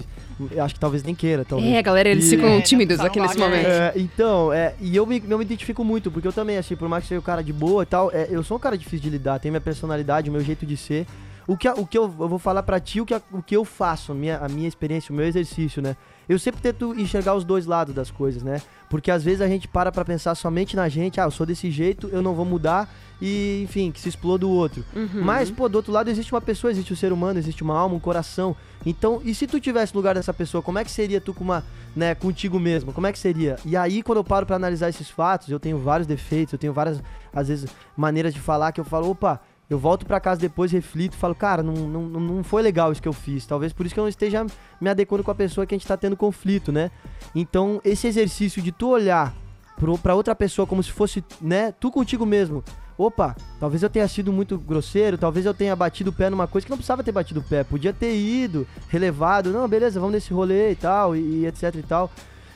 eu 0.51 0.65
acho 0.65 0.73
que 0.75 0.81
talvez 0.81 1.03
nem 1.03 1.15
queira, 1.15 1.45
talvez. 1.45 1.71
É, 1.75 1.83
galera, 1.83 2.09
eles 2.09 2.27
E- 2.27 2.31
ficam 2.31 2.49
É, 2.57 2.61
tímidos 2.63 2.97
não 2.99 3.05
aqui 3.07 3.21
nesse 3.21 3.35
falam 3.35 3.51
momento. 3.51 3.67
É, 3.69 3.93
então, 3.97 4.53
é, 4.53 4.75
e 4.81 4.97
eu 4.97 5.05
me, 5.05 5.23
eu 5.29 5.37
me 5.37 5.45
identifico 5.45 5.85
muito, 5.85 6.11
porque 6.11 6.27
eu 6.27 6.33
também, 6.33 6.57
assim, 6.57 6.75
por 6.75 6.89
mais 6.89 7.03
que 7.05 7.09
seja 7.09 7.19
um 7.21 7.23
cara 7.23 7.45
de 7.45 7.53
boa 7.53 7.83
e 7.83 7.87
tal, 7.87 8.11
é, 8.11 8.27
eu 8.31 8.43
sou 8.43 8.57
um 8.57 8.61
cara 8.61 8.77
difícil 8.79 9.01
de 9.01 9.11
lidar, 9.11 9.39
tenho 9.39 9.53
minha 9.53 9.61
personalidade, 9.61 10.31
o 10.31 10.33
meu 10.33 10.41
jeito 10.41 10.65
de 10.65 10.79
ser. 10.79 11.07
O 11.47 11.57
que, 11.59 11.69
o 11.69 11.87
que 11.87 11.99
eu, 11.99 12.05
eu 12.05 12.29
vou 12.29 12.39
falar 12.39 12.63
pra 12.63 12.81
ti, 12.81 13.03
o 13.03 13.07
que, 13.07 13.15
o 13.31 13.43
que 13.43 13.55
eu 13.55 13.67
faço, 13.67 14.13
a 14.13 14.15
minha, 14.15 14.39
a 14.39 14.49
minha 14.49 14.67
experiência, 14.67 15.13
o 15.13 15.17
meu 15.17 15.27
exercício, 15.27 15.83
né? 15.83 15.95
Eu 16.29 16.39
sempre 16.39 16.61
tento 16.61 16.99
enxergar 16.99 17.35
os 17.35 17.45
dois 17.45 17.67
lados 17.67 17.95
das 17.95 18.11
coisas, 18.11 18.43
né? 18.43 18.61
Porque 18.89 19.11
às 19.11 19.23
vezes 19.23 19.41
a 19.41 19.49
gente 19.49 19.67
para 19.69 19.91
pra 19.93 20.05
pensar 20.05 20.35
somente 20.35 20.77
na 20.77 20.89
gente, 20.89 21.21
ah, 21.21 21.25
eu 21.25 21.31
sou 21.31 21.47
desse 21.47 21.71
jeito, 21.71 22.09
eu 22.13 22.23
não 22.23 22.35
vou 22.35 22.45
mudar, 22.45 22.89
e 23.21 23.63
enfim, 23.65 23.91
que 23.91 24.01
se 24.01 24.09
exploda 24.09 24.47
o 24.47 24.51
outro. 24.51 24.85
Mas, 25.25 25.51
pô, 25.51 25.69
do 25.69 25.77
outro 25.77 25.93
lado 25.93 26.09
existe 26.09 26.33
uma 26.33 26.41
pessoa, 26.41 26.71
existe 26.71 26.93
o 26.93 26.97
ser 26.97 27.13
humano, 27.13 27.39
existe 27.39 27.63
uma 27.63 27.77
alma, 27.77 27.95
um 27.95 28.01
coração. 28.01 28.55
Então, 28.85 29.21
e 29.25 29.35
se 29.35 29.47
tu 29.47 29.59
tivesse 29.59 29.95
no 29.95 29.99
lugar 29.99 30.15
dessa 30.15 30.33
pessoa, 30.33 30.63
como 30.63 30.79
é 30.79 30.85
que 30.85 30.91
seria 30.91 31.21
tu 31.21 31.33
com 31.35 31.43
uma, 31.43 31.65
né, 31.95 32.15
contigo 32.15 32.61
mesmo? 32.61 32.93
Como 32.93 33.07
é 33.07 33.13
que 33.13 33.19
seria? 33.19 33.57
E 33.65 33.77
aí, 33.77 34.03
quando 34.03 34.19
eu 34.19 34.25
paro 34.25 34.47
pra 34.47 34.57
analisar 34.57 34.89
esses 34.89 35.09
fatos, 35.11 35.49
eu 35.49 35.59
tenho 35.59 35.79
vários 35.79 36.07
defeitos, 36.07 36.53
eu 36.53 36.59
tenho 36.59 36.73
várias, 36.73 37.03
às 37.33 37.49
vezes, 37.49 37.71
maneiras 37.97 38.33
de 38.33 38.41
falar 38.41 38.71
que 38.73 38.81
eu 38.81 38.85
falo, 38.85 39.11
opa, 39.11 39.41
eu 39.69 39.79
volto 39.79 40.07
pra 40.07 40.21
casa 40.21 40.41
depois, 40.41 40.71
reflito, 40.71 41.17
falo, 41.17 41.35
cara, 41.35 41.63
não, 41.63 41.75
não, 41.75 42.03
não 42.03 42.45
foi 42.45 42.63
legal 42.63 42.93
isso 42.93 43.03
que 43.03 43.09
eu 43.09 43.13
fiz. 43.13 43.45
Talvez 43.47 43.73
por 43.73 43.85
isso 43.85 43.95
que 43.95 43.99
eu 43.99 44.05
não 44.05 44.09
esteja 44.09 44.47
me 44.81 44.89
adequando 44.89 45.25
com 45.25 45.31
a 45.31 45.35
pessoa 45.35 45.67
que 45.67 45.75
a 45.75 45.79
gente 45.79 45.87
tá 45.87 45.97
tendo 45.97 46.17
conflito, 46.17 46.71
né? 46.71 46.91
Então, 47.35 47.81
esse 47.85 48.07
exercício 48.07 48.63
de 48.63 48.71
tu 48.71 48.89
olhar 48.89 49.35
pro, 49.77 49.99
pra 49.99 50.15
outra 50.15 50.35
pessoa 50.35 50.67
como 50.67 50.83
se 50.83 50.93
fosse, 50.93 51.25
né, 51.41 51.73
tu 51.73 51.91
contigo 51.91 52.25
mesmo. 52.25 52.63
Opa, 52.99 53.37
talvez 53.61 53.83
eu 53.83 53.91
tenha 53.91 54.09
sido 54.09 54.33
muito 54.33 54.57
grosseiro, 54.57 55.19
talvez 55.19 55.45
eu 55.45 55.53
tenha 55.53 55.77
batido 55.77 56.11
o 56.11 56.13
pé 56.13 56.31
numa 56.31 56.47
coisa 56.47 56.65
que 56.65 56.71
não 56.71 56.79
precisava 56.79 57.05
ter 57.05 57.13
batido 57.13 57.41
o 57.41 57.43
pé, 57.43 57.63
podia 57.63 57.93
ter 57.93 58.17
ido, 58.17 58.67
relevado, 58.89 59.53
não, 59.53 59.69
beleza, 59.69 60.01
vamos 60.01 60.15
nesse 60.15 60.33
rolê 60.33 60.71
e 60.71 60.77
tal, 60.77 61.15
e, 61.15 61.43
e 61.43 61.47
etc 61.47 61.75
e 61.75 61.83
tal. 61.83 62.11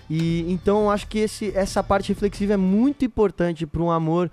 E 0.08 0.50
então 0.50 0.90
acho 0.90 1.06
que 1.06 1.18
esse, 1.18 1.52
essa 1.54 1.82
parte 1.82 2.08
reflexiva 2.08 2.54
é 2.54 2.56
muito 2.56 3.04
importante 3.04 3.66
para 3.66 3.82
um 3.82 3.90
amor 3.90 4.30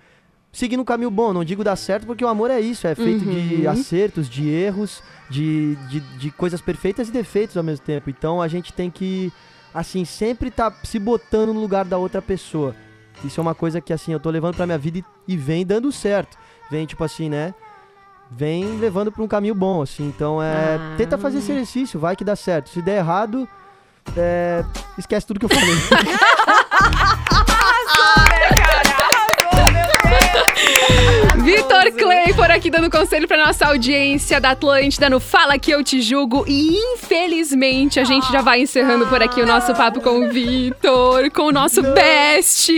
seguir 0.58 0.76
no 0.76 0.84
caminho 0.84 1.12
bom. 1.12 1.32
Não 1.34 1.43
digo 1.43 1.64
dar 1.64 1.76
certo, 1.76 2.08
porque 2.08 2.26
o 2.26 2.28
amor 2.28 2.49
é 2.49 2.60
isso, 2.60 2.88
é 2.88 2.95
feito 2.95 3.24
de 3.24 3.68
acertos, 3.68 4.28
de 4.28 4.49
erros, 4.49 5.03
de, 5.30 5.76
de, 5.88 5.99
de 5.99 6.32
coisas 6.32 6.60
perfeitas 6.60 7.10
e 7.10 7.12
defeitos 7.12 7.55
ao 7.55 7.64
mesmo 7.64 7.86
tempo. 7.86 8.10
Então 8.10 8.41
a 8.41 8.47
gente 8.47 8.74
tem 8.74 8.89
que, 8.89 9.32
assim, 9.72 10.03
sempre 10.03 10.49
tá 10.49 10.74
se 10.84 10.97
botando 10.97 11.53
no 11.53 11.62
lugar 11.62 11.86
da 11.86 11.99
outra 11.99 12.24
pessoa. 12.24 12.76
Isso 13.24 13.39
é 13.39 13.43
uma 13.43 13.53
coisa 13.53 13.80
que, 13.80 13.93
assim, 13.93 14.14
eu 14.14 14.20
tô 14.20 14.32
levando 14.32 14.55
pra 14.55 14.66
minha 14.66 14.78
vida 14.80 14.97
e, 14.97 15.03
e 15.28 15.38
vem 15.38 15.64
dando 15.64 15.91
certo. 15.91 16.38
Vem, 16.72 16.86
tipo 16.88 17.03
assim, 17.03 17.30
né? 17.30 17.53
Vem 18.30 18.78
levando 18.78 19.12
pra 19.12 19.24
um 19.24 19.28
caminho 19.28 19.55
bom, 19.55 19.82
assim. 19.82 20.08
Então, 20.08 20.41
é. 20.41 20.76
Ah. 20.76 20.95
Tenta 20.97 21.18
fazer 21.18 21.38
esse 21.38 21.51
exercício, 21.51 21.99
vai 21.99 22.16
que 22.16 22.24
dá 22.24 22.36
certo. 22.36 22.70
Se 22.70 22.82
der 22.82 22.97
errado, 22.97 23.47
é, 24.16 24.64
esquece 24.97 25.26
tudo 25.26 25.39
que 25.39 25.45
eu 25.45 25.49
falei. 25.49 25.76
aqui 32.68 32.70
dando 32.70 32.89
conselho 32.91 33.28
pra 33.28 33.45
nossa 33.45 33.65
audiência 33.68 34.41
da 34.41 34.51
Atlântida 34.51 35.09
no 35.09 35.20
Fala 35.22 35.57
Que 35.57 35.72
Eu 35.72 35.82
Te 35.84 36.01
Julgo. 36.01 36.43
E 36.47 36.76
infelizmente 36.95 37.97
a 37.99 38.03
gente 38.03 38.30
já 38.32 38.41
vai 38.41 38.61
encerrando 38.61 39.07
por 39.07 39.24
aqui 39.24 39.41
o 39.41 39.45
nosso 39.45 39.74
papo 39.74 40.01
com 40.01 40.26
o 40.26 40.30
Vitor, 40.30 41.32
com 41.32 41.43
o 41.43 41.51
nosso 41.51 41.82
best. 41.82 42.72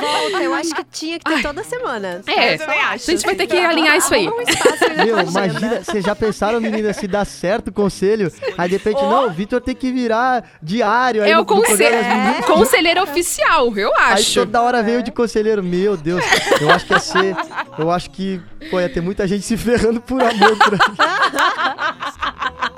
Volta, 0.00 0.42
eu 0.42 0.52
acho 0.54 0.74
que 0.74 0.84
tinha 0.92 1.18
que 1.18 1.24
ter 1.24 1.42
toda 1.42 1.64
semana. 1.64 2.20
É, 2.26 2.56
Eu 2.56 2.70
a 2.90 2.96
gente 2.96 3.24
vai 3.24 3.34
ter 3.34 3.46
que 3.46 3.56
alinhar 3.56 3.96
isso 3.96 4.12
aí. 4.14 4.28
Um 4.28 4.38
aí 4.38 5.06
Meu, 5.06 5.20
imagina, 5.20 5.82
vocês 5.82 6.04
já 6.04 6.14
pensaram, 6.14 6.60
menina, 6.60 6.92
se 6.92 7.06
dá 7.06 7.24
certo 7.24 7.68
o 7.68 7.72
conselho? 7.72 8.30
Aí 8.58 8.68
de 8.68 8.76
repente, 8.76 9.00
não, 9.00 9.28
o 9.28 9.30
Vitor 9.30 9.60
tem 9.60 9.74
que 9.74 9.90
virar 9.90 10.44
diário. 10.62 11.22
Aí 11.22 11.30
É 11.30 11.38
o 11.38 11.44
conselho, 11.44 11.96
meninas. 12.04 12.44
conselheiro 12.44 13.02
oficial, 13.02 13.74
eu 13.76 13.90
Aí 13.96 14.14
acho. 14.14 14.40
toda 14.40 14.60
hora 14.62 14.82
veio 14.82 15.02
de 15.02 15.10
conselheiro. 15.10 15.62
Meu 15.62 15.96
Deus, 15.96 16.22
eu 16.60 16.70
acho 16.70 16.86
que 16.86 16.92
ia 16.92 16.98
ser. 16.98 17.36
Eu 17.78 17.90
acho 17.90 18.10
que 18.10 18.40
pô, 18.70 18.80
ia 18.80 18.88
ter 18.88 19.00
muita 19.00 19.26
gente 19.26 19.44
se 19.44 19.56
ferrando 19.56 20.00
por 20.00 20.20
amor. 20.20 20.56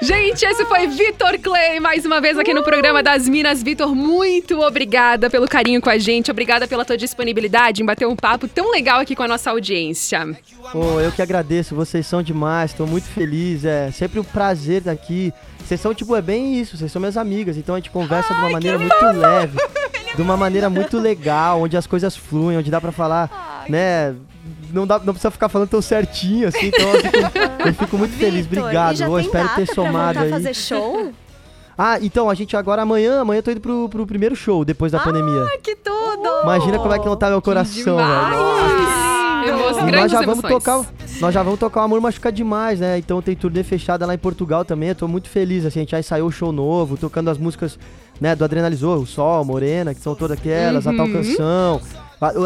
Gente, 0.00 0.44
esse 0.44 0.64
foi 0.64 0.86
Vitor 0.86 1.38
Clay, 1.40 1.80
mais 1.80 2.06
uma 2.06 2.20
vez 2.20 2.38
aqui 2.38 2.54
no 2.54 2.62
programa 2.62 3.02
das 3.02 3.28
Minas. 3.28 3.62
Vitor, 3.62 3.94
muito 3.94 4.60
obrigada 4.60 5.28
pelo 5.28 5.46
carinho 5.46 5.80
com 5.80 5.90
a 5.90 5.98
gente, 5.98 6.30
obrigada 6.30 6.66
pela 6.66 6.84
tua 6.84 6.96
disponibilidade 6.96 7.82
em 7.82 7.84
bater 7.84 8.06
um 8.06 8.16
papo 8.16 8.48
tão 8.48 8.70
legal 8.70 9.00
aqui 9.00 9.14
com 9.14 9.22
a 9.22 9.28
nossa 9.28 9.50
audiência. 9.50 10.26
Pô, 10.72 11.00
eu 11.00 11.12
que 11.12 11.20
agradeço, 11.20 11.74
vocês 11.74 12.06
são 12.06 12.22
demais, 12.22 12.72
tô 12.72 12.86
muito 12.86 13.08
feliz. 13.08 13.64
É 13.64 13.90
sempre 13.90 14.20
um 14.20 14.24
prazer 14.24 14.78
estar 14.78 14.92
aqui. 14.92 15.32
Vocês 15.58 15.80
são, 15.80 15.94
tipo, 15.94 16.16
é 16.16 16.22
bem 16.22 16.58
isso, 16.58 16.76
vocês 16.76 16.90
são 16.90 17.00
minhas 17.00 17.16
amigas, 17.16 17.56
então 17.56 17.74
a 17.74 17.78
gente 17.78 17.90
conversa 17.90 18.34
de 18.34 18.40
uma 18.40 18.50
maneira 18.50 18.78
muito 18.78 19.04
leve, 19.04 19.56
de 20.14 20.22
uma 20.22 20.36
maneira 20.36 20.68
muito 20.68 20.98
legal, 20.98 21.62
onde 21.62 21.76
as 21.76 21.86
coisas 21.86 22.16
fluem, 22.16 22.58
onde 22.58 22.70
dá 22.70 22.80
para 22.80 22.92
falar, 22.92 23.30
Ai, 23.32 23.70
né? 23.70 24.16
Não, 24.72 24.86
dá, 24.86 24.98
não 24.98 25.12
precisa 25.12 25.30
ficar 25.30 25.48
falando 25.48 25.68
tão 25.68 25.82
certinho, 25.82 26.48
assim, 26.48 26.66
então 26.66 26.88
eu 26.88 27.00
fico, 27.00 27.18
eu 27.66 27.74
fico 27.74 27.98
muito 27.98 28.12
Victor, 28.12 28.30
feliz. 28.30 28.46
Obrigado, 28.46 29.00
eu 29.02 29.20
espero 29.20 29.48
ter 29.56 29.66
somado 29.66 30.18
aí. 30.18 30.30
fazer 30.30 30.54
show? 30.54 31.12
Ah, 31.76 31.98
então, 32.00 32.28
a 32.28 32.34
gente 32.34 32.56
agora 32.56 32.82
amanhã, 32.82 33.20
amanhã 33.20 33.38
eu 33.38 33.42
tô 33.42 33.50
indo 33.50 33.60
pro, 33.60 33.88
pro 33.88 34.06
primeiro 34.06 34.36
show 34.36 34.64
depois 34.64 34.92
da 34.92 34.98
ah, 34.98 35.02
pandemia. 35.02 35.44
Ah, 35.44 35.58
que 35.62 35.74
tudo! 35.76 36.42
Imagina 36.42 36.78
como 36.78 36.92
é 36.92 36.98
que 36.98 37.06
não 37.06 37.16
tá 37.16 37.30
meu 37.30 37.40
coração, 37.40 37.96
velho. 37.96 39.10
Nós 39.90 40.12
já 40.12 40.20
vamos 40.20 40.44
emoções. 40.44 40.62
tocar, 40.62 40.84
nós 41.20 41.34
já 41.34 41.42
vamos 41.42 41.58
tocar 41.58 41.80
o 41.80 41.84
Amor 41.84 42.00
Machuca 42.00 42.30
demais, 42.30 42.80
né? 42.80 42.98
Então 42.98 43.22
tem 43.22 43.34
turnê 43.34 43.62
fechada 43.62 44.04
lá 44.04 44.14
em 44.14 44.18
Portugal 44.18 44.64
também. 44.64 44.90
Eu 44.90 44.94
tô 44.94 45.08
muito 45.08 45.28
feliz 45.28 45.64
assim, 45.64 45.78
a 45.78 45.82
gente 45.82 45.92
já 45.92 45.98
ensaiou 45.98 46.28
o 46.28 46.32
show 46.32 46.52
novo, 46.52 46.98
tocando 46.98 47.30
as 47.30 47.38
músicas 47.38 47.78
né, 48.20 48.36
do 48.36 48.44
Adrenalizou, 48.44 48.98
o 48.98 49.06
Sol, 49.06 49.44
Morena, 49.44 49.94
que 49.94 50.00
são 50.00 50.14
todas 50.14 50.36
aquelas, 50.36 50.84
uhum. 50.86 50.92
a 50.92 50.96
tal 50.96 51.06
uhum. 51.06 51.12
canção, 51.12 51.80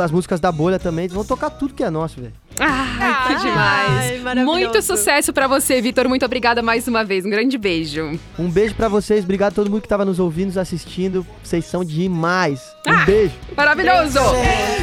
as 0.03 0.11
músicas 0.12 0.39
da 0.39 0.53
bolha 0.53 0.79
também, 0.79 1.09
vão 1.09 1.25
tocar 1.25 1.51
tudo 1.51 1.75
que 1.75 1.83
é 1.83 1.91
nosso, 1.91 2.20
velho. 2.20 2.33
Ah, 2.61 3.25
que 3.27 3.35
demais! 3.37 4.25
Ai, 4.25 4.45
Muito 4.45 4.81
sucesso 4.81 5.33
para 5.33 5.49
você, 5.49 5.81
Vitor. 5.81 6.09
Muito 6.09 6.25
obrigada 6.25 6.62
mais 6.62 6.87
uma 6.87 7.05
vez. 7.05 7.27
Um 7.27 7.31
grande 7.31 7.59
beijo. 7.59 8.16
Um 8.39 8.49
beijo 8.49 8.77
para 8.77 8.89
vocês. 8.89 9.25
Obrigado 9.25 9.53
a 9.53 9.55
todo 9.57 9.68
mundo 9.68 9.81
que 9.81 9.87
estava 9.87 10.05
nos 10.05 10.20
ouvindo, 10.20 10.47
nos 10.47 10.59
assistindo. 10.59 11.27
Vocês 11.43 11.64
são 11.64 11.85
demais. 11.85 12.61
Um 12.87 12.93
ah, 12.93 13.05
beijo. 13.05 13.35
Maravilhoso. 13.57 14.20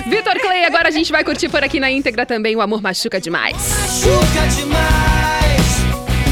Vitor 0.10 0.38
Clay, 0.42 0.66
agora 0.66 0.90
a 0.90 0.92
gente 0.92 1.12
vai 1.12 1.24
curtir 1.24 1.48
por 1.48 1.64
aqui 1.64 1.80
na 1.80 1.90
íntegra 1.90 2.26
também 2.26 2.56
o 2.56 2.62
Amor 2.62 2.82
Machuca 2.82 3.22
Demais. 3.22 3.56
Machuca 3.56 4.48
demais. 4.50 5.62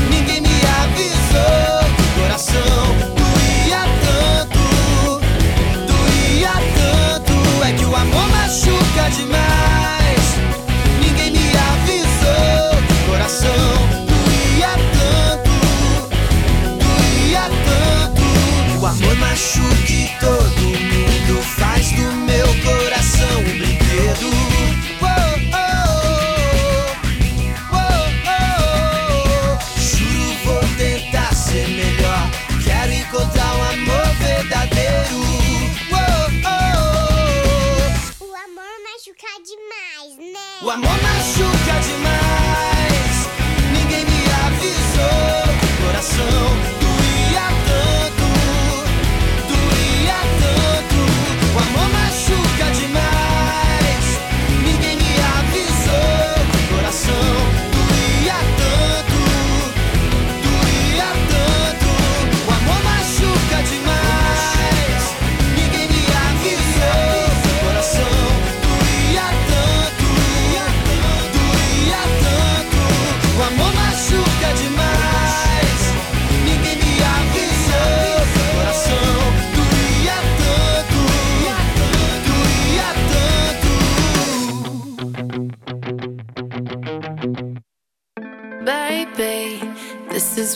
Ninguém 0.09 0.41
me 0.41 0.49
avisou. 0.83 2.21
Coração 2.21 2.98
world. 46.31 46.78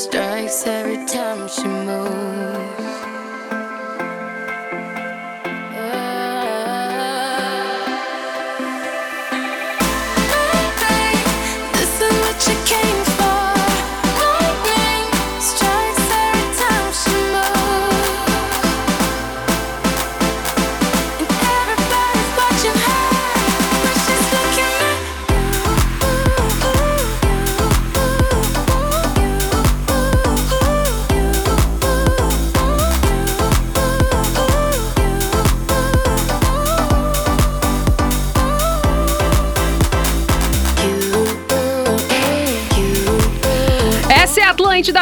strikes 0.00 0.66
every 0.66 1.04
time 1.04 1.46
she 1.46 1.64
moves. 1.64 2.59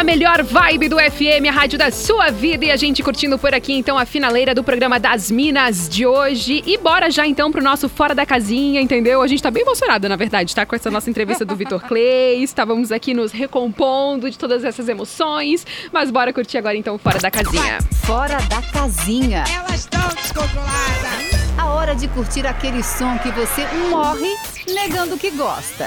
Melhor 0.04 0.42
vibe 0.42 0.88
do 0.88 0.96
FM, 0.96 1.48
a 1.48 1.52
rádio 1.52 1.78
da 1.78 1.90
sua 1.90 2.30
vida. 2.30 2.64
E 2.64 2.70
a 2.70 2.76
gente 2.76 3.02
curtindo 3.02 3.38
por 3.38 3.54
aqui, 3.54 3.72
então, 3.72 3.98
a 3.98 4.04
finaleira 4.04 4.54
do 4.54 4.62
programa 4.64 4.98
das 4.98 5.30
Minas 5.30 5.88
de 5.88 6.06
hoje. 6.06 6.62
E 6.66 6.78
bora 6.78 7.10
já, 7.10 7.26
então, 7.26 7.50
pro 7.50 7.62
nosso 7.62 7.88
Fora 7.88 8.14
da 8.14 8.24
Casinha, 8.24 8.80
entendeu? 8.80 9.22
A 9.22 9.26
gente 9.26 9.42
tá 9.42 9.50
bem 9.50 9.62
emocionada, 9.62 10.08
na 10.08 10.16
verdade, 10.16 10.54
tá? 10.54 10.64
Com 10.64 10.76
essa 10.76 10.90
nossa 10.90 11.10
entrevista 11.10 11.44
do 11.44 11.54
Vitor 11.56 11.82
Clay. 11.86 12.42
Estávamos 12.42 12.92
aqui 12.92 13.14
nos 13.14 13.32
recompondo 13.32 14.30
de 14.30 14.38
todas 14.38 14.64
essas 14.64 14.88
emoções. 14.88 15.66
Mas 15.92 16.10
bora 16.10 16.32
curtir 16.32 16.58
agora, 16.58 16.76
então, 16.76 16.98
Fora 16.98 17.18
da 17.18 17.30
Casinha. 17.30 17.78
Fora 18.04 18.38
da 18.48 18.62
casinha. 18.72 19.44
Elas 19.54 19.80
estão 19.80 20.08
descontroladas. 20.08 21.48
A 21.58 21.66
hora 21.66 21.94
de 21.94 22.08
curtir 22.08 22.46
aquele 22.46 22.82
som 22.82 23.18
que 23.18 23.30
você 23.32 23.66
morre 23.90 24.34
negando 24.66 25.16
que 25.18 25.30
gosta. 25.30 25.86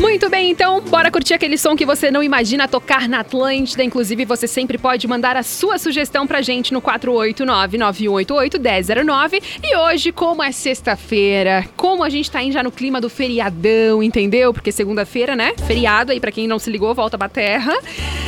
Muito 0.00 0.28
bem, 0.30 0.50
então, 0.50 0.80
bora 0.80 1.10
curtir 1.10 1.34
aquele 1.34 1.58
som 1.58 1.76
que 1.76 1.84
você 1.84 2.10
não 2.10 2.22
imagina 2.22 2.66
tocar 2.66 3.06
na 3.06 3.20
Atlântida. 3.20 3.84
Inclusive, 3.84 4.24
você 4.24 4.46
sempre 4.46 4.78
pode 4.78 5.06
mandar 5.06 5.36
a 5.36 5.42
sua 5.42 5.76
sugestão 5.76 6.26
pra 6.26 6.40
gente 6.40 6.72
no 6.72 6.80
489-9188-1009. 6.80 9.42
E 9.62 9.76
hoje, 9.76 10.10
como 10.10 10.42
é 10.42 10.50
sexta-feira, 10.52 11.66
como 11.76 12.02
a 12.02 12.08
gente 12.08 12.30
tá 12.30 12.42
indo 12.42 12.52
já 12.52 12.62
no 12.62 12.72
clima 12.72 12.98
do 12.98 13.10
feriadão, 13.10 14.02
entendeu? 14.02 14.54
Porque 14.54 14.72
segunda-feira, 14.72 15.36
né? 15.36 15.52
Feriado 15.66 16.12
aí, 16.12 16.20
pra 16.20 16.32
quem 16.32 16.48
não 16.48 16.58
se 16.58 16.70
ligou, 16.70 16.94
volta 16.94 17.18
pra 17.18 17.28
terra. 17.28 17.76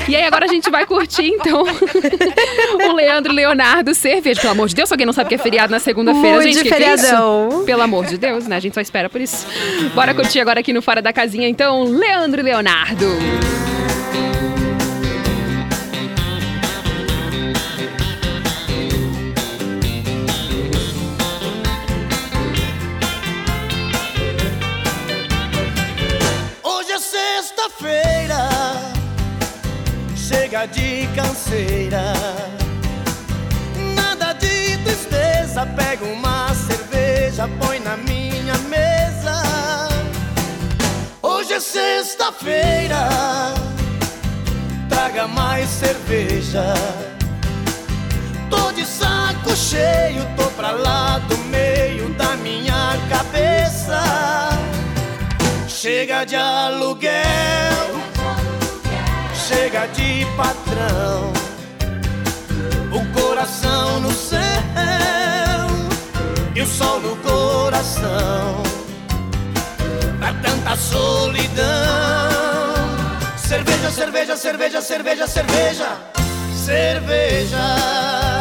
E 0.06 0.14
aí, 0.14 0.24
agora 0.24 0.44
a 0.44 0.48
gente 0.48 0.68
vai 0.68 0.84
curtir, 0.84 1.28
então, 1.28 1.64
o 2.86 2.92
Leandro 2.92 3.32
Leonardo 3.32 3.94
Cerveja. 3.94 4.42
Pelo 4.42 4.52
amor 4.52 4.68
de 4.68 4.74
Deus, 4.74 4.92
alguém 4.92 5.06
não 5.06 5.14
sabe 5.14 5.30
que 5.30 5.36
é 5.36 5.38
feriado 5.38 5.70
na 5.70 5.78
segunda-feira, 5.78 6.42
gente? 6.42 6.58
Que 6.58 6.64
que 6.64 6.68
é 6.68 6.72
feriadão. 6.76 7.62
Pelo 7.64 7.80
amor 7.80 8.04
de 8.04 8.18
Deus, 8.18 8.46
né? 8.46 8.56
A 8.56 8.60
gente 8.60 8.74
só 8.74 8.82
espera 8.82 9.08
por 9.08 9.22
isso. 9.22 9.46
Bora 9.94 10.12
curtir 10.12 10.38
agora 10.38 10.60
aqui 10.60 10.70
no 10.72 10.82
Fora 10.82 11.00
da 11.00 11.12
Casinha, 11.12 11.48
então, 11.48 11.61
Leandro 11.70 12.40
e 12.40 12.42
Leonardo. 12.42 13.06
Hoje 26.64 26.90
é 26.90 26.98
sexta-feira, 26.98 28.48
chega 30.16 30.66
de 30.66 31.06
canseira. 31.14 32.12
Nada 33.94 34.32
de 34.32 34.78
tristeza, 34.78 35.64
pega 35.76 36.04
uma 36.06 36.52
cerveja, 36.54 37.48
põe 37.60 37.78
na 37.78 37.96
minha 37.96 38.58
mesa. 38.68 39.01
Hoje 41.52 41.58
é 41.58 41.60
sexta-feira, 41.60 43.08
traga 44.88 45.28
mais 45.28 45.68
cerveja. 45.68 46.72
Tô 48.48 48.72
de 48.72 48.86
saco 48.86 49.54
cheio, 49.54 50.24
tô 50.34 50.44
pra 50.52 50.70
lá 50.70 51.18
do 51.18 51.36
meio 51.50 52.08
da 52.14 52.36
minha 52.36 52.96
cabeça. 53.10 54.00
Chega 55.68 56.24
de 56.24 56.36
aluguel, 56.36 57.12
chega 59.46 59.86
de 59.88 60.24
patrão, 60.34 61.32
o 62.90 63.20
coração 63.20 64.00
no 64.00 64.10
céu 64.10 64.40
e 66.54 66.62
o 66.62 66.66
sol 66.66 66.98
no 67.00 67.14
coração. 67.16 68.81
Pra 70.22 70.32
tanta 70.34 70.76
solidão, 70.76 71.64
cerveja, 73.36 73.90
cerveja, 73.90 74.36
cerveja, 74.36 74.80
cerveja, 74.80 75.26
cerveja, 75.26 75.96
cerveja. 76.54 78.31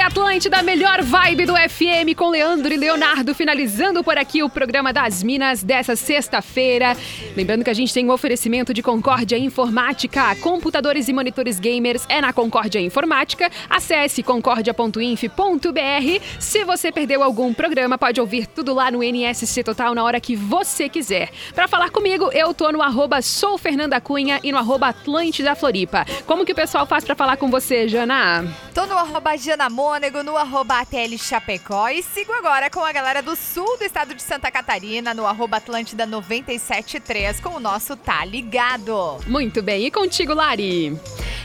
A 0.00 0.06
Atlântida, 0.06 0.62
melhor 0.62 1.02
vibe 1.02 1.44
do 1.44 1.54
FM 1.54 2.16
com 2.16 2.30
Leandro 2.30 2.72
e 2.72 2.76
Leonardo, 2.76 3.34
finalizando 3.34 4.02
por 4.02 4.16
aqui 4.16 4.42
o 4.42 4.48
programa 4.48 4.94
das 4.94 5.22
Minas 5.22 5.62
dessa 5.62 5.94
sexta-feira. 5.94 6.96
Lembrando 7.36 7.62
que 7.62 7.70
a 7.70 7.74
gente 7.74 7.92
tem 7.92 8.06
um 8.06 8.10
oferecimento 8.10 8.72
de 8.72 8.82
Concórdia 8.82 9.36
Informática, 9.36 10.34
computadores 10.36 11.08
e 11.08 11.12
monitores 11.12 11.60
gamers 11.60 12.06
é 12.08 12.20
na 12.20 12.32
Concórdia 12.32 12.80
Informática. 12.80 13.50
Acesse 13.68 14.22
concordia.inf.br. 14.22 16.24
Se 16.38 16.64
você 16.64 16.90
perdeu 16.90 17.22
algum 17.22 17.52
programa, 17.52 17.98
pode 17.98 18.20
ouvir 18.20 18.46
tudo 18.46 18.72
lá 18.72 18.90
no 18.90 19.04
NSC 19.04 19.62
Total 19.62 19.94
na 19.94 20.02
hora 20.02 20.18
que 20.18 20.34
você 20.34 20.88
quiser. 20.88 21.30
Para 21.54 21.68
falar 21.68 21.90
comigo, 21.90 22.30
eu 22.32 22.54
tô 22.54 22.72
no 22.72 22.80
arroba 22.80 23.20
sou 23.20 23.58
Fernanda 23.58 24.00
Cunha 24.00 24.40
e 24.42 24.50
no 24.50 24.58
arroba 24.58 24.88
Atlântida 24.88 25.54
Floripa. 25.54 26.06
Como 26.26 26.46
que 26.46 26.52
o 26.52 26.56
pessoal 26.56 26.86
faz 26.86 27.04
para 27.04 27.14
falar 27.14 27.36
com 27.36 27.50
você, 27.50 27.86
Jana? 27.86 28.44
Tô 28.80 28.86
no 28.86 28.96
arroba 28.96 29.36
Jana 29.36 29.68
Mônego, 29.68 30.22
no 30.22 30.38
arroba 30.38 30.80
ATL 30.80 31.18
Chapecó 31.18 31.90
e 31.90 32.02
sigo 32.02 32.32
agora 32.32 32.70
com 32.70 32.82
a 32.82 32.90
galera 32.90 33.20
do 33.20 33.36
sul 33.36 33.76
do 33.76 33.84
estado 33.84 34.14
de 34.14 34.22
Santa 34.22 34.50
Catarina, 34.50 35.12
no 35.12 35.26
arroba 35.26 35.58
Atlântida 35.58 36.06
973, 36.06 37.40
com 37.40 37.50
o 37.50 37.60
nosso 37.60 37.94
Tá 37.94 38.24
Ligado. 38.24 39.18
Muito 39.26 39.62
bem, 39.62 39.84
e 39.84 39.90
contigo, 39.90 40.32
Lari? 40.32 40.98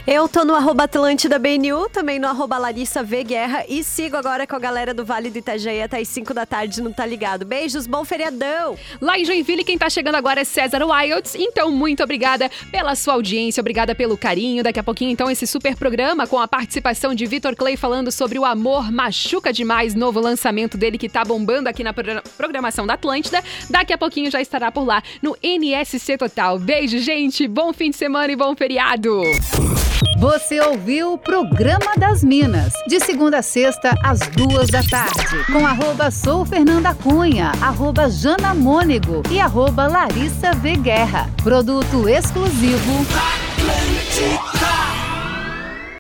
Eu 0.08 0.30
tô 0.30 0.46
no 0.46 0.54
arroba 0.54 0.84
Atlântida 0.84 1.40
BNU, 1.40 1.90
também 1.90 2.20
no 2.20 2.28
arroba 2.28 2.60
Larissa 2.60 3.02
V 3.02 3.24
Guerra 3.24 3.66
e 3.68 3.84
sigo 3.84 4.16
agora 4.16 4.46
com 4.46 4.56
a 4.56 4.60
galera 4.60 4.94
do 4.94 5.04
Vale 5.04 5.32
do 5.32 5.40
Itajaí 5.40 5.82
até 5.82 6.00
as 6.00 6.08
5 6.08 6.32
da 6.32 6.46
tarde, 6.46 6.80
não 6.80 6.94
tá 6.94 7.04
ligado? 7.08 7.44
Beijos, 7.44 7.88
bom 7.88 8.06
feriadão! 8.06 8.78
Lá 9.02 9.18
em 9.18 9.26
Joinville, 9.26 9.64
quem 9.64 9.80
tá 9.80 9.90
chegando 9.90 10.14
agora 10.14 10.42
é 10.42 10.44
César 10.44 10.86
Wilds. 10.86 11.34
Então, 11.34 11.72
muito 11.72 12.04
obrigada 12.04 12.52
pela 12.72 12.96
sua 12.96 13.16
audiência, 13.16 13.60
obrigada 13.60 13.96
pelo 13.96 14.16
carinho. 14.16 14.64
Daqui 14.64 14.80
a 14.80 14.84
pouquinho, 14.84 15.10
então, 15.10 15.30
esse 15.30 15.48
super 15.48 15.76
programa 15.76 16.28
com 16.28 16.40
a 16.40 16.48
participação 16.48 17.16
de 17.16 17.25
Vitor 17.28 17.56
Clay 17.56 17.76
falando 17.78 18.12
sobre 18.12 18.38
o 18.40 18.46
amor 18.46 18.92
machuca 18.92 19.52
demais, 19.54 19.94
novo 19.96 20.20
lançamento 20.20 20.78
dele 20.78 20.98
que 20.98 21.10
tá 21.10 21.24
bombando 21.24 21.70
aqui 21.70 21.84
na 21.84 21.94
progra- 21.94 22.24
programação 22.38 22.86
da 22.86 22.94
Atlântida. 22.94 23.44
Daqui 23.70 23.94
a 23.94 23.98
pouquinho 23.98 24.30
já 24.32 24.42
estará 24.42 24.72
por 24.72 24.86
lá 24.86 25.02
no 25.22 25.36
NSC 25.42 26.18
Total. 26.18 26.58
Beijo, 26.60 27.00
gente, 27.00 27.48
bom 27.48 27.72
fim 27.74 27.90
de 27.90 27.98
semana 27.98 28.32
e 28.32 28.36
bom 28.36 28.56
feriado. 28.56 29.22
Você 30.18 30.60
ouviu 30.62 31.14
o 31.14 31.18
Programa 31.18 31.94
das 31.98 32.24
Minas, 32.24 32.72
de 32.88 33.00
segunda 33.00 33.40
a 33.40 33.42
sexta, 33.42 33.94
às 34.04 34.20
duas 34.20 34.70
da 34.70 34.82
tarde, 34.84 35.44
com 35.52 35.66
arroba 35.66 36.10
sou 36.10 36.46
Fernanda 36.46 36.94
Cunha, 36.96 37.52
arroba 37.62 38.10
Jana 38.10 38.54
Mônego 38.54 39.22
e 39.30 39.40
arroba 39.40 39.88
Larissa 39.88 40.54
V 40.54 40.76
Guerra. 40.78 41.30
Produto 41.44 42.08
exclusivo 42.08 43.06
Atlântica. 43.12 44.85